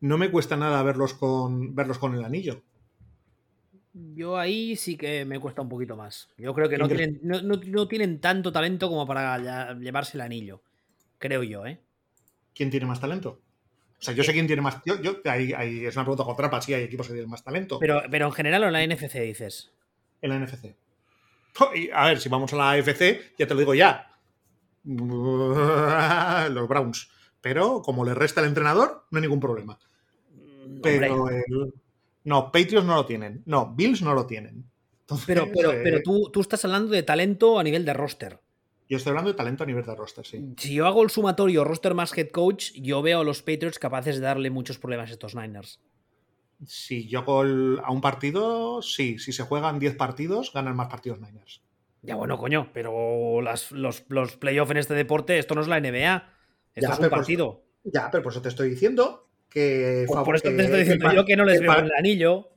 no 0.00 0.18
me 0.18 0.30
cuesta 0.30 0.56
nada 0.56 0.82
verlos 0.82 1.14
con, 1.14 1.74
verlos 1.74 1.98
con 1.98 2.14
el 2.14 2.24
anillo. 2.24 2.62
Yo 4.14 4.36
ahí 4.36 4.76
sí 4.76 4.96
que 4.96 5.24
me 5.24 5.40
cuesta 5.40 5.62
un 5.62 5.68
poquito 5.68 5.96
más. 5.96 6.28
Yo 6.36 6.54
creo 6.54 6.68
que 6.68 6.78
no 6.78 6.86
tienen, 6.86 7.18
no, 7.22 7.88
tienen, 7.88 8.20
tanto 8.20 8.52
talento 8.52 8.88
como 8.88 9.06
para 9.06 9.74
llevarse 9.74 10.18
el 10.18 10.20
anillo. 10.20 10.62
Creo 11.18 11.42
yo, 11.42 11.66
¿eh? 11.66 11.80
¿Quién 12.54 12.70
tiene 12.70 12.86
más 12.86 13.00
talento? 13.00 13.40
O 13.98 14.02
sea, 14.02 14.14
yo 14.14 14.22
sé 14.22 14.32
quién 14.32 14.46
tiene 14.46 14.62
más. 14.62 14.76
Yo, 14.84 15.00
yo 15.00 15.18
ahí, 15.24 15.52
es 15.84 15.96
una 15.96 16.04
pregunta 16.04 16.24
con 16.24 16.36
trampa, 16.36 16.62
sí 16.62 16.72
hay 16.72 16.84
equipos 16.84 17.08
que 17.08 17.14
tienen 17.14 17.30
más 17.30 17.42
talento. 17.42 17.78
Pero, 17.78 18.02
pero 18.10 18.26
en 18.26 18.32
general 18.32 18.62
o 18.62 18.66
en 18.68 18.72
la 18.72 18.86
NFC 18.86 19.14
dices 19.14 19.72
en 20.22 20.30
la 20.30 20.38
NFC. 20.38 20.74
a 21.92 22.06
ver, 22.08 22.20
si 22.20 22.28
vamos 22.28 22.52
a 22.52 22.56
la 22.56 22.70
AFC, 22.72 23.36
ya 23.38 23.46
te 23.46 23.54
lo 23.54 23.60
digo 23.60 23.74
ya. 23.74 24.10
Los 24.84 26.68
Browns. 26.68 27.10
Pero 27.40 27.82
como 27.82 28.04
le 28.04 28.14
resta 28.14 28.40
el 28.40 28.48
entrenador, 28.48 29.06
no 29.10 29.18
hay 29.18 29.22
ningún 29.22 29.40
problema. 29.40 29.78
Mm, 30.32 30.80
pero 30.80 31.28
el... 31.28 31.44
No, 32.24 32.50
Patriots 32.52 32.86
no 32.86 32.96
lo 32.96 33.06
tienen. 33.06 33.42
No, 33.46 33.74
Bills 33.74 34.02
no 34.02 34.12
lo 34.12 34.26
tienen. 34.26 34.64
pero 35.26 35.48
pero, 35.54 35.72
eh, 35.72 35.80
pero 35.82 36.02
tú, 36.02 36.30
tú, 36.30 36.40
estás 36.40 36.64
hablando 36.64 36.90
de 36.90 37.02
talento 37.02 37.58
a 37.58 37.62
nivel 37.62 37.84
de 37.84 37.94
roster. 37.94 38.40
Yo 38.88 38.96
estoy 38.96 39.10
hablando 39.10 39.30
de 39.30 39.36
talento 39.36 39.64
a 39.64 39.66
nivel 39.66 39.84
de 39.84 39.94
roster, 39.94 40.24
sí. 40.24 40.54
Si 40.56 40.74
yo 40.74 40.86
hago 40.86 41.02
el 41.02 41.10
sumatorio 41.10 41.62
roster 41.62 41.94
más 41.94 42.16
head 42.16 42.28
coach, 42.28 42.72
yo 42.74 43.02
veo 43.02 43.20
a 43.20 43.24
los 43.24 43.42
Patriots 43.42 43.78
capaces 43.78 44.16
de 44.16 44.22
darle 44.22 44.50
muchos 44.50 44.78
problemas 44.78 45.10
a 45.10 45.12
estos 45.12 45.34
Niners. 45.34 45.80
Si 46.66 47.06
yo 47.06 47.24
gol 47.24 47.80
a 47.84 47.92
un 47.92 48.00
partido, 48.00 48.80
sí. 48.80 49.18
Si 49.18 49.32
se 49.32 49.42
juegan 49.42 49.78
10 49.78 49.96
partidos, 49.96 50.52
ganan 50.54 50.74
más 50.74 50.88
partidos 50.88 51.20
Niners. 51.20 51.62
Ya 52.02 52.14
bueno, 52.14 52.38
coño, 52.38 52.70
pero 52.72 53.40
los, 53.42 53.72
los 53.72 54.36
playoffs 54.36 54.70
en 54.70 54.76
este 54.78 54.94
deporte, 54.94 55.38
esto 55.38 55.54
no 55.54 55.60
es 55.60 55.68
la 55.68 55.80
NBA. 55.80 56.32
Esto 56.74 56.92
es 56.92 56.98
un 56.98 57.10
partido. 57.10 57.64
ya, 57.84 58.10
pero 58.10 58.22
por 58.22 58.32
eso 58.32 58.40
te 58.40 58.48
estoy 58.48 58.70
diciendo 58.70 59.28
que. 59.48 60.04
Pues 60.06 60.24
por 60.24 60.36
eso 60.36 60.48
te 60.48 60.62
estoy 60.62 60.80
diciendo 60.80 61.12
yo 61.12 61.24
que 61.24 61.36
no 61.36 61.44
les 61.44 61.60
veo 61.60 61.76
el 61.76 61.92
anillo. 61.92 62.50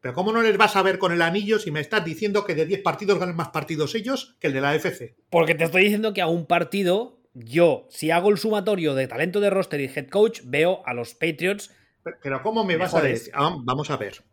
Pero 0.00 0.14
¿cómo 0.14 0.32
no 0.32 0.42
les 0.42 0.56
vas 0.56 0.76
a 0.76 0.82
ver 0.82 0.98
con 0.98 1.12
el 1.12 1.22
anillo 1.22 1.58
si 1.58 1.70
me 1.70 1.80
estás 1.80 2.04
diciendo 2.04 2.44
que 2.44 2.54
de 2.54 2.66
10 2.66 2.82
partidos 2.82 3.18
ganan 3.18 3.36
más 3.36 3.48
partidos 3.48 3.94
ellos 3.94 4.36
que 4.40 4.46
el 4.46 4.54
de 4.54 4.60
la 4.60 4.74
FC? 4.74 5.16
Porque 5.28 5.54
te 5.54 5.64
estoy 5.64 5.82
diciendo 5.82 6.14
que 6.14 6.22
a 6.22 6.26
un 6.26 6.46
partido, 6.46 7.20
yo, 7.34 7.86
si 7.90 8.10
hago 8.10 8.30
el 8.30 8.38
sumatorio 8.38 8.94
de 8.94 9.08
talento 9.08 9.40
de 9.40 9.50
roster 9.50 9.80
y 9.80 9.90
head 9.94 10.08
coach, 10.08 10.40
veo 10.44 10.82
a 10.86 10.94
los 10.94 11.14
Patriots 11.14 11.70
pero 12.22 12.42
¿cómo 12.42 12.64
me 12.64 12.76
vas 12.76 12.94
a 12.94 13.00
decir? 13.00 13.32
Ah, 13.34 13.56
vamos 13.62 13.90
a 13.90 13.96
ver. 13.96 14.24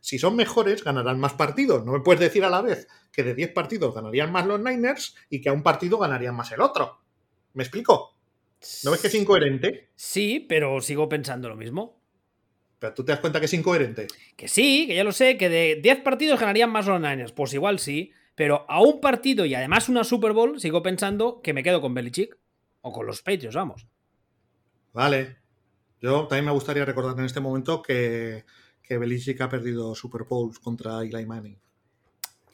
Si 0.00 0.18
son 0.18 0.36
mejores, 0.36 0.84
ganarán 0.84 1.18
más 1.18 1.32
partidos. 1.32 1.84
No 1.84 1.92
me 1.92 2.00
puedes 2.00 2.20
decir 2.20 2.44
a 2.44 2.50
la 2.50 2.60
vez 2.60 2.86
que 3.10 3.22
de 3.22 3.34
10 3.34 3.52
partidos 3.52 3.94
ganarían 3.94 4.30
más 4.30 4.46
los 4.46 4.60
Niners 4.60 5.14
y 5.30 5.40
que 5.40 5.48
a 5.48 5.52
un 5.52 5.62
partido 5.62 5.98
ganarían 5.98 6.34
más 6.34 6.52
el 6.52 6.60
otro. 6.60 7.00
¿Me 7.54 7.62
explico? 7.62 8.16
¿No 8.82 8.90
ves 8.90 9.00
que 9.00 9.06
es 9.06 9.14
incoherente? 9.14 9.90
Sí, 9.94 10.44
pero 10.46 10.80
sigo 10.80 11.08
pensando 11.08 11.48
lo 11.48 11.56
mismo. 11.56 12.02
Pero 12.84 12.92
tú 12.92 13.02
te 13.02 13.12
das 13.12 13.20
cuenta 13.20 13.40
que 13.40 13.46
es 13.46 13.54
incoherente. 13.54 14.08
Que 14.36 14.46
sí, 14.46 14.86
que 14.86 14.94
ya 14.94 15.04
lo 15.04 15.12
sé, 15.12 15.38
que 15.38 15.48
de 15.48 15.80
10 15.82 16.02
partidos 16.02 16.38
ganarían 16.38 16.70
más 16.70 16.86
los 16.86 17.00
Niners. 17.00 17.32
Pues 17.32 17.54
igual 17.54 17.78
sí, 17.78 18.12
pero 18.34 18.66
a 18.68 18.82
un 18.82 19.00
partido 19.00 19.46
y 19.46 19.54
además 19.54 19.88
una 19.88 20.04
Super 20.04 20.34
Bowl, 20.34 20.60
sigo 20.60 20.82
pensando 20.82 21.40
que 21.40 21.54
me 21.54 21.62
quedo 21.62 21.80
con 21.80 21.94
Belichick 21.94 22.36
o 22.82 22.92
con 22.92 23.06
los 23.06 23.22
Patriots, 23.22 23.56
vamos. 23.56 23.86
Vale. 24.92 25.38
Yo 26.02 26.26
también 26.26 26.44
me 26.44 26.52
gustaría 26.52 26.84
recordar 26.84 27.18
en 27.18 27.24
este 27.24 27.40
momento 27.40 27.80
que, 27.80 28.44
que 28.82 28.98
Belichick 28.98 29.40
ha 29.40 29.48
perdido 29.48 29.94
Super 29.94 30.24
Bowls 30.24 30.58
contra 30.58 31.00
Eli 31.00 31.24
Manning. 31.24 31.58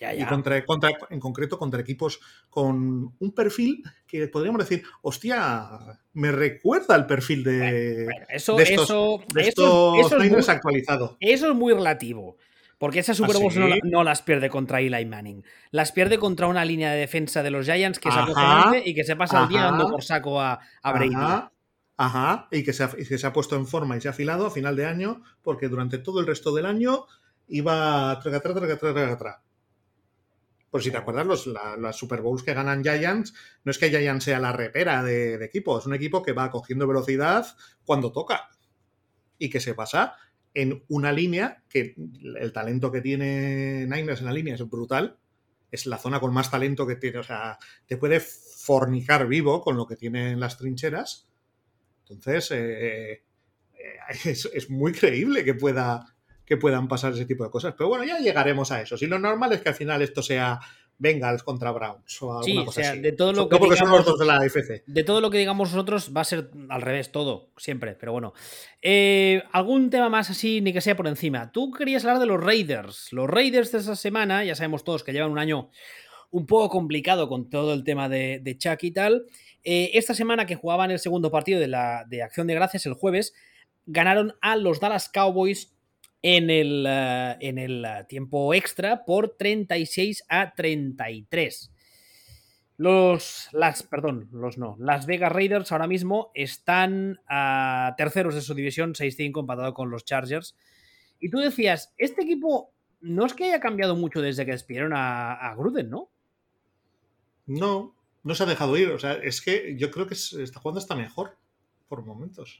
Ya, 0.00 0.14
Y 0.14 0.24
contra, 0.24 0.64
contra- 0.64 0.90
en 1.10 1.20
concreto 1.20 1.58
contra 1.58 1.78
equipos 1.80 2.20
con 2.48 3.14
un 3.18 3.32
perfil 3.34 3.82
que 4.06 4.26
podríamos 4.28 4.60
decir, 4.62 4.82
hostia, 5.02 5.68
me 6.14 6.32
recuerda 6.32 6.94
al 6.94 7.06
perfil 7.06 7.44
de, 7.44 8.04
Bueno, 8.06 8.26
eso, 8.30 8.56
de 8.56 8.62
estos, 8.62 8.84
eso, 8.84 9.20
de 9.34 9.40
eso- 9.42 9.50
estos 9.50 10.06
eso 10.06 10.22
es 10.22 10.30
muy- 10.30 10.44
actualizado. 10.54 11.16
Eso 11.20 11.50
es 11.50 11.54
muy 11.54 11.74
relativo. 11.74 12.38
Porque 12.78 13.00
esas 13.00 13.18
Super 13.18 13.36
¿Ah, 13.36 13.76
no, 13.84 14.02
las 14.02 14.22
pierde 14.22 14.48
contra 14.48 14.80
Eli 14.80 15.04
Manning. 15.04 15.44
Las 15.70 15.92
pierde 15.92 16.16
contra 16.18 16.46
una 16.46 16.64
línea 16.64 16.90
de 16.92 16.98
defensa 17.00 17.42
de 17.42 17.50
los 17.50 17.66
Giants 17.66 17.98
que 17.98 18.08
es 18.08 18.14
acojonante 18.14 18.82
y 18.88 18.94
que 18.94 19.04
se 19.04 19.16
pasa 19.16 19.42
el 19.42 19.48
día 19.50 19.64
dando 19.64 19.90
por 19.90 20.02
saco 20.02 20.40
a, 20.40 20.60
a 20.82 20.92
Brady. 20.94 21.14
Ajá, 21.14 21.52
ajá, 21.98 22.48
y 22.50 22.64
que, 22.64 22.72
se 22.72 22.84
ha, 22.84 22.90
y 22.96 23.04
que 23.04 23.18
se 23.18 23.26
ha 23.26 23.34
puesto 23.34 23.54
en 23.56 23.66
forma 23.66 23.98
y 23.98 24.00
se 24.00 24.08
ha 24.08 24.12
afilado 24.12 24.46
a 24.46 24.50
final 24.50 24.76
de 24.76 24.86
año, 24.86 25.20
porque 25.42 25.68
durante 25.68 25.98
todo 25.98 26.20
el 26.20 26.26
resto 26.26 26.54
del 26.54 26.64
año 26.64 27.04
iba 27.48 28.18
traga, 28.22 28.40
traga, 28.40 28.60
traga, 28.60 28.76
traga, 28.78 29.18
traga, 29.18 29.42
Por 30.70 30.82
si 30.82 30.90
te 30.90 30.96
acuerdas, 30.98 31.26
los, 31.26 31.46
la- 31.46 31.76
las 31.76 31.96
Super 31.96 32.20
Bowls 32.22 32.42
que 32.42 32.54
ganan 32.54 32.82
Giants, 32.82 33.34
no 33.64 33.70
es 33.70 33.78
que 33.78 33.90
Giants 33.90 34.24
sea 34.24 34.38
la 34.40 34.52
repera 34.52 35.02
de, 35.02 35.36
de 35.38 35.44
equipo, 35.44 35.78
es 35.78 35.86
un 35.86 35.94
equipo 35.94 36.22
que 36.22 36.32
va 36.32 36.50
cogiendo 36.50 36.86
velocidad 36.86 37.46
cuando 37.84 38.12
toca 38.12 38.48
y 39.38 39.50
que 39.50 39.60
se 39.60 39.74
pasa 39.74 40.16
en 40.54 40.84
una 40.88 41.12
línea 41.12 41.62
que 41.68 41.94
el 42.36 42.52
talento 42.52 42.90
que 42.90 43.00
tiene 43.00 43.86
Niners 43.86 44.20
en 44.20 44.26
la 44.26 44.32
línea 44.32 44.54
es 44.54 44.68
brutal. 44.68 45.18
Es 45.70 45.86
la 45.86 45.98
zona 45.98 46.18
con 46.18 46.34
más 46.34 46.50
talento 46.50 46.86
que 46.86 46.96
tiene. 46.96 47.18
O 47.18 47.22
sea, 47.22 47.56
te 47.86 47.96
puede 47.96 48.18
fornicar 48.20 49.28
vivo 49.28 49.60
con 49.62 49.76
lo 49.76 49.86
que 49.86 49.96
tiene 49.96 50.32
en 50.32 50.40
las 50.40 50.58
trincheras. 50.58 51.28
Entonces, 52.08 52.50
eh, 52.52 53.12
eh, 53.12 53.22
es, 54.24 54.50
es 54.52 54.70
muy 54.70 54.92
creíble 54.92 55.44
que 55.44 55.54
pueda 55.54 56.16
que 56.50 56.56
puedan 56.56 56.88
pasar 56.88 57.12
ese 57.12 57.26
tipo 57.26 57.44
de 57.44 57.50
cosas. 57.50 57.74
Pero 57.78 57.88
bueno, 57.88 58.02
ya 58.04 58.18
llegaremos 58.18 58.72
a 58.72 58.82
eso. 58.82 58.96
Si 58.96 59.06
lo 59.06 59.20
normal 59.20 59.52
es 59.52 59.60
que 59.60 59.68
al 59.68 59.76
final 59.76 60.02
esto 60.02 60.20
sea 60.20 60.58
Bengals 60.98 61.44
contra 61.44 61.70
Browns 61.70 62.20
o 62.22 62.32
alguna 62.38 62.44
Sí, 62.44 62.58
o 62.58 62.64
cosa 62.64 62.80
sea, 62.82 62.90
así. 62.90 63.00
de 63.00 63.12
todo 63.12 63.32
lo 63.32 63.42
No 63.42 63.48
que 63.48 63.56
porque 63.58 63.76
son 63.76 63.86
digamos- 63.86 63.98
los 64.00 64.06
dos 64.06 64.18
de 64.18 64.26
la 64.26 64.36
AFC. 64.38 64.82
De 64.84 65.04
todo 65.04 65.20
lo 65.20 65.30
que 65.30 65.38
digamos 65.38 65.70
nosotros 65.72 66.10
va 66.14 66.22
a 66.22 66.24
ser 66.24 66.50
al 66.68 66.82
revés, 66.82 67.12
todo, 67.12 67.50
siempre, 67.56 67.94
pero 67.94 68.10
bueno. 68.10 68.32
Eh, 68.82 69.44
¿Algún 69.52 69.90
tema 69.90 70.08
más 70.08 70.28
así, 70.28 70.60
ni 70.60 70.72
que 70.72 70.80
sea 70.80 70.96
por 70.96 71.06
encima? 71.06 71.52
Tú 71.52 71.70
querías 71.70 72.04
hablar 72.04 72.18
de 72.18 72.26
los 72.26 72.42
Raiders. 72.42 73.12
Los 73.12 73.30
Raiders 73.30 73.70
de 73.70 73.78
esa 73.78 73.94
semana, 73.94 74.44
ya 74.44 74.56
sabemos 74.56 74.82
todos 74.82 75.04
que 75.04 75.12
llevan 75.12 75.30
un 75.30 75.38
año 75.38 75.70
un 76.32 76.46
poco 76.46 76.68
complicado 76.68 77.28
con 77.28 77.48
todo 77.48 77.72
el 77.74 77.84
tema 77.84 78.08
de, 78.08 78.40
de 78.42 78.58
Chuck 78.58 78.82
y 78.82 78.90
tal. 78.90 79.24
Eh, 79.62 79.92
esta 79.94 80.14
semana 80.14 80.46
que 80.46 80.56
jugaban 80.56 80.90
el 80.90 80.98
segundo 80.98 81.30
partido 81.30 81.60
de, 81.60 81.68
la, 81.68 82.04
de 82.08 82.22
Acción 82.24 82.48
de 82.48 82.54
Gracias, 82.54 82.86
el 82.86 82.94
jueves, 82.94 83.34
ganaron 83.86 84.34
a 84.40 84.56
los 84.56 84.80
Dallas 84.80 85.08
Cowboys 85.08 85.76
en 86.22 86.50
el, 86.50 86.84
eh, 86.86 87.36
en 87.40 87.58
el 87.58 87.84
eh, 87.84 88.04
tiempo 88.08 88.52
extra 88.54 89.04
por 89.04 89.36
36 89.36 90.24
a 90.28 90.52
33. 90.54 91.72
Los, 92.76 93.48
las, 93.52 93.82
perdón, 93.82 94.28
los 94.32 94.56
no. 94.56 94.76
Las 94.78 95.06
Vegas 95.06 95.32
Raiders 95.32 95.70
ahora 95.70 95.86
mismo 95.86 96.30
están 96.34 97.20
a 97.28 97.94
terceros 97.96 98.34
de 98.34 98.40
su 98.40 98.54
división, 98.54 98.94
6-5, 98.94 99.40
empatado 99.40 99.74
con 99.74 99.90
los 99.90 100.04
Chargers. 100.04 100.56
Y 101.18 101.28
tú 101.28 101.38
decías, 101.38 101.92
este 101.98 102.22
equipo 102.22 102.72
no 103.00 103.26
es 103.26 103.34
que 103.34 103.44
haya 103.44 103.60
cambiado 103.60 103.96
mucho 103.96 104.22
desde 104.22 104.46
que 104.46 104.52
despidieron 104.52 104.94
a, 104.94 105.34
a 105.34 105.54
Gruden, 105.54 105.90
¿no? 105.90 106.10
No, 107.46 107.94
no 108.22 108.34
se 108.34 108.44
ha 108.44 108.46
dejado 108.46 108.76
ir. 108.78 108.90
O 108.90 108.98
sea, 108.98 109.12
es 109.14 109.42
que 109.42 109.76
yo 109.76 109.90
creo 109.90 110.06
que 110.06 110.14
está 110.14 110.60
jugando 110.60 110.78
hasta 110.78 110.94
mejor 110.94 111.36
por 111.88 112.04
momentos. 112.04 112.58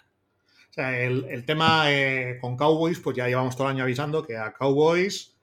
O 0.71 0.73
sea, 0.73 1.01
el, 1.01 1.27
el 1.29 1.45
tema 1.45 1.85
eh, 1.93 2.39
con 2.41 2.57
Cowboys, 2.57 3.01
pues 3.01 3.17
ya 3.17 3.27
llevamos 3.27 3.57
todo 3.57 3.67
el 3.69 3.75
año 3.75 3.83
avisando 3.83 4.25
que 4.25 4.37
a 4.37 4.53
Cowboys. 4.53 5.37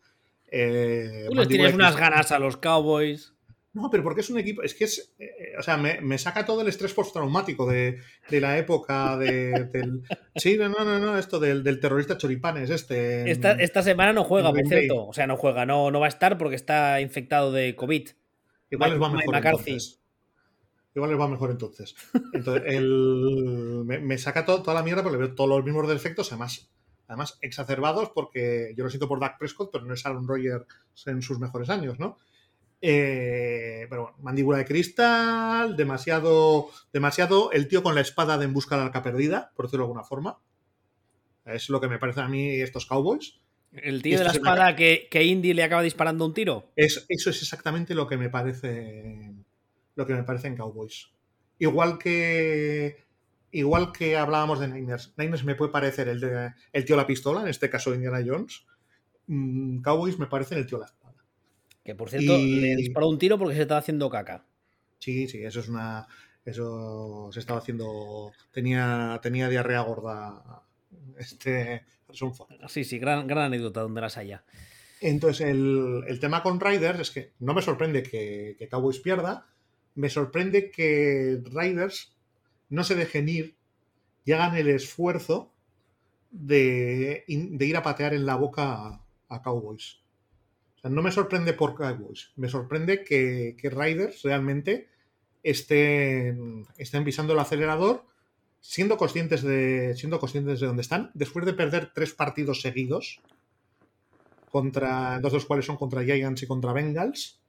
eh, 0.49 1.25
Tú 1.29 1.35
les 1.35 1.47
tienes 1.49 1.73
unas 1.73 1.97
ganas 1.97 2.31
a 2.31 2.39
los 2.39 2.55
Cowboys. 2.57 3.33
No, 3.73 3.91
pero 3.91 4.01
porque 4.01 4.21
es 4.21 4.29
un 4.31 4.39
equipo. 4.39 4.63
Es 4.63 4.73
que 4.73 4.85
es. 4.85 5.13
eh, 5.19 5.53
o 5.59 5.61
sea, 5.61 5.77
me, 5.77 6.01
me 6.01 6.17
saca 6.17 6.45
todo 6.45 6.61
el 6.61 6.67
estrés 6.69 6.93
postraumático 6.93 7.69
de, 7.69 7.99
de 8.29 8.41
la 8.41 8.57
época 8.57 9.17
de, 9.17 9.65
del. 9.65 10.01
Sí, 10.35 10.57
no, 10.57 10.69
no, 10.69 10.83
no, 10.83 10.97
no, 10.97 11.19
esto 11.19 11.39
del, 11.39 11.63
del 11.63 11.79
terrorista 11.79 12.17
Choripanes, 12.17 12.69
este. 12.69 13.29
Esta, 13.29 13.51
esta 13.51 13.83
semana 13.83 14.13
no 14.13 14.23
juega, 14.23 14.51
por 14.51 14.65
cierto. 14.65 15.07
O 15.07 15.13
sea, 15.13 15.27
no 15.27 15.35
juega, 15.37 15.65
no, 15.65 15.91
no 15.91 15.99
va 15.99 16.07
a 16.07 16.09
estar 16.09 16.37
porque 16.39 16.55
está 16.55 17.01
infectado 17.01 17.51
de 17.51 17.75
COVID. 17.75 18.09
Igual 18.71 18.91
les 18.91 19.01
va 19.01 19.09
mejor. 19.09 19.35
Igual 20.97 21.11
les 21.11 21.19
va 21.19 21.27
mejor 21.27 21.51
entonces. 21.51 21.95
Entonces, 22.33 22.63
el- 22.65 23.83
me, 23.85 23.99
me 23.99 24.17
saca 24.17 24.45
todo- 24.45 24.61
toda 24.63 24.73
la 24.75 24.83
mierda 24.83 25.03
porque 25.03 25.17
le 25.17 25.25
veo 25.27 25.35
todos 25.35 25.49
los 25.49 25.63
mismos 25.63 25.87
defectos, 25.87 26.31
además, 26.31 26.69
además 27.07 27.37
exacerbados, 27.41 28.09
porque 28.13 28.73
yo 28.75 28.83
lo 28.83 28.89
siento 28.89 29.07
por 29.07 29.19
Dak 29.19 29.37
Prescott, 29.37 29.69
pero 29.71 29.85
no 29.85 29.93
es 29.93 30.05
Aaron 30.05 30.27
Rodgers 30.27 30.65
en 31.05 31.21
sus 31.21 31.39
mejores 31.39 31.69
años, 31.69 31.99
¿no? 31.99 32.17
Eh, 32.81 33.87
pero 33.89 34.03
bueno, 34.03 34.17
mandíbula 34.21 34.57
de 34.59 34.65
cristal, 34.65 35.75
demasiado, 35.75 36.69
demasiado 36.93 37.51
el 37.51 37.67
tío 37.67 37.81
con 37.83 37.95
la 37.95 38.01
espada 38.01 38.37
de 38.37 38.45
en 38.45 38.53
busca 38.53 38.75
de 38.75 38.81
la 38.81 38.85
arca 38.87 39.01
perdida, 39.03 39.51
por 39.55 39.65
decirlo 39.65 39.85
de 39.85 39.89
alguna 39.89 40.03
forma. 40.03 40.39
Es 41.45 41.69
lo 41.69 41.79
que 41.81 41.87
me 41.87 41.97
parecen 41.99 42.23
a 42.23 42.27
mí 42.27 42.59
estos 42.59 42.85
Cowboys. 42.85 43.39
El 43.71 44.01
tío 44.01 44.17
de 44.17 44.23
la 44.25 44.31
espada 44.31 44.75
que, 44.75 45.07
que 45.09 45.23
Indy 45.23 45.53
le 45.53 45.63
acaba 45.63 45.81
disparando 45.81 46.25
un 46.25 46.33
tiro. 46.33 46.71
Es, 46.75 47.05
eso 47.09 47.29
es 47.29 47.41
exactamente 47.41 47.93
lo 47.95 48.07
que 48.07 48.17
me 48.17 48.29
parece. 48.29 49.33
Lo 49.97 50.05
que 50.07 50.13
me 50.13 50.23
parece 50.23 50.47
en 50.47 50.55
Cowboys. 50.55 51.09
Igual 51.59 51.97
que. 51.97 53.03
Igual 53.51 53.91
que 53.91 54.15
hablábamos 54.15 54.59
de 54.59 54.69
Niners. 54.69 55.13
Niners 55.17 55.43
me 55.43 55.55
puede 55.55 55.71
parecer 55.71 56.07
el, 56.07 56.21
de, 56.21 56.53
el 56.71 56.85
tío 56.85 56.95
la 56.95 57.07
pistola, 57.07 57.41
en 57.41 57.47
este 57.49 57.69
caso 57.69 57.93
Indiana 57.93 58.23
Jones. 58.25 58.65
Mm, 59.25 59.81
Cowboys 59.81 60.19
me 60.19 60.27
parece 60.27 60.55
el 60.55 60.65
tío 60.65 60.77
la 60.77 60.85
espada. 60.85 61.15
Que 61.83 61.95
por 61.95 62.09
cierto, 62.09 62.37
Y- 62.37 62.61
le 62.61 62.75
disparó 62.75 63.09
un 63.09 63.17
tiro 63.17 63.37
porque 63.37 63.55
se 63.55 63.63
estaba 63.63 63.79
haciendo 63.79 64.09
caca. 64.09 64.45
Sí, 64.99 65.27
sí, 65.27 65.43
eso 65.43 65.59
es 65.59 65.67
una. 65.67 66.07
Eso 66.45 67.29
se 67.33 67.39
estaba 67.39 67.59
haciendo. 67.59 68.31
Tenía, 68.51 69.19
tenía 69.21 69.49
diarrea 69.49 69.81
gorda. 69.81 70.63
Este. 71.17 71.83
Sí, 72.67 72.83
sí, 72.83 72.99
gran, 72.99 73.27
gran 73.27 73.45
anécdota 73.45 73.81
donde 73.81 73.99
las 74.01 74.15
haya. 74.17 74.43
Entonces, 75.01 75.47
el, 75.47 76.03
el 76.07 76.19
tema 76.19 76.41
con 76.43 76.59
Riders 76.59 76.99
es 76.99 77.11
que 77.11 77.33
no 77.39 77.53
me 77.53 77.61
sorprende 77.61 78.01
que, 78.03 78.55
que 78.57 78.67
Cowboys 78.69 78.99
pierda, 78.99 79.45
me 79.97 80.09
sorprende 80.09 80.69
que 80.69 81.41
Riders 81.43 82.15
no 82.69 82.83
se 82.83 82.95
dejen 82.95 83.27
ir 83.27 83.57
y 84.25 84.31
hagan 84.31 84.55
el 84.55 84.69
esfuerzo 84.69 85.51
de, 86.29 87.25
de 87.27 87.65
ir 87.65 87.75
a 87.75 87.81
patear 87.81 88.13
en 88.13 88.25
la 88.25 88.35
boca 88.35 89.01
a, 89.27 89.41
Cowboys. 89.41 89.99
O 90.75 90.79
sea, 90.79 90.91
no 90.91 91.01
me 91.01 91.11
sorprende 91.11 91.53
por 91.53 91.75
Cowboys, 91.75 92.31
me 92.35 92.47
sorprende 92.47 93.03
que, 93.03 93.57
que 93.59 93.69
Riders 93.71 94.21
realmente 94.21 94.87
estén, 95.41 96.67
estén 96.77 97.03
pisando 97.03 97.33
el 97.33 97.39
acelerador 97.39 98.05
siendo 98.59 98.97
conscientes 98.97 99.41
de 99.41 99.95
siendo 99.95 100.19
conscientes 100.19 100.59
de 100.59 100.67
dónde 100.67 100.81
están 100.81 101.11
después 101.13 101.45
de 101.45 101.53
perder 101.53 101.91
tres 101.93 102.13
partidos 102.13 102.61
seguidos 102.61 103.21
contra 104.51 105.19
dos 105.19 105.31
de 105.31 105.37
los 105.37 105.45
cuales 105.45 105.65
son 105.65 105.77
contra 105.77 106.03
Giants 106.03 106.43
y 106.43 106.47
contra 106.47 106.73
Bengals 106.73 107.39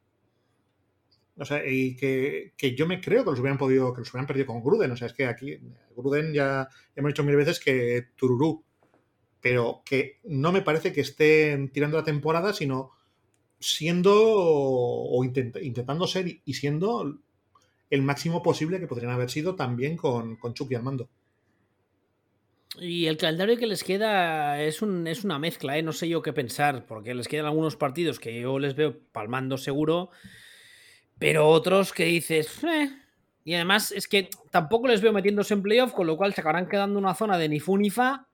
o 1.39 1.45
sea 1.45 1.63
y 1.67 1.97
que, 1.97 2.53
que 2.57 2.75
yo 2.75 2.87
me 2.87 3.01
creo 3.01 3.25
que 3.25 3.31
los 3.31 3.41
hubieran 3.41 3.59
podido 3.59 3.93
que 3.95 4.01
los 4.01 4.11
perdido 4.11 4.47
con 4.47 4.63
Gruden 4.63 4.91
o 4.91 4.97
sea 4.97 5.07
es 5.07 5.13
que 5.13 5.27
aquí 5.27 5.59
Gruden 5.97 6.33
ya, 6.33 6.69
hemos 6.97 7.11
dicho 7.11 7.25
mil 7.25 7.37
veces 7.37 7.61
que 7.61 8.09
Tururú 8.17 8.65
pero 9.41 9.83
que 9.85 10.19
no 10.25 10.51
me 10.53 10.63
parece 10.63 10.93
que 10.93 11.01
estén 11.03 11.71
tirando 11.71 11.97
la 11.97 12.05
temporada 12.05 12.53
sino 12.53 12.91
siendo 13.61 14.13
o 14.15 15.25
intent- 15.25 15.63
intentando 15.63 16.07
ser 16.07 16.29
y- 16.29 16.43
y 16.45 16.55
siendo 16.55 17.19
el 17.91 18.03
máximo 18.03 18.43
posible 18.43 18.79
que 18.81 18.87
podrían 18.87 19.13
haber 19.13 19.31
sido 19.31 19.55
también 19.55 19.97
con, 19.97 20.37
con 20.37 20.55
Chucky 20.55 20.75
al 20.75 20.83
mando. 20.83 21.09
Y 22.81 23.07
el 23.07 23.17
calendario 23.17 23.57
que 23.57 23.67
les 23.67 23.83
queda 23.83 24.63
es, 24.63 24.83
un, 24.83 25.07
es 25.07 25.25
una 25.25 25.39
mezcla, 25.39 25.79
¿eh? 25.79 25.83
no 25.83 25.93
sé 25.93 26.09
yo 26.09 26.23
qué 26.23 26.33
pensar, 26.33 26.87
porque 26.87 27.15
les 27.15 27.27
quedan 27.27 27.47
algunos 27.47 27.77
partidos 27.77 28.21
que 28.21 28.39
yo 28.41 28.59
les 28.59 28.77
veo 28.77 28.97
palmando 29.11 29.57
seguro, 29.57 30.11
pero 31.19 31.49
otros 31.49 31.93
que 31.93 32.05
dices, 32.05 32.63
"Eh". 32.65 32.91
y 33.45 33.55
además 33.55 33.93
es 33.93 34.09
que 34.09 34.29
tampoco 34.51 34.89
les 34.89 35.01
veo 35.01 35.13
metiéndose 35.13 35.55
en 35.55 35.63
playoff, 35.63 35.93
con 35.93 36.07
lo 36.07 36.17
cual 36.17 36.35
se 36.35 36.41
acabarán 36.41 36.69
quedando 36.69 36.99
en 36.99 37.05
una 37.05 37.15
zona 37.15 37.39
de 37.39 37.49
ni 37.49 37.61
fu 37.61 37.77
ni 37.77 37.91
fa. 37.91 38.27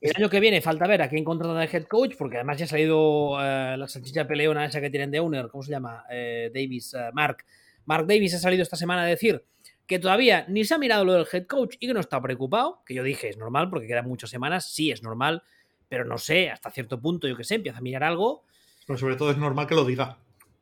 El 0.00 0.12
año 0.16 0.28
que 0.28 0.40
viene 0.40 0.60
falta 0.60 0.86
ver 0.86 1.00
a 1.00 1.08
quién 1.08 1.24
contrata 1.24 1.58
de 1.58 1.64
head 1.66 1.84
coach, 1.84 2.14
porque 2.18 2.36
además 2.36 2.58
ya 2.58 2.66
ha 2.66 2.68
salido 2.68 3.38
eh, 3.40 3.76
la 3.78 3.88
salchicha 3.88 4.26
peleona 4.26 4.66
esa 4.66 4.80
que 4.80 4.90
tienen 4.90 5.10
de 5.10 5.20
owner, 5.20 5.48
¿cómo 5.48 5.62
se 5.62 5.70
llama? 5.70 6.04
Eh, 6.10 6.50
Davis, 6.52 6.94
Mark. 7.14 7.44
Mark 7.86 8.06
Davis 8.06 8.34
ha 8.34 8.38
salido 8.38 8.62
esta 8.62 8.76
semana 8.76 9.02
a 9.02 9.06
decir 9.06 9.44
que 9.86 9.98
todavía 9.98 10.44
ni 10.48 10.64
se 10.64 10.74
ha 10.74 10.78
mirado 10.78 11.04
lo 11.04 11.12
del 11.12 11.26
head 11.30 11.46
coach 11.46 11.76
y 11.78 11.86
que 11.86 11.94
no 11.94 12.00
está 12.00 12.20
preocupado, 12.20 12.82
que 12.84 12.94
yo 12.94 13.02
dije 13.02 13.28
es 13.28 13.36
normal 13.36 13.70
porque 13.70 13.86
quedan 13.86 14.06
muchas 14.08 14.30
semanas, 14.30 14.70
sí 14.70 14.90
es 14.90 15.02
normal, 15.02 15.42
pero 15.88 16.04
no 16.04 16.18
sé, 16.18 16.50
hasta 16.50 16.70
cierto 16.70 17.00
punto, 17.00 17.28
yo 17.28 17.36
que 17.36 17.44
sé, 17.44 17.56
empieza 17.56 17.78
a 17.78 17.82
mirar 17.82 18.04
algo. 18.04 18.44
Pero 18.86 18.98
sobre 18.98 19.16
todo 19.16 19.30
es 19.30 19.36
normal 19.38 19.66
que 19.66 19.74
lo 19.74 19.84
diga. 19.84 20.18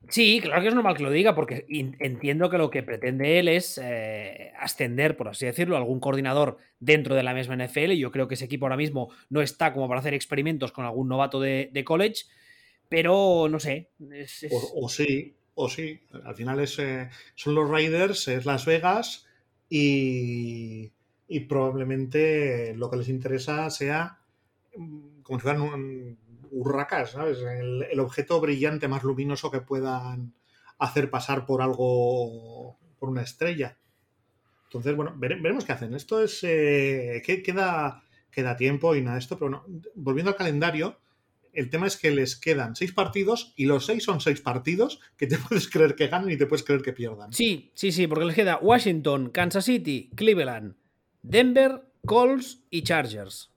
Sí, 0.09 0.41
claro 0.43 0.61
que 0.61 0.69
es 0.69 0.75
normal 0.75 0.97
que 0.97 1.03
lo 1.03 1.11
diga, 1.11 1.35
porque 1.35 1.65
entiendo 1.69 2.51
que 2.51 2.59
lo 2.59 2.71
que 2.71 2.83
pretende 2.83 3.39
él 3.39 3.49
es 3.49 3.79
eh, 3.83 4.53
ascender, 4.59 5.17
por 5.17 5.29
así 5.29 5.47
decirlo, 5.47 5.77
a 5.77 5.79
algún 5.79 6.01
coordinador 6.01 6.59
dentro 6.81 7.15
de 7.15 7.23
la 7.23 7.35
misma 7.35 7.57
NFL. 7.57 7.93
Yo 7.93 8.11
creo 8.11 8.29
que 8.29 8.35
ese 8.35 8.45
equipo 8.45 8.67
ahora 8.67 8.77
mismo 8.77 9.11
no 9.31 9.41
está 9.41 9.73
como 9.73 9.89
para 9.89 10.01
hacer 10.01 10.15
experimentos 10.15 10.73
con 10.73 10.85
algún 10.85 11.09
novato 11.09 11.41
de, 11.41 11.83
college, 11.85 12.25
pero 12.89 13.49
no 13.49 13.59
sé. 13.59 13.91
O, 14.75 14.89
sí, 14.89 15.35
o 15.55 15.69
sí. 15.69 16.01
Al 16.25 16.35
final 16.35 16.61
es, 16.61 16.79
eh, 16.79 17.09
son 17.35 17.55
los 17.55 17.71
Raiders, 17.71 18.29
es 18.29 18.45
Las 18.45 18.67
Vegas 18.67 19.27
y, 19.71 20.91
y 21.29 21.41
probablemente 21.41 22.75
lo 22.77 22.91
que 22.91 22.99
les 22.99 23.09
interesa 23.09 23.71
sea 23.71 24.19
mm, 24.77 25.23
como 25.23 25.39
si 25.39 25.43
fueran 25.43 25.63
un, 25.63 26.19
urracas, 26.53 27.11
¿sabes? 27.11 27.39
El, 27.39 27.99
objeto 27.99 28.41
brillante 28.41 28.89
más 28.89 29.03
luminoso 29.03 29.51
que 29.51 29.61
puedan 29.61 30.35
hacer 30.79 31.11
pasar 31.11 31.47
por 31.47 31.63
algo, 31.63 32.79
por 32.99 33.09
una 33.09 33.23
estrella. 33.23 33.77
Entonces, 34.65 34.95
bueno, 34.95 35.15
veremos 35.17 35.65
qué 35.65 35.73
hacen. 35.73 35.95
Esto 35.95 36.23
es, 36.23 36.41
eh, 36.45 37.23
que 37.25 37.43
queda, 37.43 38.03
queda 38.31 38.57
tiempo 38.57 38.95
y 38.95 39.03
nada 39.03 39.15
de 39.15 39.21
esto, 39.21 39.39
pero 39.39 39.51
no, 39.51 39.65
volviendo 39.95 40.31
al 40.31 40.37
calendario, 40.37 40.99
el 41.53 41.69
tema 41.69 41.87
es 41.87 41.97
que 41.97 42.11
les 42.11 42.37
quedan 42.37 42.75
seis 42.77 42.93
partidos 42.93 43.53
y 43.57 43.67
los 43.67 43.87
seis 43.87 44.05
son 44.05 44.21
seis 44.21 44.41
partidos 44.41 45.01
que 45.17 45.27
te 45.27 45.39
puedes 45.49 45.69
creer 45.69 45.95
que 45.95 46.09
ganen 46.09 46.31
y 46.31 46.37
te 46.37 46.47
puedes 46.47 46.65
creer 46.65 46.83
que 46.83 46.93
pierdan. 46.93 47.33
Sí, 47.33 47.71
sí, 47.75 47.93
sí, 47.93 48.07
porque 48.07 48.27
les 48.27 48.35
queda 48.35 48.59
Washington, 48.61 49.31
Kansas 49.31 49.65
City, 49.65 50.11
Cleveland, 50.15 50.75
Denver, 51.23 51.83
Colts 52.07 52.65
y 52.71 52.83
Chargers. 52.83 53.51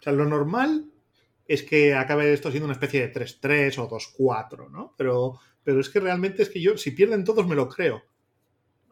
O 0.00 0.02
sea, 0.02 0.12
lo 0.12 0.24
normal 0.24 0.91
es 1.52 1.62
que 1.62 1.94
acabe 1.94 2.32
esto 2.32 2.50
siendo 2.50 2.64
una 2.64 2.72
especie 2.72 3.06
de 3.06 3.12
3-3 3.12 3.78
o 3.78 3.90
2-4, 3.90 4.70
¿no? 4.70 4.94
Pero, 4.96 5.38
pero 5.62 5.80
es 5.80 5.90
que 5.90 6.00
realmente 6.00 6.42
es 6.42 6.48
que 6.48 6.62
yo, 6.62 6.78
si 6.78 6.92
pierden 6.92 7.24
todos, 7.24 7.46
me 7.46 7.54
lo 7.54 7.68
creo. 7.68 8.02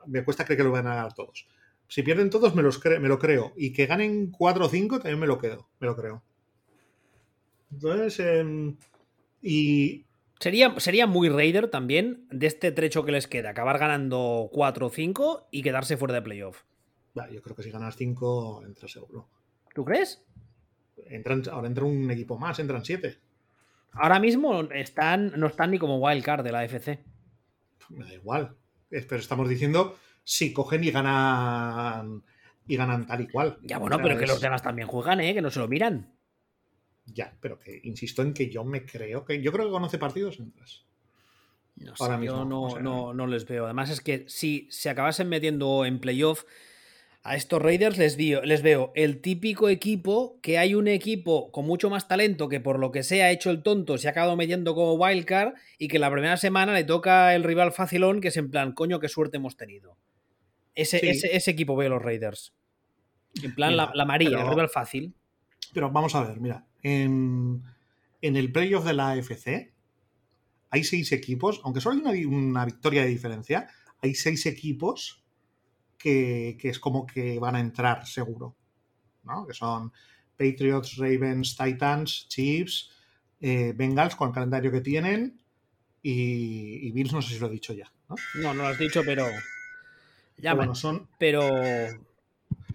Me 0.07 0.25
cuesta 0.25 0.45
creer 0.45 0.59
que 0.59 0.65
lo 0.65 0.71
van 0.71 0.87
a 0.87 0.95
ganar 0.95 1.15
todos. 1.15 1.49
Si 1.89 2.03
pierden 2.03 2.29
todos, 2.29 2.55
me, 2.55 2.63
los 2.63 2.85
me 2.85 3.09
lo 3.09 3.19
creo. 3.19 3.55
Y 3.57 3.73
que 3.73 3.87
ganen 3.87 4.31
4 4.31 4.67
o 4.67 4.69
5, 4.69 4.99
también 4.99 5.19
me 5.19 5.27
lo, 5.27 5.39
quedo, 5.39 5.69
me 5.81 5.87
lo 5.87 5.97
creo. 5.97 6.23
Entonces, 7.73 8.21
em, 8.21 8.77
y... 9.41 10.05
Sería, 10.39 10.79
sería 10.79 11.07
muy 11.07 11.31
Raider 11.31 11.69
también 11.69 12.27
de 12.31 12.47
este 12.47 12.73
trecho 12.73 13.05
que 13.05 13.13
les 13.13 13.27
queda, 13.27 13.51
acabar 13.51 13.79
ganando 13.79 14.51
4 14.53 14.87
o 14.87 14.91
5 14.91 15.49
y 15.51 15.63
quedarse 15.63 15.97
fuera 15.97 16.15
de 16.15 16.23
playoff. 16.23 16.63
yo 17.33 17.43
creo 17.43 17.57
que 17.57 17.63
si 17.63 17.71
ganas 17.71 17.97
5, 17.97 18.65
entra 18.67 18.87
seguro. 18.87 19.29
¿Tú 19.75 19.85
crees? 19.85 20.23
Ahora 21.51 21.69
entra 21.69 21.85
un 21.85 22.11
equipo 22.11 22.39
más, 22.39 22.59
entran 22.59 22.85
siete. 22.85 23.19
Ahora 23.93 24.21
mismo 24.21 24.63
están, 24.73 25.33
no 25.37 25.49
están 25.49 25.71
ni 25.73 25.79
como 25.79 25.99
wildcard 25.99 26.45
de 26.45 26.53
la 26.53 26.65
FC. 26.65 27.03
Me 27.89 28.05
da 28.05 28.15
igual. 28.15 28.57
Pero 28.89 29.17
estamos 29.17 29.49
diciendo 29.49 29.97
si 30.25 30.53
cogen 30.53 30.85
y 30.85 30.91
ganan 30.91 32.23
y 32.67 32.77
ganan 32.77 33.07
tal 33.07 33.21
y 33.21 33.29
cual. 33.29 33.59
Ya, 33.63 33.79
bueno, 33.79 33.99
pero 34.01 34.17
que 34.17 34.27
los 34.27 34.41
demás 34.41 34.63
también 34.63 34.87
juegan, 34.87 35.21
¿eh? 35.21 35.35
Que 35.35 35.43
no 35.43 35.51
se 35.51 35.59
lo 35.59 35.69
miran. 35.69 36.15
Ya, 37.07 37.37
pero 37.41 37.59
que 37.59 37.81
insisto 37.85 38.23
en 38.23 38.33
que 38.33 38.49
yo 38.49 38.65
me 38.65 38.85
creo 38.85 39.25
que. 39.25 39.43
Yo 39.43 39.51
creo 39.53 39.67
que 39.67 39.73
con 39.73 39.83
11 39.83 39.99
partidos 39.99 40.39
entras. 40.39 40.85
No 41.77 41.95
Ahora 41.99 42.19
mismo, 42.19 42.37
yo 42.37 42.45
no, 42.45 42.79
no, 42.79 43.15
no 43.15 43.27
les 43.27 43.47
veo. 43.47 43.65
Además, 43.65 43.91
es 43.91 44.01
que 44.01 44.25
si 44.29 44.69
se 44.71 44.91
acabasen 44.91 45.29
metiendo 45.29 45.85
en 45.85 45.99
playoff, 45.99 46.45
a 47.23 47.37
estos 47.37 47.61
Raiders 47.61 47.99
les, 47.99 48.17
les 48.17 48.63
veo 48.63 48.93
el 48.95 49.21
típico 49.21 49.69
equipo 49.69 50.39
que 50.41 50.59
hay 50.59 50.75
un 50.75 50.89
equipo 50.89 51.53
con 51.53 51.67
mucho 51.67 51.91
más 51.91 52.09
talento 52.09 52.49
que 52.49 52.61
por 52.61 52.79
lo 52.79 52.91
que 52.93 53.03
sea 53.03 53.27
ha 53.27 53.31
hecho 53.31 53.51
el 53.51 53.63
tonto, 53.63 53.99
se 53.99 54.09
ha 54.09 54.13
acabado 54.13 54.37
metiendo 54.37 54.75
como 54.75 54.95
wildcard 54.95 55.53
y 55.79 55.89
que 55.89 55.99
la 55.99 56.11
primera 56.11 56.39
semana 56.39 56.73
le 56.73 56.85
toca 56.85 57.35
el 57.35 57.45
rival 57.45 57.73
facilón 57.73 58.21
que 58.21 58.29
es 58.29 58.37
en 58.39 58.51
plan, 58.51 58.73
coño, 58.73 59.01
qué 59.01 59.09
suerte 59.09 59.37
hemos 59.37 59.57
tenido. 59.57 59.99
Ese, 60.75 61.11
ese, 61.11 61.51
equipo 61.51 61.77
veo 61.77 61.91
los 61.91 62.01
Raiders. 62.01 62.55
En 63.43 63.55
plan, 63.55 63.77
la, 63.77 64.05
María, 64.07 64.41
el 64.41 64.49
rival 64.49 64.71
fácil. 64.71 65.15
Pero 65.75 65.91
vamos 65.91 66.15
a 66.15 66.23
ver, 66.23 66.41
mira, 66.41 66.65
en, 66.83 67.63
el 68.23 68.53
playoff 68.53 68.85
de 68.85 68.95
la 68.95 69.11
AFC 69.11 69.75
hay 70.71 70.85
seis 70.85 71.13
equipos, 71.13 71.61
aunque 71.65 71.81
solo 71.81 72.09
hay 72.09 72.25
una, 72.25 72.37
una 72.37 72.65
victoria 72.65 73.03
de 73.03 73.09
diferencia, 73.09 73.69
hay 74.01 74.15
seis 74.15 74.47
equipos 74.47 75.21
que, 76.01 76.57
es 76.63 76.79
como 76.79 77.07
que 77.07 77.39
van 77.39 77.57
a 77.57 77.61
entrar 77.61 78.07
seguro, 78.07 78.57
¿no? 79.25 79.47
Que 79.47 79.53
son 79.53 79.93
Patriots, 80.37 80.97
Ravens, 80.97 81.57
Titans, 81.57 82.27
Chiefs, 82.29 82.91
eh, 83.41 83.73
Bengals 83.77 84.17
con 84.17 84.29
el 84.29 84.35
calendario 84.35 84.73
que 84.73 84.81
tienen 84.81 85.41
y, 86.03 86.91
Bills 86.93 87.13
no 87.13 87.21
sé 87.21 87.35
si 87.35 87.41
lo 87.41 87.49
he 87.49 87.51
dicho 87.51 87.75
ya, 87.75 87.93
¿no? 88.09 88.17
No, 88.37 88.55
no 88.55 88.63
lo 88.63 88.69
has 88.69 88.79
dicho, 88.79 89.03
pero... 89.05 89.27
Ya, 90.39 90.55
bueno, 90.55 90.75
son... 90.75 91.09
Pero... 91.19 91.51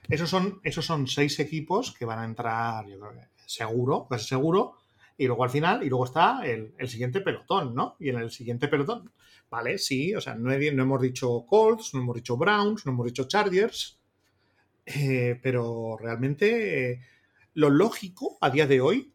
Esos 0.08 0.30
son, 0.30 0.60
esos 0.64 0.86
son 0.86 1.08
seis 1.08 1.40
equipos 1.40 1.92
que 1.92 2.06
van 2.06 2.20
a 2.20 2.26
entrar, 2.26 2.88
yo 2.88 3.00
creo 3.00 3.14
que 3.14 3.28
seguro, 3.48 4.08
casi 4.08 4.28
seguro, 4.28 4.76
y 5.18 5.26
luego 5.26 5.44
al 5.44 5.50
final, 5.50 5.84
y 5.84 5.90
luego 5.90 6.06
está 6.06 6.46
el, 6.46 6.74
siguiente 6.88 7.22
pelotón, 7.22 7.74
¿no? 7.74 7.96
Y 8.00 8.10
en 8.10 8.18
el 8.18 8.30
siguiente 8.30 8.68
pelotón, 8.68 9.12
vale, 9.56 9.78
sí, 9.78 10.14
o 10.14 10.20
sea, 10.20 10.36
no, 10.36 10.50
no 10.50 10.84
hemos 10.84 11.02
dicho 11.02 11.46
Colts, 11.48 11.94
no 11.94 12.02
hemos 12.02 12.16
dicho 12.16 12.36
Browns, 12.36 12.86
no 12.86 12.92
hemos 12.92 13.06
dicho 13.06 13.24
Chargers, 13.24 13.98
eh, 14.86 15.40
pero 15.42 15.98
realmente 15.98 16.92
eh, 16.92 17.02
lo 17.54 17.70
lógico 17.70 18.38
a 18.42 18.50
día 18.50 18.68
de 18.68 18.82
hoy, 18.82 19.14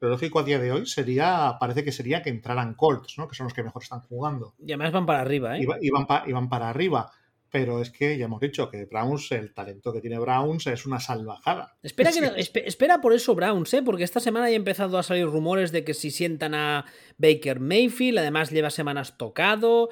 lo 0.00 0.08
lógico 0.08 0.40
a 0.40 0.44
día 0.44 0.58
de 0.58 0.72
hoy 0.72 0.86
sería, 0.86 1.56
parece 1.60 1.84
que 1.84 1.92
sería 1.92 2.22
que 2.22 2.30
entraran 2.30 2.74
Colts, 2.74 3.18
¿no? 3.18 3.28
Que 3.28 3.34
son 3.34 3.44
los 3.44 3.52
que 3.52 3.62
mejor 3.62 3.82
están 3.82 4.00
jugando. 4.00 4.54
Y 4.58 4.72
además 4.72 4.92
van 4.92 5.06
para 5.06 5.20
arriba, 5.20 5.58
¿eh? 5.58 5.62
Y, 5.62 5.66
van, 5.66 5.78
y 6.26 6.32
van 6.32 6.48
para 6.48 6.70
arriba 6.70 7.12
pero 7.52 7.82
es 7.82 7.90
que 7.90 8.16
ya 8.16 8.24
hemos 8.24 8.40
dicho 8.40 8.70
que 8.70 8.86
Browns, 8.86 9.30
el 9.30 9.52
talento 9.52 9.92
que 9.92 10.00
tiene 10.00 10.18
Browns 10.18 10.66
es 10.66 10.86
una 10.86 10.98
salvajada. 10.98 11.76
Espera, 11.82 12.10
espera 12.38 13.02
por 13.02 13.12
eso 13.12 13.34
Browns, 13.34 13.74
¿eh? 13.74 13.82
porque 13.82 14.04
esta 14.04 14.20
semana 14.20 14.48
ya 14.48 14.54
ha 14.54 14.56
empezado 14.56 14.96
a 14.96 15.02
salir 15.02 15.26
rumores 15.26 15.70
de 15.70 15.84
que 15.84 15.92
si 15.92 16.10
sientan 16.10 16.54
a 16.54 16.86
Baker 17.18 17.60
Mayfield, 17.60 18.18
además 18.18 18.50
lleva 18.50 18.70
semanas 18.70 19.18
tocado, 19.18 19.90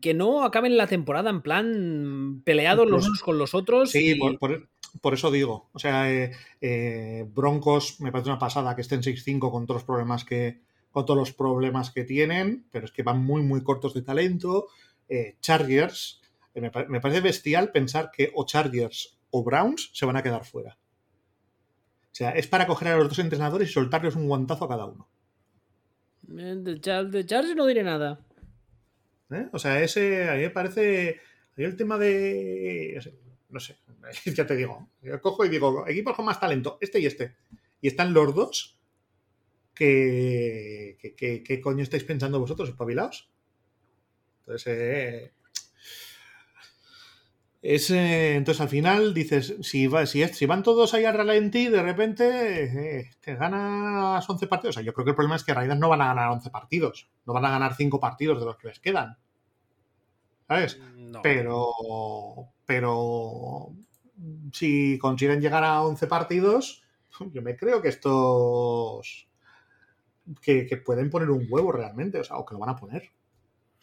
que 0.00 0.14
no 0.14 0.42
acaben 0.42 0.78
la 0.78 0.86
temporada 0.86 1.28
en 1.28 1.42
plan 1.42 2.40
peleados 2.46 2.88
los 2.88 3.06
unos 3.06 3.20
con 3.20 3.36
los 3.36 3.54
otros. 3.54 3.90
Sí, 3.90 4.18
por, 5.02 5.12
eso 5.12 5.30
digo. 5.30 5.68
O 5.74 5.78
sea, 5.78 6.10
eh, 6.10 6.32
eh, 6.62 7.26
Broncos 7.28 8.00
me 8.00 8.10
parece 8.10 8.30
una 8.30 8.38
pasada 8.38 8.74
que 8.74 8.80
estén 8.80 9.02
6-5 9.02 9.50
con 9.50 9.66
todos 9.66 9.82
los 9.82 9.84
problemas 9.84 10.24
que 10.24 10.60
con 10.90 11.04
todos 11.04 11.18
los 11.18 11.32
problemas 11.32 11.90
que 11.90 12.04
tienen, 12.04 12.66
pero 12.70 12.86
es 12.86 12.92
que 12.92 13.02
van 13.02 13.22
muy 13.22 13.42
muy 13.42 13.62
cortos 13.62 13.92
de 13.92 14.00
talento. 14.00 14.68
Eh, 15.10 15.36
Chargers 15.42 16.21
me, 16.60 16.70
parece 17.00 17.20
bestial 17.20 17.72
pensar 17.72 18.10
que 18.10 18.30
o 18.34 18.44
Chargers 18.44 19.18
o 19.30 19.42
Browns 19.42 19.90
se 19.94 20.04
van 20.04 20.16
a 20.16 20.22
quedar 20.22 20.44
fuera. 20.44 20.78
O 22.04 22.14
sea, 22.14 22.30
es 22.32 22.46
para 22.46 22.66
coger 22.66 22.88
a 22.88 22.96
los 22.96 23.08
dos 23.08 23.18
entrenadores 23.18 23.70
y 23.70 23.72
soltarles 23.72 24.16
un 24.16 24.28
guantazo 24.28 24.66
a 24.66 24.68
cada 24.68 24.84
uno. 24.84 25.08
Eh, 26.38 26.56
de, 26.58 26.80
Chargers 26.80 27.56
no 27.56 27.66
diré 27.66 27.82
nada. 27.82 28.20
¿Eh? 29.30 29.48
O 29.52 29.58
sea, 29.58 29.82
ese 29.82 30.28
a 30.28 30.34
mí 30.34 30.42
me 30.42 30.50
parece. 30.50 31.20
el 31.56 31.76
tema 31.76 31.96
de. 31.96 33.00
No 33.48 33.60
sé, 33.60 33.78
ya 34.34 34.46
te 34.46 34.56
digo. 34.56 34.90
Yo 35.00 35.20
cojo 35.22 35.44
y 35.44 35.48
digo, 35.48 35.86
equipos 35.88 36.14
con 36.14 36.26
más 36.26 36.38
talento, 36.38 36.78
este 36.80 37.00
y 37.00 37.06
este. 37.06 37.36
Y 37.80 37.88
están 37.88 38.12
los 38.12 38.34
dos. 38.34 38.78
¿Qué, 39.74 40.98
qué, 41.16 41.60
coño 41.62 41.82
estáis 41.82 42.04
pensando 42.04 42.38
vosotros, 42.38 42.68
espabilados? 42.68 43.32
Entonces, 44.40 44.66
eh, 44.66 45.32
es, 47.62 47.90
eh, 47.90 48.34
entonces 48.34 48.60
al 48.60 48.68
final 48.68 49.14
dices, 49.14 49.54
si, 49.62 49.86
va, 49.86 50.04
si, 50.04 50.26
si, 50.26 50.46
van 50.46 50.64
todos 50.64 50.94
ahí 50.94 51.04
al 51.04 51.14
ralentí, 51.14 51.68
de 51.68 51.80
repente 51.80 52.98
eh, 52.98 53.10
te 53.20 53.36
ganas 53.36 54.28
11 54.28 54.48
partidos. 54.48 54.74
O 54.74 54.78
sea, 54.78 54.82
yo 54.82 54.92
creo 54.92 55.04
que 55.04 55.10
el 55.10 55.14
problema 55.14 55.36
es 55.36 55.44
que 55.44 55.54
Raiders 55.54 55.78
no 55.78 55.88
van 55.88 56.00
a 56.00 56.08
ganar 56.08 56.30
11 56.30 56.50
partidos, 56.50 57.08
no 57.24 57.32
van 57.32 57.44
a 57.44 57.50
ganar 57.50 57.76
5 57.76 58.00
partidos 58.00 58.40
de 58.40 58.46
los 58.46 58.56
que 58.56 58.66
les 58.66 58.80
quedan. 58.80 59.16
¿Sabes? 60.48 60.80
Mm, 60.96 61.18
pero, 61.22 61.72
pero 62.66 63.68
si 64.52 64.98
consiguen 64.98 65.40
llegar 65.40 65.62
a 65.62 65.82
11 65.82 66.08
partidos, 66.08 66.82
yo 67.32 67.42
me 67.42 67.56
creo 67.56 67.80
que 67.80 67.90
estos 67.90 69.28
que, 70.40 70.66
que, 70.66 70.76
pueden 70.78 71.10
poner 71.10 71.30
un 71.30 71.46
huevo 71.48 71.70
realmente, 71.70 72.18
o 72.18 72.24
sea, 72.24 72.38
o 72.38 72.44
que 72.44 72.54
lo 72.54 72.60
van 72.60 72.70
a 72.70 72.76
poner. 72.76 73.12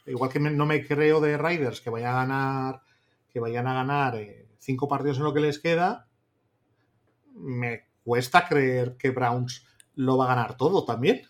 Igual 0.06 0.30
que 0.30 0.40
no 0.42 0.66
me 0.66 0.86
creo 0.86 1.22
de 1.22 1.38
Raiders 1.38 1.80
que 1.80 1.90
vaya 1.90 2.12
a 2.12 2.26
ganar 2.26 2.89
que 3.30 3.40
vayan 3.40 3.68
a 3.68 3.74
ganar 3.74 4.16
eh, 4.16 4.48
cinco 4.60 4.88
partidos 4.88 5.18
en 5.18 5.24
lo 5.24 5.34
que 5.34 5.40
les 5.40 5.60
queda, 5.60 6.08
me 7.34 7.88
cuesta 8.04 8.48
creer 8.48 8.98
que 8.98 9.12
Browns 9.12 9.66
lo 9.96 10.18
va 10.18 10.26
a 10.26 10.36
ganar 10.36 10.58
todo 10.58 10.86
también. 10.86 11.22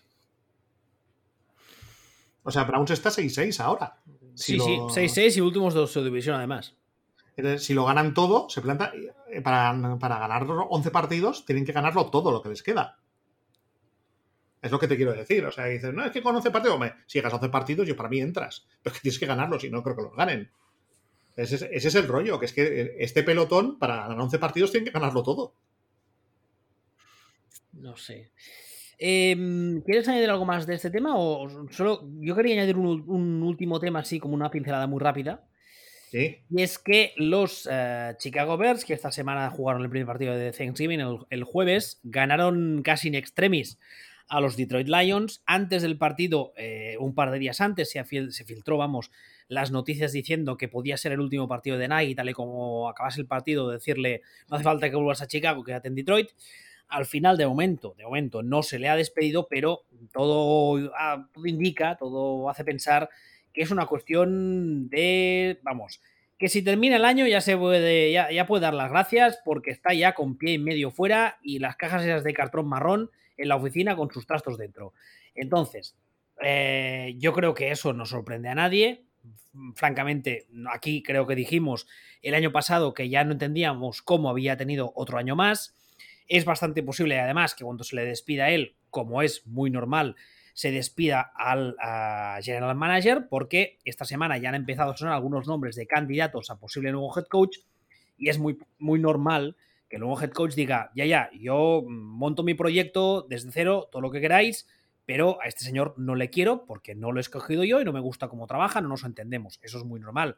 O 2.42 2.50
sea, 2.50 2.64
Browns 2.64 2.90
está 2.90 3.10
6-6 3.10 3.60
ahora. 3.60 4.00
sí, 4.34 4.58
sí, 4.58 4.78
6-6 4.78 5.36
y 5.36 5.40
últimos 5.40 5.74
dos 5.74 5.92
de 5.94 6.04
división 6.04 6.36
además. 6.36 6.76
Si 7.58 7.74
lo 7.74 7.84
ganan 7.84 8.14
todo, 8.14 8.48
se 8.48 8.60
planta. 8.60 8.92
Eh, 9.30 9.40
para, 9.40 9.98
para 9.98 10.18
ganar 10.18 10.46
11 10.48 10.90
partidos, 10.90 11.44
tienen 11.44 11.64
que 11.64 11.72
ganarlo 11.72 12.10
todo 12.10 12.30
lo 12.30 12.42
que 12.42 12.48
les 12.48 12.62
queda. 12.62 12.98
Es 14.60 14.70
lo 14.70 14.78
que 14.78 14.88
te 14.88 14.96
quiero 14.96 15.12
decir. 15.12 15.44
O 15.46 15.52
sea, 15.52 15.66
dices, 15.66 15.94
no, 15.94 16.04
es 16.04 16.12
que 16.12 16.22
conoce 16.22 16.50
partidos. 16.50 16.74
Hombre, 16.74 16.94
si 17.06 17.18
llegas 17.18 17.32
a 17.32 17.36
11 17.36 17.48
partidos, 17.48 17.88
yo 17.88 17.96
para 17.96 18.08
mí 18.08 18.20
entras. 18.20 18.66
Pero 18.82 18.92
es 18.92 19.00
que 19.00 19.02
tienes 19.02 19.18
que 19.18 19.26
ganarlos 19.26 19.64
y 19.64 19.70
no 19.70 19.82
creo 19.82 19.96
que 19.96 20.02
los 20.02 20.16
ganen. 20.16 20.50
Ese, 21.40 21.68
ese 21.72 21.88
es 21.88 21.94
el 21.94 22.06
rollo, 22.06 22.38
que 22.38 22.46
es 22.46 22.52
que 22.52 22.96
este 22.98 23.22
pelotón, 23.22 23.78
para 23.78 23.96
ganar 23.96 24.20
11 24.20 24.38
partidos, 24.38 24.72
tiene 24.72 24.86
que 24.86 24.92
ganarlo 24.92 25.22
todo. 25.22 25.54
No 27.72 27.96
sé. 27.96 28.30
Em, 29.02 29.80
¿Quieres 29.80 30.06
añadir 30.08 30.28
algo 30.28 30.44
más 30.44 30.66
de 30.66 30.74
este 30.74 30.90
tema? 30.90 31.14
O 31.16 31.48
solo. 31.70 32.06
Yo 32.20 32.36
quería 32.36 32.54
añadir 32.54 32.76
un, 32.76 33.42
último 33.42 33.80
tema, 33.80 34.00
así 34.00 34.20
como 34.20 34.34
una 34.34 34.50
pincelada 34.50 34.86
muy 34.86 35.00
rápida. 35.00 35.46
Sí. 36.10 36.38
Y 36.50 36.62
es 36.62 36.78
que 36.78 37.14
los 37.16 37.66
eh, 37.70 38.14
Chicago 38.18 38.58
Bears, 38.58 38.84
que 38.84 38.92
esta 38.92 39.10
semana 39.10 39.48
jugaron 39.48 39.82
el 39.82 39.88
primer 39.88 40.06
partido 40.06 40.34
de 40.34 40.52
Thanksgiving 40.52 41.00
el, 41.30 41.44
jueves, 41.44 42.00
ganaron 42.02 42.82
casi 42.82 43.08
in 43.08 43.14
extremis 43.14 43.78
a 44.28 44.40
los 44.40 44.56
Detroit 44.56 44.88
Lions. 44.88 45.42
Antes 45.46 45.80
del 45.80 45.96
partido, 45.96 46.52
eh, 46.56 46.96
un 46.98 47.14
par 47.14 47.30
de 47.30 47.38
días 47.38 47.62
antes, 47.62 47.90
se, 47.90 48.04
se, 48.04 48.44
filtró, 48.44 48.76
vamos, 48.76 49.10
las 49.50 49.72
noticias 49.72 50.12
diciendo 50.12 50.56
que 50.56 50.68
podía 50.68 50.96
ser 50.96 51.10
el 51.10 51.20
último 51.20 51.48
partido 51.48 51.76
de 51.76 51.88
Nike, 51.88 52.14
tal 52.14 52.30
y 52.30 52.32
como 52.32 52.88
acabase 52.88 53.20
el 53.20 53.26
partido, 53.26 53.68
decirle 53.68 54.22
no 54.48 54.54
hace 54.54 54.64
falta 54.64 54.88
que 54.88 54.94
vuelvas 54.94 55.22
a 55.22 55.26
Chicago, 55.26 55.64
quédate 55.64 55.88
en 55.88 55.96
Detroit. 55.96 56.28
Al 56.86 57.04
final, 57.04 57.36
de 57.36 57.48
momento, 57.48 57.94
de 57.98 58.04
momento, 58.04 58.44
no 58.44 58.62
se 58.62 58.78
le 58.78 58.88
ha 58.88 58.94
despedido, 58.94 59.48
pero 59.50 59.86
todo, 60.12 60.78
indica, 61.44 61.96
todo 61.96 62.48
hace 62.48 62.64
pensar 62.64 63.10
que 63.52 63.62
es 63.62 63.72
una 63.72 63.86
cuestión 63.86 64.88
de, 64.88 65.58
vamos, 65.62 66.00
que 66.38 66.48
si 66.48 66.62
termina 66.62 66.94
el 66.94 67.04
año 67.04 67.26
ya 67.26 67.40
se 67.40 67.56
puede, 67.56 68.12
ya, 68.12 68.30
ya, 68.30 68.46
puede 68.46 68.62
dar 68.62 68.74
las 68.74 68.90
gracias 68.90 69.40
porque 69.44 69.72
está 69.72 69.92
ya 69.94 70.14
con 70.14 70.38
pie 70.38 70.52
y 70.52 70.58
medio 70.58 70.92
fuera 70.92 71.38
y 71.42 71.58
las 71.58 71.74
cajas 71.74 72.04
esas 72.04 72.22
de 72.22 72.34
cartón 72.34 72.68
marrón 72.68 73.10
en 73.36 73.48
la 73.48 73.56
oficina 73.56 73.96
con 73.96 74.12
sus 74.12 74.26
trastos 74.26 74.58
dentro. 74.58 74.92
Entonces, 75.34 75.96
eh, 76.40 77.14
yo 77.18 77.32
creo 77.32 77.52
que 77.54 77.72
eso 77.72 77.92
no 77.92 78.06
sorprende 78.06 78.48
a 78.48 78.54
nadie. 78.54 79.04
Francamente, 79.74 80.46
aquí 80.72 81.02
creo 81.02 81.26
que 81.26 81.34
dijimos 81.34 81.86
el 82.22 82.34
año 82.34 82.52
pasado 82.52 82.94
que 82.94 83.08
ya 83.08 83.24
no 83.24 83.32
entendíamos 83.32 84.00
cómo 84.00 84.30
había 84.30 84.56
tenido 84.56 84.92
otro 84.94 85.18
año 85.18 85.34
más. 85.34 85.74
Es 86.28 86.44
bastante 86.44 86.82
posible, 86.82 87.18
además, 87.18 87.54
que 87.54 87.64
cuando 87.64 87.82
se 87.82 87.96
le 87.96 88.04
despida 88.04 88.44
a 88.44 88.50
él, 88.50 88.76
como 88.90 89.22
es 89.22 89.46
muy 89.46 89.70
normal, 89.70 90.14
se 90.54 90.70
despida 90.70 91.32
al 91.34 91.74
general 92.42 92.76
manager, 92.76 93.26
porque 93.28 93.78
esta 93.84 94.04
semana 94.04 94.38
ya 94.38 94.50
han 94.50 94.54
empezado 94.54 94.92
a 94.92 94.96
sonar 94.96 95.14
algunos 95.14 95.48
nombres 95.48 95.74
de 95.74 95.86
candidatos 95.86 96.50
a 96.50 96.58
posible 96.58 96.92
nuevo 96.92 97.12
head 97.16 97.26
coach, 97.26 97.58
y 98.16 98.28
es 98.28 98.38
muy, 98.38 98.58
muy 98.78 99.00
normal 99.00 99.56
que 99.88 99.96
el 99.96 100.00
nuevo 100.02 100.20
head 100.20 100.30
coach 100.30 100.54
diga, 100.54 100.92
ya, 100.94 101.04
ya, 101.06 101.30
yo 101.32 101.82
monto 101.86 102.44
mi 102.44 102.54
proyecto 102.54 103.26
desde 103.28 103.50
cero, 103.50 103.88
todo 103.90 104.02
lo 104.02 104.10
que 104.10 104.20
queráis, 104.20 104.68
pero 105.10 105.42
a 105.42 105.48
este 105.48 105.64
señor 105.64 105.94
no 105.96 106.14
le 106.14 106.30
quiero 106.30 106.64
porque 106.66 106.94
no 106.94 107.10
lo 107.10 107.18
he 107.18 107.20
escogido 107.20 107.64
yo 107.64 107.80
y 107.80 107.84
no 107.84 107.92
me 107.92 107.98
gusta 107.98 108.28
cómo 108.28 108.46
trabaja, 108.46 108.80
no 108.80 108.88
nos 108.88 109.02
entendemos, 109.02 109.58
eso 109.60 109.78
es 109.78 109.84
muy 109.84 109.98
normal. 109.98 110.36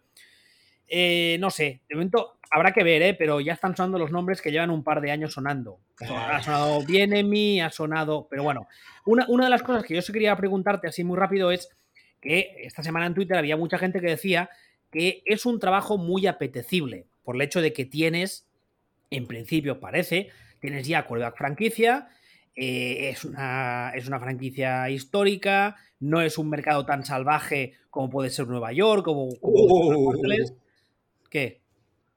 Eh, 0.89 1.37
no 1.41 1.51
sé, 1.51 1.83
de 1.91 1.95
momento 1.95 2.39
habrá 2.51 2.73
que 2.73 2.83
ver, 2.83 3.03
¿eh? 3.03 3.13
pero 3.13 3.39
ya 3.43 3.53
están 3.53 3.77
sonando 3.77 3.99
los 3.99 4.11
nombres 4.11 4.41
que 4.41 4.51
llevan 4.51 4.71
un 4.71 4.83
par 4.83 5.03
de 5.03 5.11
años 5.11 5.35
sonando. 5.35 5.81
Ha 6.01 6.43
sonado 6.43 6.83
Bienemi, 6.87 7.61
ha 7.61 7.69
sonado. 7.69 8.27
Pero 8.31 8.45
bueno, 8.45 8.67
una, 9.05 9.27
una 9.29 9.45
de 9.45 9.51
las 9.51 9.63
cosas 9.63 9.85
que 9.85 9.95
yo 9.95 10.01
se 10.01 10.11
quería 10.11 10.35
preguntarte 10.37 10.89
así 10.89 11.05
muy 11.05 11.19
rápido 11.19 11.51
es 11.51 11.69
que 12.23 12.57
esta 12.63 12.83
semana 12.83 13.05
en 13.05 13.13
Twitter 13.13 13.37
había 13.37 13.59
mucha 13.59 13.77
gente 13.77 14.01
que 14.01 14.07
decía 14.07 14.49
que 14.91 15.23
es 15.27 15.45
un 15.45 15.61
trabajo 15.61 15.99
muy 15.99 16.27
apetecible 16.27 17.05
por 17.25 17.35
el 17.35 17.43
hecho 17.43 17.61
de 17.61 17.75
que 17.75 17.85
tienes, 17.85 18.49
en 19.11 19.27
principio 19.27 19.81
parece, 19.81 20.31
tienes 20.61 20.89
ya 20.89 21.05
quarterback 21.05 21.37
franquicia, 21.37 22.09
eh, 22.55 23.09
es, 23.11 23.25
una, 23.25 23.91
es 23.95 24.07
una 24.07 24.21
franquicia 24.21 24.91
histórica, 24.91 25.77
no 26.01 26.21
es 26.21 26.37
un 26.39 26.51
mercado 26.51 26.85
tan 26.85 27.05
salvaje 27.05 27.75
como 27.91 28.11
puede 28.11 28.31
ser 28.31 28.47
Nueva 28.49 28.73
York, 28.73 29.05
como, 29.05 29.29
como 29.41 30.13
¿Qué? 31.31 31.63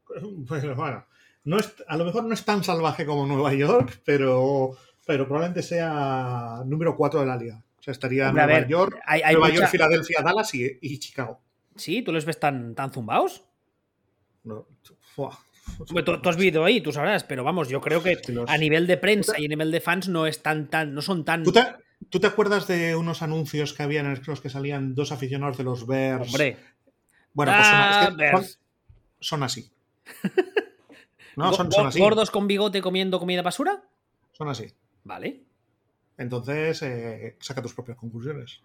Bueno, 0.47 1.05
no 1.43 1.59
es, 1.59 1.73
a 1.87 1.97
lo 1.97 2.05
mejor 2.05 2.25
no 2.25 2.33
es 2.33 2.43
tan 2.43 2.63
salvaje 2.63 3.05
como 3.05 3.25
Nueva 3.25 3.53
York, 3.53 4.01
pero, 4.03 4.75
pero 5.05 5.25
probablemente 5.25 5.61
sea 5.61 6.61
número 6.65 6.95
4 6.95 7.21
de 7.21 7.25
la 7.25 7.37
liga. 7.37 7.63
O 7.79 7.83
sea, 7.83 7.91
estaría 7.91 8.31
Nueva 8.31 8.67
York, 8.67 8.97
Nueva 9.31 9.49
York, 9.49 9.69
Filadelfia, 9.69 10.21
Dallas 10.23 10.53
y, 10.55 10.99
Chicago. 10.99 11.41
¿Sí? 11.75 12.01
¿Tú 12.01 12.11
les 12.11 12.25
ves 12.25 12.39
tan, 12.39 12.73
tan 12.73 12.91
zumbados? 12.91 13.43
No. 14.43 14.65
Tú, 15.87 16.29
has 16.29 16.37
vivido 16.37 16.63
ahí, 16.63 16.81
tú 16.81 16.91
sabrás, 16.91 17.23
pero 17.23 17.43
vamos, 17.43 17.69
yo 17.69 17.81
creo 17.81 18.01
que 18.01 18.17
a 18.47 18.57
nivel 18.57 18.87
de 18.87 18.97
prensa 18.97 19.39
y 19.39 19.45
a 19.45 19.49
nivel 19.49 19.71
de 19.71 19.81
fans 19.81 20.07
no 20.07 20.27
están 20.27 20.69
tan, 20.69 20.93
no 20.93 21.01
son 21.01 21.25
tan. 21.25 21.43
¿Tú 21.43 22.19
te, 22.19 22.27
acuerdas 22.27 22.67
de 22.67 22.95
unos 22.95 23.21
anuncios 23.21 23.73
que 23.73 23.83
había 23.83 24.01
en 24.01 24.21
los 24.25 24.41
que 24.41 24.49
salían 24.49 24.95
dos 24.95 25.11
aficionados 25.11 25.57
de 25.57 25.63
los 25.63 25.87
Bears? 25.87 26.27
Hombre. 26.27 26.57
Bueno, 27.33 27.51
pues 27.51 27.65
ah, 27.67 28.41
son 29.19 29.43
así. 29.43 29.71
No, 31.35 31.51
son, 31.51 31.69
así. 31.87 31.99
¿Gordos 31.99 32.31
con 32.31 32.47
bigote 32.47 32.81
comiendo 32.81 33.19
comida 33.19 33.41
basura? 33.41 33.83
Son 34.31 34.47
así. 34.47 34.71
Vale. 35.03 35.41
Entonces, 36.17 36.81
eh, 36.81 37.35
saca 37.39 37.61
tus 37.61 37.73
propias 37.73 37.97
conclusiones. 37.97 38.61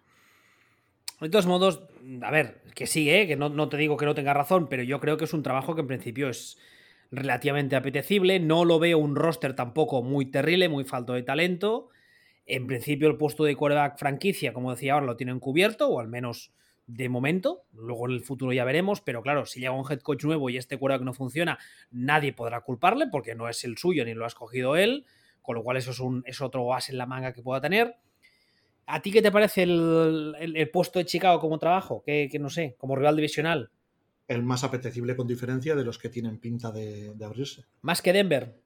De 1.19 1.29
todos 1.29 1.45
modos, 1.45 1.83
a 2.23 2.31
ver, 2.31 2.63
que 2.73 2.87
sí, 2.87 3.09
¿eh? 3.09 3.27
que 3.27 3.35
no, 3.35 3.69
te 3.69 3.77
digo 3.77 3.95
que 3.95 4.05
no 4.05 4.15
tenga 4.15 4.33
razón, 4.33 4.67
pero 4.67 4.81
yo 4.81 4.99
creo 4.99 5.17
que 5.17 5.25
es 5.25 5.33
un 5.33 5.43
trabajo 5.43 5.75
que 5.75 5.81
en 5.81 5.87
principio 5.87 6.29
es 6.29 6.57
relativamente 7.11 7.75
apetecible. 7.75 8.39
No 8.39 8.65
lo 8.65 8.79
veo 8.79 8.97
un 8.97 9.15
roster 9.15 9.55
tampoco 9.55 10.01
muy 10.01 10.25
terrible, 10.25 10.69
muy 10.69 10.83
falto 10.83 11.13
de 11.13 11.23
talento. 11.23 11.89
En 12.45 12.67
principio, 12.67 13.07
el 13.07 13.17
puesto 13.17 13.43
de 13.43 13.55
quarterback 13.55 13.97
franquicia, 13.97 14.53
como 14.53 14.71
decía 14.71 14.93
ahora, 14.93 15.05
lo 15.05 15.17
tienen 15.17 15.39
cubierto, 15.39 15.89
o 15.89 15.99
al 15.99 16.07
menos 16.07 16.51
de 16.87 17.07
momento, 17.07 17.63
luego 17.73 18.07
en 18.07 18.15
el 18.15 18.21
futuro 18.21 18.51
ya 18.51 18.65
veremos, 18.65 19.01
pero 19.01 19.21
claro, 19.21 19.45
si 19.45 19.59
llega 19.59 19.71
un 19.71 19.89
head 19.89 19.99
coach 19.99 20.25
nuevo 20.25 20.49
y 20.49 20.57
este 20.57 20.77
que 20.77 20.99
no 20.99 21.13
funciona, 21.13 21.57
nadie 21.89 22.33
podrá 22.33 22.61
culparle 22.61 23.07
porque 23.07 23.35
no 23.35 23.47
es 23.47 23.63
el 23.63 23.77
suyo 23.77 24.03
ni 24.03 24.13
lo 24.13 24.25
ha 24.25 24.27
escogido 24.27 24.75
él, 24.75 25.05
con 25.41 25.55
lo 25.55 25.63
cual 25.63 25.77
eso 25.77 25.91
es, 25.91 25.99
un, 25.99 26.23
es 26.25 26.41
otro 26.41 26.73
as 26.73 26.89
en 26.89 26.97
la 26.97 27.05
manga 27.05 27.33
que 27.33 27.41
pueda 27.41 27.61
tener. 27.61 27.95
¿A 28.87 29.01
ti 29.01 29.11
qué 29.11 29.21
te 29.21 29.31
parece 29.31 29.63
el, 29.63 30.69
puesto 30.73 30.99
de 30.99 31.05
Chicago 31.05 31.39
como 31.39 31.59
trabajo? 31.59 32.03
Que, 32.05 32.29
no 32.39 32.49
sé, 32.49 32.75
como 32.77 32.95
rival 32.95 33.15
divisional. 33.15 33.71
El 34.31 34.43
más 34.43 34.63
apetecible 34.63 35.15
con 35.15 35.27
diferencia 35.27 35.75
de 35.75 35.83
los 35.83 35.97
que 35.97 36.09
tienen 36.09 36.37
pinta 36.37 36.71
de, 36.71 37.13
abrirse. 37.23 37.65
Más 37.81 38.01
que 38.01 38.13
Denver. 38.13 38.61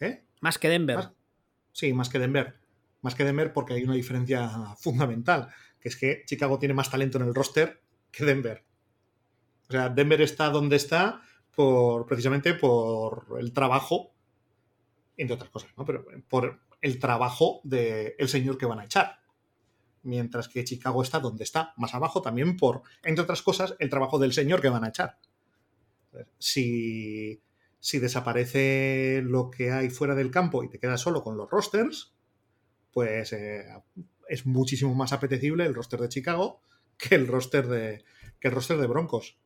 ¿Eh? 0.00 0.24
Más 0.40 0.58
que 0.58 0.68
Denver. 0.68 1.10
sí, 1.72 1.92
más 1.92 2.08
que 2.08 2.18
Denver. 2.18 2.54
Más 3.02 3.14
que 3.14 3.24
Denver 3.24 3.52
porque 3.52 3.74
hay 3.74 3.84
una 3.84 3.94
diferencia 3.94 4.74
fundamental 4.76 5.48
que 5.80 5.88
es 5.88 5.96
que 5.96 6.24
Chicago 6.26 6.58
tiene 6.58 6.74
más 6.74 6.90
talento 6.90 7.18
en 7.18 7.28
el 7.28 7.34
roster 7.34 7.80
que 8.10 8.24
Denver. 8.24 8.64
O 9.68 9.72
sea, 9.72 9.88
Denver 9.88 10.20
está 10.20 10.48
donde 10.48 10.76
está 10.76 11.22
por, 11.54 12.06
precisamente 12.06 12.54
por 12.54 13.36
el 13.38 13.52
trabajo, 13.52 14.12
entre 15.16 15.34
otras 15.34 15.50
cosas, 15.50 15.70
¿no? 15.76 15.84
Pero 15.84 16.04
por 16.28 16.60
el 16.80 16.98
trabajo 16.98 17.60
del 17.64 18.28
señor 18.28 18.58
que 18.58 18.66
van 18.66 18.80
a 18.80 18.84
echar. 18.84 19.20
Mientras 20.08 20.48
que 20.48 20.64
Chicago 20.64 21.02
está 21.02 21.20
donde 21.20 21.44
está, 21.44 21.74
más 21.76 21.94
abajo, 21.94 22.22
también 22.22 22.56
por, 22.56 22.82
entre 23.02 23.24
otras 23.24 23.42
cosas, 23.42 23.76
el 23.78 23.90
trabajo 23.90 24.18
del 24.18 24.32
señor 24.32 24.62
que 24.62 24.70
van 24.70 24.84
a 24.84 24.88
echar. 24.88 25.18
Si, 26.38 27.42
si 27.78 27.98
desaparece 27.98 29.20
lo 29.22 29.50
que 29.50 29.70
hay 29.70 29.90
fuera 29.90 30.14
del 30.14 30.30
campo 30.30 30.64
y 30.64 30.70
te 30.70 30.78
quedas 30.78 31.02
solo 31.02 31.22
con 31.22 31.36
los 31.36 31.50
rosters, 31.50 32.14
pues 32.90 33.34
eh, 33.34 33.66
es 34.30 34.46
muchísimo 34.46 34.94
más 34.94 35.12
apetecible 35.12 35.66
el 35.66 35.74
roster 35.74 36.00
de 36.00 36.08
Chicago 36.08 36.62
que 36.96 37.14
el 37.14 37.26
roster 37.26 37.68
de, 37.68 38.02
que 38.40 38.48
el 38.48 38.54
roster 38.54 38.78
de 38.78 38.86
Broncos. 38.86 39.38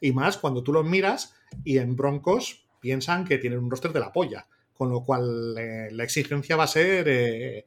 Y 0.00 0.12
más 0.12 0.38
cuando 0.38 0.62
tú 0.62 0.72
los 0.72 0.86
miras 0.86 1.34
y 1.64 1.78
en 1.78 1.96
Broncos 1.96 2.66
piensan 2.80 3.26
que 3.26 3.36
tienen 3.36 3.58
un 3.58 3.70
roster 3.70 3.92
de 3.92 4.00
la 4.00 4.12
polla, 4.12 4.48
con 4.72 4.90
lo 4.90 5.04
cual 5.04 5.54
eh, 5.58 5.88
la 5.92 6.04
exigencia 6.04 6.56
va 6.56 6.64
a 6.64 6.68
ser 6.68 7.06
eh, 7.08 7.66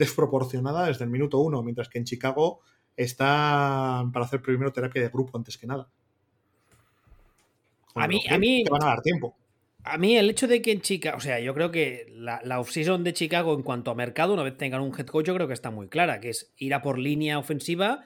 desproporcionada 0.00 0.86
desde 0.86 1.04
el 1.04 1.10
minuto 1.10 1.38
uno, 1.38 1.62
mientras 1.62 1.88
que 1.88 1.98
en 1.98 2.04
Chicago 2.04 2.60
está 2.96 4.04
para 4.12 4.24
hacer 4.24 4.42
primero 4.42 4.72
terapia 4.72 5.02
de 5.02 5.08
grupo 5.08 5.38
antes 5.38 5.56
que 5.56 5.68
nada. 5.68 5.88
a 7.94 8.08
mí, 8.08 8.20
a 8.28 8.38
mí 8.38 8.64
van 8.68 8.82
a 8.82 8.86
dar 8.86 9.02
tiempo 9.02 9.36
a 9.84 9.98
mí 9.98 10.16
el 10.16 10.28
hecho 10.28 10.46
de 10.46 10.60
que 10.60 10.72
en 10.72 10.80
Chicago, 10.80 11.16
o 11.16 11.20
sea, 11.20 11.40
yo 11.40 11.54
creo 11.54 11.70
que 11.70 12.06
la, 12.10 12.40
la 12.44 12.60
off-season 12.60 13.02
de 13.02 13.12
Chicago 13.12 13.54
en 13.54 13.62
cuanto 13.62 13.90
a 13.90 13.94
mercado, 13.94 14.34
una 14.34 14.42
vez 14.42 14.56
tengan 14.56 14.82
un 14.82 14.92
head 14.98 15.06
coach, 15.06 15.26
yo 15.26 15.34
creo 15.34 15.48
que 15.48 15.54
está 15.54 15.70
muy 15.70 15.88
clara, 15.88 16.20
que 16.20 16.30
es 16.30 16.52
ir 16.58 16.74
a 16.74 16.82
por 16.82 16.98
línea 16.98 17.38
ofensiva, 17.38 18.04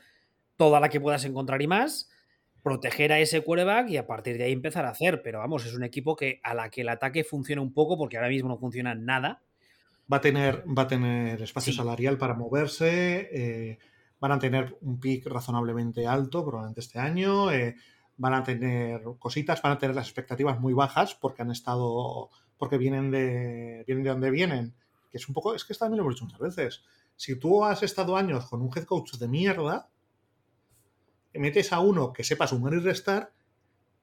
toda 0.57 0.81
la 0.81 0.89
que 0.89 1.01
puedas 1.01 1.25
encontrar 1.25 1.63
y 1.63 1.67
más, 1.67 2.11
proteger 2.63 3.13
a 3.13 3.19
ese 3.19 3.43
quarterback 3.43 3.91
y 3.91 3.97
a 3.97 4.07
partir 4.07 4.39
de 4.39 4.45
ahí 4.45 4.53
empezar 4.53 4.85
a 4.85 4.91
hacer. 4.91 5.23
Pero 5.23 5.41
vamos, 5.41 5.67
es 5.67 5.75
un 5.75 5.85
equipo 5.85 6.17
que 6.17 6.41
a 6.43 6.55
la 6.55 6.71
que 6.71 6.83
el 6.83 6.89
ataque 6.89 7.25
funciona 7.25 7.61
un 7.61 7.73
poco, 7.73 7.99
porque 7.99 8.17
ahora 8.17 8.29
mismo 8.29 8.49
no 8.49 8.59
funciona 8.59 8.95
nada. 8.95 9.43
Va 10.13 10.19
a 10.19 10.21
tener, 10.21 10.65
va 10.67 10.83
a 10.83 10.89
tener 10.89 11.41
espacio 11.41 11.73
salarial 11.73 12.19
para 12.19 12.35
moverse, 12.35 13.29
eh, 13.33 13.79
van 14.21 14.33
a 14.33 14.39
tener 14.39 14.77
un 14.83 15.01
pick 15.01 15.27
razonablemente 15.27 16.07
alto 16.07 16.45
probablemente 16.45 16.81
este 16.81 16.99
año. 16.99 17.51
Eh, 17.51 17.77
van 18.17 18.35
a 18.35 18.43
tener 18.43 19.03
cositas, 19.19 19.61
van 19.63 19.73
a 19.73 19.79
tener 19.79 19.97
las 19.97 20.07
expectativas 20.07 20.61
muy 20.61 20.73
bajas 20.73 21.15
porque 21.15 21.43
han 21.43 21.51
estado, 21.51 22.31
porque 22.59 22.79
vienen 22.79 23.11
de, 23.11 23.85
vienen 23.87 24.05
de 24.05 24.11
donde 24.11 24.31
vienen, 24.31 24.75
que 25.11 25.19
es 25.19 25.29
un 25.29 25.35
poco, 25.35 25.55
es 25.55 25.65
que 25.65 25.75
también 25.75 25.99
lo 25.99 26.05
hemos 26.05 26.15
dicho 26.15 26.25
muchas 26.25 26.41
veces, 26.41 26.83
si 27.17 27.37
tú 27.37 27.65
has 27.65 27.83
estado 27.83 28.17
años 28.17 28.47
con 28.47 28.63
un 28.63 28.71
head 28.75 28.85
coach 28.85 29.15
de 29.15 29.29
mierda, 29.29 29.89
metes 31.33 31.73
a 31.73 31.81
uno 31.81 32.13
que 32.13 32.25
sepa 32.25 32.47
sumar 32.47 32.75
y 32.75 32.79
restar 32.79 33.33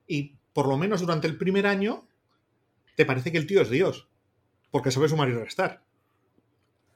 y 0.07 0.35
por 0.53 0.67
lo 0.67 0.77
menos 0.77 1.01
durante 1.01 1.27
el 1.27 1.37
primer 1.37 1.65
año 1.67 2.05
te 2.95 3.05
parece 3.05 3.31
que 3.31 3.37
el 3.37 3.47
tío 3.47 3.61
es 3.61 3.69
Dios, 3.69 4.09
porque 4.69 4.91
sabe 4.91 5.07
sumar 5.07 5.29
y 5.29 5.33
restar. 5.33 5.83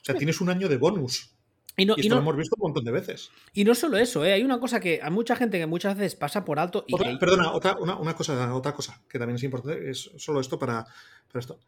O 0.06 0.12
sea, 0.12 0.16
tienes 0.16 0.40
un 0.40 0.50
año 0.50 0.70
de 0.70 0.78
bonus. 0.78 1.36
Y, 1.78 1.86
no, 1.88 1.96
esto 1.98 2.14
lo 2.14 2.22
hemos 2.22 2.38
visto 2.38 2.56
un 2.60 2.68
montón 2.68 2.86
de 2.86 2.92
veces. 2.92 3.32
Y 3.54 3.64
no 3.64 3.74
solo 3.74 3.98
eso, 3.98 4.24
¿eh? 4.24 4.34
hay 4.34 4.44
una 4.44 4.60
cosa 4.60 4.80
que 4.80 5.00
a 5.02 5.10
mucha 5.10 5.36
gente 5.36 5.58
que 5.58 5.66
muchas 5.66 5.98
veces 5.98 6.14
pasa 6.14 6.46
por 6.46 6.60
alto. 6.60 6.86
Y 6.88 6.96
Perdona, 7.18 7.52
otra, 7.52 7.76
una, 7.80 8.14
cosa, 8.14 8.54
otra 8.54 8.76
cosa 8.76 9.02
que 9.10 9.18
también 9.18 9.38
es 9.38 9.44
importante, 9.44 9.90
es 9.90 10.12
solo 10.18 10.42
esto 10.42 10.60
para, 10.60 10.86
para 11.28 11.40
esto. 11.40 11.60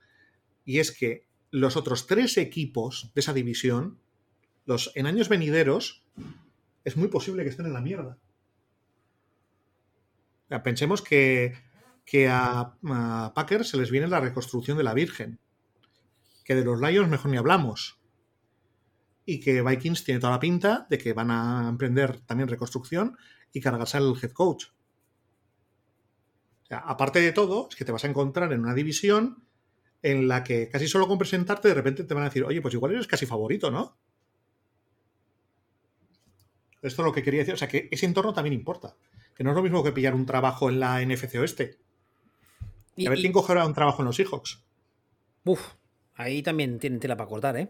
Y 0.65 0.77
es 0.77 0.91
que 0.91 1.25
los 1.49 1.77
otros 1.77 2.05
tres 2.05 2.37
equipos 2.37 3.09
de 3.15 3.21
esa 3.21 3.33
división, 3.33 3.97
los 4.65 4.91
en 4.93 5.07
años 5.07 5.29
venideros, 5.29 6.03
es 6.85 6.95
muy 6.95 7.07
posible 7.07 7.41
que 7.41 7.49
estén 7.49 7.65
en 7.65 7.73
la 7.73 7.81
mierda. 7.81 8.19
pensemos 10.63 11.01
que, 11.01 11.55
que 12.05 12.27
a, 12.27 12.75
a 12.83 13.31
Packers 13.33 13.69
se 13.69 13.77
les 13.77 13.89
viene 13.89 14.07
la 14.07 14.19
reconstrucción 14.19 14.77
de 14.77 14.83
la 14.83 14.93
Virgen. 14.93 15.39
Que 16.45 16.53
de 16.53 16.63
los 16.63 16.79
Lions 16.79 17.09
mejor 17.09 17.31
ni 17.31 17.37
hablamos 17.37 17.96
y 19.29 19.41
que 19.41 19.61
Vikings 19.61 20.05
tiene 20.05 20.21
toda 20.21 20.31
la 20.31 20.39
pinta 20.39 20.87
de 20.89 20.97
que 20.97 21.11
van 21.11 21.29
a 21.29 21.67
emprender 21.67 22.21
también 22.21 22.47
reconstrucción 22.47 23.17
y 23.51 23.59
cargarse 23.59 23.97
al 23.97 24.15
head 24.19 24.31
coach. 24.31 24.67
aparte 26.69 27.19
de 27.19 27.33
todo, 27.33 27.67
es 27.69 27.75
que 27.75 27.83
te 27.83 27.91
vas 27.91 28.05
a 28.05 28.07
encontrar 28.07 28.53
en 28.53 28.61
una 28.61 28.73
división 28.73 29.43
en 30.01 30.29
la 30.29 30.45
que 30.45 30.69
casi 30.69 30.87
solo 30.87 31.09
con 31.09 31.17
presentarte 31.17 31.67
de 31.67 31.73
repente 31.73 32.05
te 32.05 32.13
van 32.13 32.23
a 32.23 32.27
decir, 32.27 32.45
oye, 32.45 32.61
pues 32.61 32.73
igual 32.73 32.93
eres 32.93 33.05
casi 33.05 33.25
favorito, 33.25 33.69
¿no? 33.69 33.97
Esto 36.81 37.01
es 37.01 37.05
lo 37.05 37.11
que 37.11 37.23
quería 37.23 37.41
decir. 37.41 37.55
O 37.55 37.57
sea, 37.57 37.67
que 37.67 37.89
ese 37.91 38.05
entorno 38.05 38.33
también 38.33 38.53
importa. 38.53 38.95
Que 39.35 39.43
no 39.43 39.49
es 39.49 39.57
lo 39.57 39.63
mismo 39.63 39.83
que 39.83 39.91
pillar 39.91 40.15
un 40.15 40.25
trabajo 40.25 40.69
en 40.69 40.79
la 40.79 41.03
NFC 41.03 41.35
Oeste. 41.35 41.79
Y, 42.95 43.07
a 43.07 43.09
ver 43.09 43.19
quién 43.19 43.33
cogerá 43.33 43.65
un 43.65 43.73
trabajo 43.73 44.01
en 44.01 44.05
los 44.05 44.15
Seahawks. 44.15 44.63
Uf, 45.43 45.73
ahí 46.15 46.41
también 46.41 46.79
tienen 46.79 46.99
tela 46.99 47.17
para 47.17 47.29
cortar, 47.29 47.57
¿eh? 47.57 47.69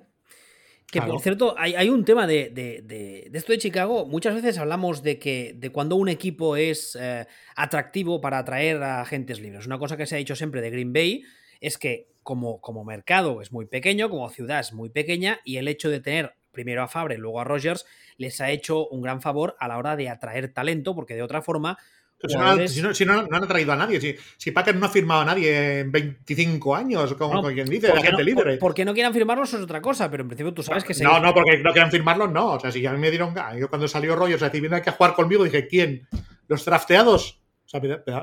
Que 0.90 1.02
por 1.02 1.20
cierto, 1.20 1.54
hay, 1.58 1.90
un 1.90 2.06
tema 2.06 2.26
de, 2.26 3.30
esto 3.34 3.52
de 3.52 3.58
Chicago. 3.58 4.06
Muchas 4.06 4.36
veces 4.36 4.58
hablamos 4.58 5.04
de 5.04 5.20
que 5.20 5.54
de 5.54 5.70
cuando 5.70 5.98
un 5.98 6.08
equipo 6.08 6.56
es 6.56 6.98
eh, 7.00 7.28
atractivo 7.58 8.22
para 8.22 8.38
atraer 8.38 8.82
a 8.82 9.02
agentes 9.02 9.42
libres. 9.42 9.66
Una 9.66 9.80
cosa 9.80 9.98
que 9.98 10.06
se 10.06 10.16
ha 10.16 10.18
dicho 10.18 10.36
siempre 10.36 10.62
de 10.62 10.70
Green 10.70 10.94
Bay 10.94 11.24
es 11.60 11.78
que 11.78 12.08
como, 12.24 12.62
como 12.62 12.86
mercado 12.86 13.42
es 13.42 13.52
muy 13.52 13.66
pequeño, 13.66 14.10
como 14.10 14.30
ciudad 14.30 14.62
es 14.62 14.72
muy 14.72 14.90
pequeña, 14.90 15.42
y 15.44 15.58
el 15.58 15.68
hecho 15.68 15.90
de 15.90 16.00
tener 16.00 16.36
primero 16.54 16.84
a 16.84 16.88
Fabre 16.88 17.18
luego 17.18 17.42
a 17.42 17.44
Rogers 17.44 17.86
les 18.18 18.40
ha 18.42 18.50
hecho 18.50 18.88
un 18.88 19.02
gran 19.02 19.22
favor 19.22 19.56
a 19.60 19.68
la 19.68 19.78
hora 19.78 19.96
de 19.96 20.10
atraer 20.10 20.54
talento, 20.54 20.96
porque 20.96 21.16
de 21.16 21.22
otra 21.22 21.42
forma 21.42 21.78
si, 22.26 23.06
no, 23.06 23.28
no, 23.28 23.38
han 23.38 23.48
traído 23.48 23.74
a 23.74 23.76
nadie. 23.76 24.02
Si, 24.02 24.16
si 24.38 24.52
Packers 24.52 24.78
no 24.78 24.88
ha 24.88 24.90
firmado 24.90 25.22
a 25.22 25.26
nadie 25.26 25.82
en 25.82 25.92
25 25.92 26.76
años, 26.76 27.14
como, 27.14 27.44
quien 27.50 27.68
dice, 27.68 27.94
la 27.94 28.02
gente 28.02 28.24
libre. 28.24 28.58
Porque 28.58 28.84
no 28.84 28.94
quieran 28.94 29.14
firmarlos 29.14 29.54
es 29.54 29.62
otra 29.62 29.82
cosa, 29.82 30.10
pero 30.10 30.24
en 30.24 30.30
principio 30.30 30.54
tú 30.54 30.64
sabes 30.64 30.84
que 30.84 30.94
se. 30.94 31.04
No, 31.04 31.20
no, 31.20 31.34
porque 31.34 31.60
no 31.60 31.72
quieran 31.72 31.92
firmarlos, 31.92 32.32
no. 32.32 32.54
O 32.54 32.60
sea, 32.60 32.72
si 32.72 32.82
ya 32.82 32.92
me 32.94 33.12
dieron. 33.12 33.36
Yo 33.60 33.70
cuando 33.70 33.88
salió 33.88 34.16
Rogers, 34.16 34.42
o 34.42 34.50
sea, 34.50 34.50
viene 34.50 34.76
aquí 34.76 34.90
a 34.90 34.94
jugar 34.94 35.14
conmigo, 35.14 35.44
dije, 35.44 35.68
¿quién? 35.68 36.08
¿Los 36.48 36.66
drafteados? 36.66 37.42
O 37.66 37.70
sea, 37.70 37.82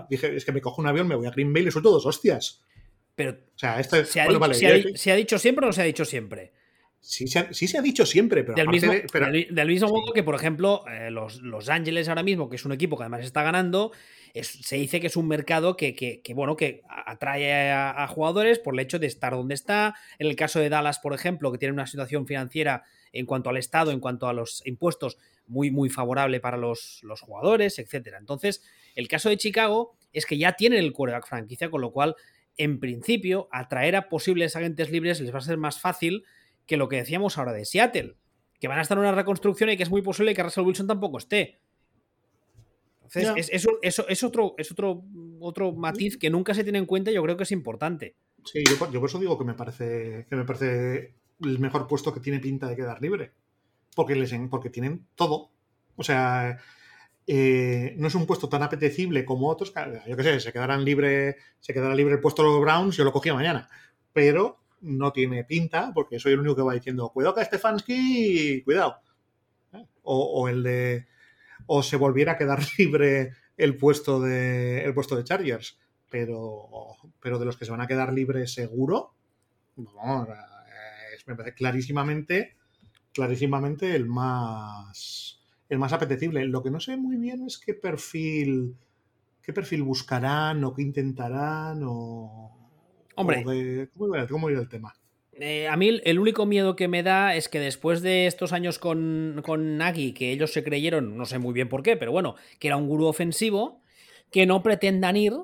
dije, 0.09 0.37
es 0.37 0.45
que 0.45 0.53
me 0.53 0.61
cojo 0.61 0.81
un 0.81 0.89
avión, 0.89 1.07
me 1.07 1.15
voy 1.15 1.27
a 1.27 1.31
Green 1.31 1.53
Bay 1.53 1.63
y 1.63 1.67
le 1.67 1.71
suelto 1.71 1.91
dos 1.91 2.07
hostias. 2.07 2.65
Pero. 3.15 3.31
O 3.33 3.59
sea, 3.59 3.79
esto 3.79 4.05
¿se, 4.05 4.21
ha, 4.21 4.27
¿se 4.95 5.13
ha 5.13 5.15
dicho 5.15 5.39
siempre 5.39 5.67
o 5.67 5.69
no 5.69 5.73
se 5.73 5.83
ha 5.83 5.85
dicho 5.85 6.05
siempre? 6.05 6.53
Sí 7.07 7.27
se, 7.27 7.39
ha, 7.39 7.53
sí 7.53 7.69
se 7.69 7.77
ha 7.77 7.83
dicho 7.83 8.07
siempre, 8.07 8.45
pero 8.45 8.57
del, 8.57 8.69
mismo, 8.69 8.91
del, 8.91 9.69
mismo 9.69 9.89
modo 9.89 10.15
que, 10.15 10.23
por 10.23 10.35
ejemplo, 10.35 10.85
eh, 10.89 11.11
los, 11.11 11.43
los, 11.43 11.69
Ángeles 11.69 12.09
ahora 12.09 12.23
mismo, 12.23 12.49
que 12.49 12.57
es 12.57 12.65
un 12.65 12.73
equipo 12.73 12.97
que 12.97 13.03
además 13.03 13.27
está 13.27 13.43
ganando, 13.43 13.93
se 14.41 14.77
dice 14.77 15.01
que 15.01 15.09
es 15.09 15.17
un 15.17 15.29
mercado 15.29 15.77
que, 15.77 15.95
que, 15.95 16.35
bueno, 16.35 16.57
que 16.57 16.81
atrae 16.89 17.71
a, 17.71 18.09
jugadores 18.09 18.59
por 18.59 18.73
el 18.73 18.81
hecho 18.81 18.99
de 18.99 19.07
estar 19.07 19.35
donde 19.35 19.53
está. 19.53 19.95
En 20.19 20.29
el 20.29 20.35
caso 20.35 20.61
de 20.61 20.71
Dallas, 20.71 20.99
por 20.99 21.13
ejemplo, 21.13 21.53
que 21.53 21.59
tiene 21.59 21.75
una 21.75 21.87
situación 21.87 22.27
financiera 22.27 22.85
en 23.13 23.27
cuanto 23.27 23.51
al 23.51 23.59
Estado, 23.59 23.91
en 23.91 24.01
cuanto 24.01 24.27
a 24.27 24.33
los 24.33 24.67
impuestos, 24.67 25.19
muy, 25.47 25.71
muy 25.71 25.91
favorable 25.91 26.41
para 26.41 26.57
los, 26.57 27.01
los 27.03 27.21
jugadores, 27.21 27.79
etc. 27.79 28.15
Entonces, 28.19 28.63
el 28.95 29.09
caso 29.09 29.29
de 29.29 29.37
Chicago 29.37 29.95
es 30.15 30.25
que 30.25 30.39
ya 30.39 30.55
tienen 30.55 30.79
el 30.79 30.95
quarterback 30.95 31.29
franquicia, 31.29 31.71
con 31.71 31.83
lo 31.83 31.93
cual, 31.93 32.17
en 32.57 32.81
principio, 32.81 33.47
atraer 33.53 33.95
a 33.95 34.09
posibles 34.09 34.57
agentes 34.57 34.91
libres 34.91 35.21
les 35.21 35.35
va 35.35 35.41
a 35.41 35.43
ser 35.43 35.59
más 35.59 35.79
fácil 35.79 36.25
que 36.67 36.77
lo 36.77 36.89
que 36.89 36.97
decíamos 36.97 37.39
ahora 37.39 37.53
de 37.53 37.65
Seattle, 37.65 38.17
que 38.61 38.69
van 38.69 38.79
a 38.79 38.83
estar 38.83 38.97
en 38.97 39.03
una 39.03 39.13
reconstrucción 39.13 39.71
y 39.71 39.77
que 39.77 39.83
es 39.83 39.91
muy 39.91 40.03
posible 40.03 40.35
que 40.35 40.43
Russell 40.43 40.65
Wilson 40.65 40.87
tampoco 40.87 41.19
esté. 41.19 41.61
Entonces, 43.03 43.51
es, 43.53 43.67
es, 43.83 44.23
otro, 44.25 44.55
es 44.59 44.73
otro, 44.73 45.05
otro 45.41 45.73
matiz 45.73 46.17
que 46.17 46.31
nunca 46.31 46.55
se 46.55 46.65
tiene 46.65 46.79
en 46.79 46.87
cuenta 46.87 47.11
y 47.11 47.15
yo 47.15 47.23
creo 47.23 47.37
que 47.37 47.45
es 47.45 47.53
importante. 47.53 48.17
Sí, 48.45 48.63
yo, 48.69 48.79
por 48.79 49.09
eso 49.09 49.19
digo 49.19 49.39
que 49.39 49.45
me 49.45 49.55
parece 49.55 50.27
que 50.29 50.37
me 50.37 50.45
parece 50.45 51.15
el 51.43 51.59
mejor 51.59 51.87
puesto 51.87 52.13
que 52.13 52.21
tiene 52.21 52.41
pinta 52.41 52.69
de 52.69 52.77
quedar 52.77 53.01
libre. 53.01 53.33
Porque, 53.95 54.17
les, 54.17 54.35
porque 54.51 54.71
tienen 54.71 55.07
todo. 55.15 55.51
O 55.97 56.03
sea, 56.03 56.59
eh, 57.27 57.95
no 57.97 58.09
es 58.09 58.15
un 58.15 58.27
puesto 58.27 58.49
tan 58.49 58.63
apetecible 58.63 59.25
como 59.25 59.49
otros. 59.49 59.73
Yo 60.07 60.17
qué 60.17 60.23
sé, 60.23 60.41
se 60.41 60.53
quedarán 60.53 60.85
libre, 60.85 61.37
se 61.61 61.73
quedará 61.73 61.95
libre 61.95 62.15
el 62.15 62.21
puesto 62.21 62.43
de 62.43 62.49
los 62.49 62.61
Browns, 62.61 62.97
yo 62.97 63.05
lo 63.05 63.13
cogía 63.13 63.35
mañana. 63.35 63.69
Pero 64.13 64.64
no 64.85 65.13
tiene 65.13 65.45
pinta, 65.45 65.93
porque 65.95 66.19
soy 66.19 66.35
el 66.35 66.41
único 66.41 66.57
que 66.57 66.63
va 66.63 66.75
diciendo, 66.75 67.11
cuidado 67.11 67.35
que 67.35 67.45
Stefanski, 67.45 68.63
cuidado. 68.63 69.01
¿Eh? 69.73 69.85
O, 70.03 70.49
el 70.49 70.63
de. 70.63 71.07
O 71.67 71.83
se 71.83 71.97
volviera 71.97 72.33
a 72.33 72.39
quedar 72.39 72.61
libre 72.79 73.33
el 73.57 73.77
puesto 73.77 74.21
de. 74.21 74.85
el 74.85 74.95
puesto 74.95 75.17
de 75.17 75.25
Chargers. 75.25 75.79
Pero. 76.11 76.69
Pero 77.21 77.39
de 77.39 77.47
los 77.47 77.57
que 77.57 77.65
se 77.65 77.71
van 77.71 77.81
a 77.81 77.87
quedar 77.87 78.13
libres 78.13 78.53
seguro. 78.53 79.15
es, 79.77 81.27
me 81.27 81.35
parece 81.35 81.55
clarísimamente. 81.55 82.57
Clarísimamente 83.13 83.97
el 83.97 84.07
más. 84.07 85.41
El 85.69 85.79
más 85.79 85.93
apetecible. 85.93 86.45
Lo 86.47 86.63
que 86.63 86.71
no 86.71 86.81
sé 86.81 86.97
muy 86.97 87.17
bien 87.17 87.47
es 87.47 87.59
qué 87.59 87.75
perfil. 87.75 88.77
qué 89.43 89.53
perfil 89.53 89.83
buscarán 89.83 90.63
o 90.65 90.75
qué 90.75 90.83
intentarán 90.83 91.81
o 91.85 92.64
Hombre. 93.17 93.45
¿cómo, 94.29 94.49
el 94.49 94.69
tema? 94.69 94.95
Eh, 95.33 95.67
a 95.69 95.77
mí 95.77 96.01
el 96.05 96.19
único 96.19 96.47
miedo 96.47 96.77
que 96.77 96.89
me 96.89 97.03
da 97.03 97.35
es 97.35 97.49
que 97.49 97.59
después 97.59 98.03
de 98.03 98.27
estos 98.27 98.53
años 98.53 98.79
con, 98.79 99.41
con 99.45 99.77
Nagy, 99.79 100.13
que 100.13 100.31
ellos 100.31 100.53
se 100.53 100.63
creyeron, 100.63 101.17
no 101.17 101.25
sé 101.25 101.39
muy 101.39 101.53
bien 101.53 101.69
por 101.69 101.83
qué, 101.83 101.97
pero 101.97 102.13
bueno, 102.13 102.37
que 102.61 102.69
era 102.69 102.77
un 102.77 102.87
gurú 102.87 103.07
ofensivo, 103.07 103.81
que 104.31 104.47
no 104.47 104.63
pretendan 104.63 105.17
ir 105.17 105.35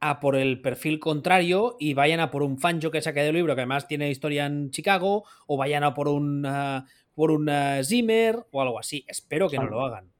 a 0.00 0.20
por 0.20 0.36
el 0.36 0.60
perfil 0.60 0.98
contrario 0.98 1.76
y 1.78 1.94
vayan 1.94 2.20
a 2.20 2.30
por 2.30 2.42
un 2.42 2.58
Fancho 2.58 2.90
que 2.90 3.02
saque 3.02 3.22
del 3.22 3.34
libro, 3.34 3.54
que 3.54 3.62
además 3.62 3.86
tiene 3.86 4.10
historia 4.10 4.46
en 4.46 4.70
Chicago, 4.70 5.24
o 5.46 5.56
vayan 5.56 5.84
a 5.84 5.94
por 5.94 6.08
un, 6.08 6.44
uh, 6.46 6.84
por 7.14 7.30
un 7.30 7.48
uh, 7.48 7.84
Zimmer 7.84 8.46
o 8.50 8.62
algo 8.62 8.78
así. 8.78 9.04
Espero 9.08 9.48
que 9.48 9.58
no 9.58 9.66
lo 9.66 9.82
hagan. 9.82 10.10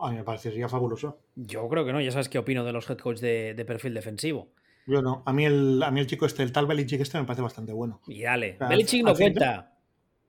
A 0.00 0.10
mí 0.10 0.16
me 0.16 0.24
parecería 0.24 0.68
fabuloso. 0.68 1.20
Yo 1.36 1.68
creo 1.68 1.84
que 1.84 1.92
no, 1.92 2.00
ya 2.00 2.10
sabes 2.10 2.28
qué 2.28 2.38
opino 2.38 2.64
de 2.64 2.72
los 2.72 2.90
head 2.90 2.98
coach 2.98 3.20
de 3.20 3.64
perfil 3.64 3.94
defensivo. 3.94 4.50
Yo 4.86 5.02
no. 5.02 5.22
A 5.24 5.32
mí 5.32 5.44
el, 5.44 5.82
a 5.82 5.90
mí 5.90 6.00
el 6.00 6.06
chico 6.06 6.26
este, 6.26 6.42
el 6.42 6.52
tal 6.52 6.66
Belichick 6.66 7.00
este 7.00 7.18
me 7.18 7.24
parece 7.24 7.42
bastante 7.42 7.72
bueno. 7.72 8.00
Y 8.06 8.22
dale. 8.22 8.56
Belichick 8.68 9.04
no 9.04 9.14
cuenta. 9.14 9.74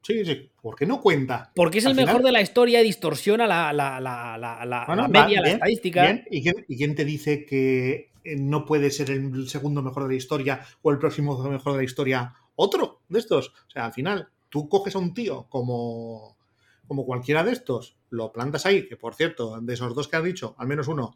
Sí, 0.01 0.23
sí. 0.23 0.51
¿Por 0.61 0.75
qué 0.75 0.85
no 0.85 1.01
cuenta? 1.01 1.51
Porque 1.55 1.79
es 1.79 1.85
el 1.85 1.95
mejor 1.95 2.21
de 2.21 2.31
la 2.31 2.39
historia 2.39 2.79
y 2.79 2.83
distorsiona 2.83 3.47
la, 3.47 3.73
la, 3.73 3.99
la, 3.99 4.37
la 4.37 5.07
media, 5.07 5.41
la 5.41 5.49
estadística. 5.49 6.23
¿Y, 6.29 6.43
quién, 6.77 6.93
te 6.93 7.03
dice 7.03 7.43
que 7.43 8.11
eh, 8.23 8.35
no 8.37 8.65
puede 8.65 8.91
ser 8.91 9.09
el 9.09 9.49
segundo 9.49 9.81
mejor 9.81 10.03
de 10.03 10.09
la 10.09 10.15
historia 10.15 10.61
o 10.83 10.91
el 10.91 10.99
próximo 10.99 11.37
mejor 11.49 11.73
de 11.73 11.79
la 11.79 11.83
historia 11.83 12.35
otro 12.55 13.01
de 13.09 13.17
estos? 13.17 13.49
O 13.67 13.69
sea, 13.71 13.85
al 13.85 13.93
final, 13.93 14.29
tú 14.49 14.69
coges 14.69 14.95
a 14.95 14.99
un 14.99 15.15
tío 15.15 15.47
como, 15.49 16.37
como 16.87 17.03
cualquiera 17.03 17.43
de 17.43 17.53
estos, 17.53 17.97
lo 18.11 18.31
plantas 18.31 18.67
ahí, 18.67 18.87
que 18.87 18.97
por 18.97 19.15
cierto, 19.15 19.59
de 19.59 19.73
esos 19.73 19.95
dos 19.95 20.07
que 20.07 20.17
has 20.17 20.23
dicho, 20.23 20.55
al 20.59 20.67
menos 20.67 20.87
uno 20.87 21.15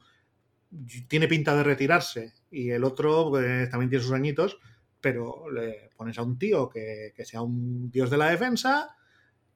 tiene 1.07 1.27
pinta 1.27 1.55
de 1.55 1.63
retirarse 1.63 2.33
y 2.51 2.69
el 2.69 2.83
otro 2.83 3.29
pues, 3.29 3.69
también 3.69 3.89
tiene 3.89 4.03
sus 4.03 4.13
añitos, 4.13 4.59
pero 5.01 5.49
le 5.51 5.89
pones 5.95 6.17
a 6.17 6.23
un 6.23 6.37
tío 6.37 6.69
que, 6.69 7.13
sea 7.23 7.41
un 7.41 7.89
dios 7.91 8.09
de 8.09 8.17
la 8.17 8.29
defensa, 8.29 8.95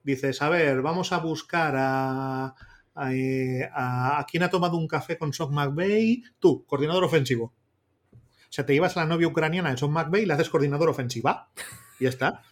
dices, 0.02 0.42
a 0.42 0.48
ver, 0.48 0.82
vamos 0.82 1.12
a 1.12 1.18
buscar 1.18 1.74
a, 1.76 2.54
a, 2.94 4.26
quien 4.30 4.42
ha 4.42 4.50
tomado 4.50 4.76
un 4.76 4.88
café 4.88 5.18
con 5.18 5.32
Sean 5.32 5.52
McVeigh, 5.52 6.22
tú, 6.38 6.64
coordinador 6.66 7.04
ofensivo. 7.04 7.54
O 8.12 8.56
sea, 8.56 8.64
te 8.64 8.72
llevas 8.72 8.96
a 8.96 9.00
la 9.00 9.06
novia 9.06 9.26
ucraniana 9.26 9.70
de 9.70 9.76
Sean 9.76 9.92
McVeigh 9.92 10.22
y 10.22 10.26
le 10.26 10.34
haces 10.34 10.48
coordinador 10.48 10.88
ofensiva. 10.88 11.50
Y 11.98 12.04
ya 12.04 12.10
está. 12.10 12.42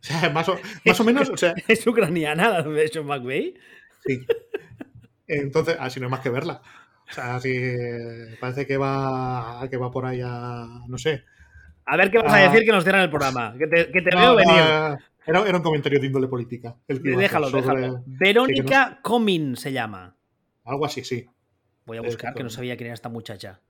O 0.00 0.04
sea, 0.04 0.30
más 0.30 0.48
o, 0.48 0.58
más 0.84 1.00
o 1.00 1.04
menos. 1.04 1.28
O 1.30 1.36
sea, 1.36 1.54
¿Es 1.68 1.86
ucraniana 1.86 2.48
la 2.48 2.62
de 2.62 2.88
Sean 2.88 3.06
McVeigh? 3.06 3.54
Sí. 4.06 4.26
Entonces, 5.26 5.76
así 5.78 6.00
no 6.00 6.06
hay 6.06 6.10
más 6.10 6.20
que 6.20 6.30
verla. 6.30 6.62
O 7.10 7.12
sea, 7.12 7.36
así 7.36 7.56
parece 8.40 8.66
que 8.66 8.76
va, 8.76 9.66
que 9.70 9.76
va 9.76 9.90
por 9.90 10.04
ahí 10.06 10.20
a, 10.22 10.66
no 10.86 10.98
sé. 10.98 11.24
A 11.86 11.96
ver 11.96 12.10
qué 12.10 12.18
vas 12.18 12.32
a, 12.32 12.50
decir 12.50 12.64
que 12.66 12.72
nos 12.72 12.84
cierran 12.84 13.02
el 13.02 13.10
programa. 13.10 13.54
Que 13.58 13.66
te, 13.66 14.16
veo 14.16 14.36
venir. 14.36 14.54
Era, 14.54 14.98
era 15.46 15.56
un 15.56 15.62
comentario 15.62 15.98
de 16.00 16.06
índole 16.06 16.28
política. 16.28 16.76
el 16.86 17.02
que 17.02 17.10
Déjalo, 17.10 17.48
sobre- 17.48 17.62
déjalo. 17.62 18.02
Verónica 18.06 19.00
Comín 19.02 19.56
se 19.56 19.72
llama. 19.72 20.14
Algo 20.64 20.84
así, 20.84 21.02
sí. 21.04 21.26
Voy 21.86 21.96
a 21.96 22.00
Eh, 22.00 22.04
buscar, 22.04 22.34
que 22.34 22.42
no 22.42 22.50
sabía 22.50 22.76
quién 22.76 22.88
era 22.88 22.94
esta 22.94 23.08
muchacha. 23.08 23.60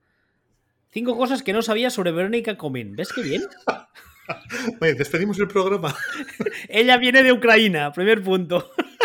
Cinco 0.91 1.15
cosas 1.15 1.43
que 1.43 1.53
no 1.53 1.61
sabía 1.61 1.89
sobre 1.89 2.11
Verónica 2.11 2.57
Comín. 2.57 2.95
¿Ves 2.95 3.13
qué 3.13 3.21
bien? 3.21 3.43
Oye, 4.81 4.93
despedimos 4.95 5.39
el 5.39 5.47
programa. 5.47 5.95
Ella 6.67 6.97
viene 6.97 7.23
de 7.23 7.31
Ucrania, 7.31 7.91
primer 7.93 8.21
punto. 8.21 8.71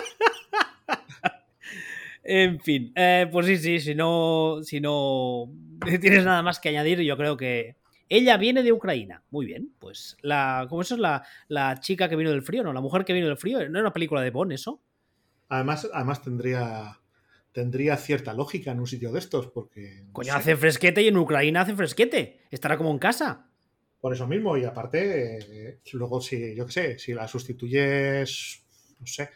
en 2.25 2.61
fin, 2.61 2.93
eh, 2.97 3.29
pues 3.31 3.47
sí, 3.47 3.59
sí, 3.59 3.81
si 3.81 3.95
no, 3.95 4.59
si 4.63 4.81
no 4.81 5.53
tienes 6.01 6.25
nada 6.25 6.43
más 6.43 6.59
que 6.59 6.71
añadir, 6.71 7.01
yo 7.01 7.17
creo 7.17 7.37
que 7.37 7.77
ella 8.09 8.37
viene 8.37 8.63
de 8.63 8.73
Ucrania. 8.73 9.23
Muy 9.31 9.47
bien, 9.47 9.73
pues 9.79 10.17
la, 10.23 10.67
¿cómo 10.69 10.83
eso 10.83 10.95
es 10.95 11.01
la, 11.01 11.27
la 11.49 11.81
chica 11.81 12.09
que 12.09 12.17
vino 12.17 12.31
del 12.31 12.43
frío? 12.43 12.63
No, 12.63 12.73
la 12.73 12.81
mujer 12.81 13.05
que 13.05 13.13
vino 13.13 13.27
del 13.27 13.37
frío. 13.37 13.59
¿No 13.59 13.79
era 13.79 13.81
una 13.81 13.93
película 13.93 14.23
de 14.23 14.31
Bond 14.31 14.53
eso? 14.53 14.83
Además, 15.49 15.89
además 15.93 16.23
tendría, 16.23 17.01
tendría 17.53 17.97
cierta 17.97 18.33
lógica 18.35 18.73
en 18.73 18.81
un 18.81 18.87
sitio 18.87 19.13
de 19.13 19.19
estos, 19.19 19.49
porque. 19.49 20.05
no 20.07 20.13
Coño, 20.13 20.33
sé, 20.33 20.39
hace 20.39 20.57
fresquete 20.57 21.03
y 21.03 21.09
en 21.09 21.17
Ucrania 21.17 21.61
hace 21.61 21.75
fresquete. 21.75 22.41
Estará 22.51 22.77
como 22.77 22.91
en 22.91 22.99
casa. 22.99 23.51
Por 24.01 24.13
eso 24.13 24.27
mismo, 24.27 24.57
y 24.59 24.65
aparte, 24.65 25.39
eh, 25.39 25.81
luego 25.95 26.21
si, 26.21 26.55
yo 26.55 26.67
qué 26.67 26.73
sé, 26.73 26.99
si 26.99 27.15
la 27.15 27.27
sustituyes, 27.27 28.63
no 29.01 29.07
sé, 29.07 29.31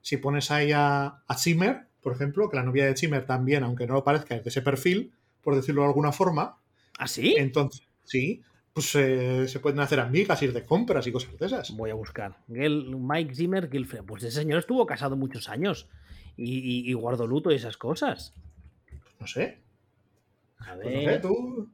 si 0.00 0.18
pones 0.18 0.50
ahí 0.52 0.70
a, 0.72 1.06
a 1.26 1.36
Zimmer, 1.36 1.88
por 2.02 2.12
ejemplo, 2.14 2.48
que 2.50 2.56
la 2.56 2.62
novia 2.62 2.86
de 2.86 2.96
Zimmer 2.96 3.24
también, 3.26 3.62
aunque 3.64 3.86
no 3.86 3.94
lo 3.94 4.04
parezca, 4.04 4.34
es 4.36 4.44
de 4.44 4.50
ese 4.50 4.62
perfil, 4.62 5.12
por 5.42 5.54
decirlo 5.54 5.82
de 5.82 5.88
alguna 5.88 6.12
forma, 6.12 6.58
¿Ah, 6.98 7.06
sí? 7.08 7.34
entonces, 7.38 7.82
sí, 8.04 8.42
pues 8.72 8.94
eh, 8.94 9.46
se 9.48 9.60
pueden 9.60 9.80
hacer 9.80 10.00
amigas, 10.00 10.42
ir 10.42 10.52
de 10.52 10.64
compras 10.64 11.06
y 11.06 11.12
cosas 11.12 11.38
de 11.38 11.46
esas. 11.46 11.70
Voy 11.76 11.90
a 11.90 11.94
buscar. 11.94 12.38
Mike 12.48 13.34
Zimmer 13.34 13.70
Gilfred. 13.70 14.02
Pues 14.04 14.22
ese 14.22 14.40
señor 14.40 14.58
estuvo 14.60 14.86
casado 14.86 15.16
muchos 15.16 15.48
años. 15.48 15.88
Y, 16.36 16.58
y- 16.58 16.90
y 16.90 16.94
guardó 16.94 17.26
luto 17.26 17.50
y 17.52 17.56
esas 17.56 17.76
cosas. 17.76 18.34
No 19.20 19.26
sé, 19.26 19.60
A 20.58 20.74
pues 20.74 20.86
no 20.94 21.00
sé, 21.00 21.06
ver. 21.06 21.20
tú. 21.20 21.70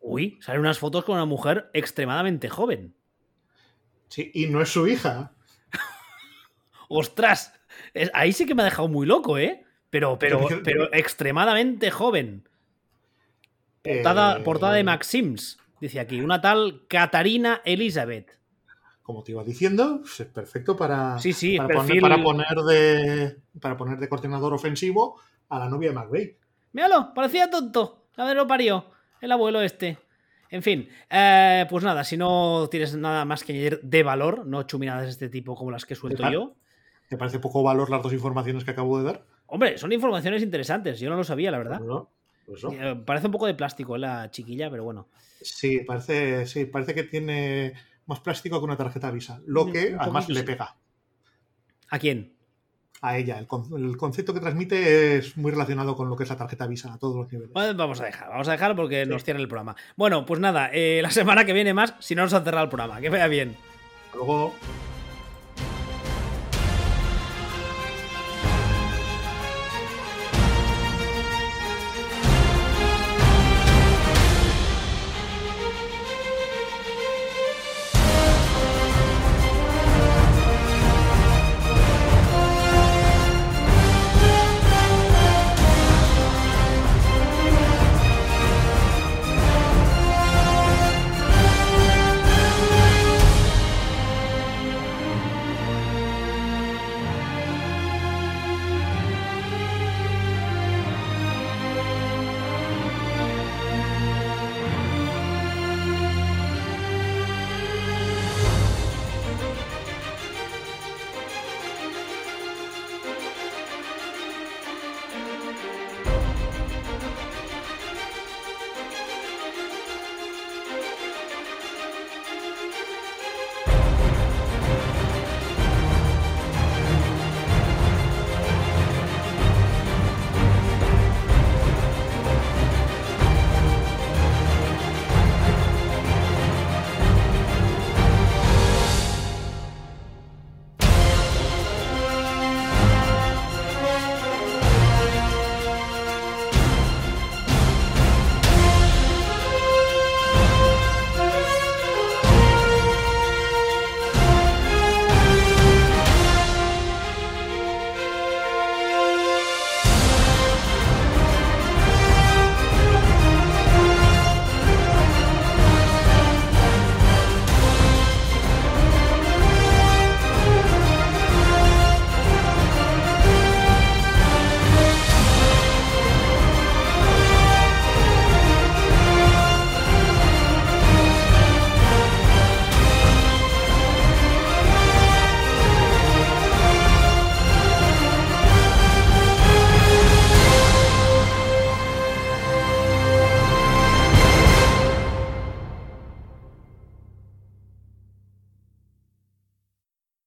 Uy, 0.00 0.38
salen 0.40 0.62
unas 0.62 0.78
fotos 0.78 1.04
con 1.04 1.14
una 1.16 1.26
mujer 1.26 1.70
extremadamente 1.74 2.48
joven. 2.48 2.94
Sí, 4.08 4.30
y 4.34 4.46
no 4.46 4.60
es 4.62 4.70
su 4.70 4.88
hija. 4.88 5.32
¡Ostras! 6.88 7.52
Es- 7.94 8.10
ahí 8.14 8.32
sí 8.32 8.46
que 8.46 8.54
me 8.54 8.62
ha 8.62 8.66
dejado 8.66 8.88
muy 8.88 9.06
loco, 9.06 9.38
¿eh? 9.38 9.64
Pero, 9.90 10.18
pero, 10.18 10.46
Pero- 10.64 10.92
extremadamente 10.92 11.90
joven. 11.90 12.48
Eh, 13.84 14.02
Portada, 14.44 14.72
de 14.74 14.84
Maxims. 14.84 15.58
Dice 15.80 15.98
aquí, 16.00 16.20
una 16.20 16.40
tal 16.40 16.82
Katarina 16.88 17.60
Elizabeth. 17.64 18.30
Como 19.02 19.24
te 19.24 19.32
iba 19.32 19.42
diciendo, 19.42 19.98
pues 20.00 20.20
es 20.20 20.26
perfecto 20.28 20.76
para, 20.76 21.18
Sí, 21.18 21.32
sí, 21.32 21.56
para, 21.58 21.74
perfil- 21.74 22.00
poner, 22.00 22.00
para 22.00 22.22
poner 22.22 22.58
de 22.68 23.36
para 23.60 23.76
poner 23.76 23.98
de 23.98 24.08
coordinador 24.08 24.54
ofensivo 24.54 25.20
a 25.48 25.58
la 25.58 25.68
novia 25.68 25.88
de 25.90 25.94
McVeigh. 25.96 26.36
Míralo, 26.72 27.12
parecía 27.12 27.50
tonto. 27.50 28.06
La 28.14 28.24
verdad 28.24 28.42
lo 28.42 28.46
parió. 28.46 28.86
El 29.20 29.32
abuelo 29.32 29.60
este. 29.60 29.98
En 30.50 30.62
fin, 30.62 30.88
eh, 31.10 31.66
pues 31.68 31.82
nada, 31.82 32.04
si 32.04 32.16
no 32.16 32.68
tienes 32.70 32.94
nada 32.94 33.24
más 33.24 33.42
que 33.42 33.52
añadir 33.52 33.80
de 33.82 34.02
valor, 34.04 34.46
no 34.46 34.62
chuminadas 34.64 35.04
de 35.06 35.10
este 35.10 35.28
tipo 35.28 35.56
como 35.56 35.70
las 35.72 35.84
que 35.84 35.94
suelto 35.96 36.30
yo. 36.30 36.54
¿Te 37.12 37.18
parece 37.18 37.38
poco 37.40 37.62
valor 37.62 37.90
las 37.90 38.02
dos 38.02 38.14
informaciones 38.14 38.64
que 38.64 38.70
acabo 38.70 38.96
de 38.96 39.04
dar? 39.04 39.22
Hombre, 39.48 39.76
son 39.76 39.92
informaciones 39.92 40.42
interesantes, 40.42 40.98
yo 40.98 41.10
no 41.10 41.16
lo 41.16 41.24
sabía, 41.24 41.50
la 41.50 41.58
verdad. 41.58 41.78
Pues 42.46 42.62
pues 42.62 42.64
no. 42.64 42.72
Eh, 42.72 42.96
Parece 43.04 43.26
un 43.26 43.32
poco 43.32 43.44
de 43.46 43.52
plástico 43.52 43.98
la 43.98 44.30
chiquilla, 44.30 44.70
pero 44.70 44.84
bueno. 44.84 45.08
Sí, 45.42 45.80
parece, 45.80 46.46
sí, 46.46 46.64
parece 46.64 46.94
que 46.94 47.02
tiene 47.02 47.74
más 48.06 48.20
plástico 48.20 48.58
que 48.58 48.64
una 48.64 48.78
tarjeta 48.78 49.10
Visa. 49.10 49.42
Lo 49.44 49.66
que 49.70 49.94
además 49.98 50.26
le 50.30 50.42
pega 50.42 50.74
¿A 51.90 51.98
quién? 51.98 52.32
a 53.02 53.18
ella. 53.18 53.38
El, 53.38 53.46
el 53.84 53.96
concepto 53.98 54.32
que 54.32 54.40
transmite 54.40 55.18
es 55.18 55.36
muy 55.36 55.50
relacionado 55.50 55.94
con 55.94 56.08
lo 56.08 56.16
que 56.16 56.22
es 56.22 56.30
la 56.30 56.38
tarjeta 56.38 56.66
Visa 56.66 56.94
a 56.94 56.98
todos 56.98 57.14
los 57.16 57.30
niveles. 57.30 57.52
Bueno, 57.52 57.74
Vamos 57.76 58.00
a 58.00 58.06
dejar, 58.06 58.30
vamos 58.30 58.48
a 58.48 58.52
dejar 58.52 58.74
porque 58.74 59.04
Sí. 59.04 59.10
nos 59.10 59.22
cierra 59.22 59.38
el 59.40 59.48
programa. 59.48 59.76
Bueno, 59.96 60.24
pues 60.24 60.40
nada, 60.40 60.70
eh, 60.72 61.00
la 61.02 61.10
semana 61.10 61.44
que 61.44 61.52
viene 61.52 61.74
más, 61.74 61.94
si 61.98 62.14
no 62.14 62.22
nos 62.22 62.32
han 62.32 62.42
cerrado 62.44 62.64
el 62.64 62.70
programa. 62.70 63.02
Que 63.02 63.10
vaya 63.10 63.26
bien. 63.26 63.54
Luego. 64.14 64.54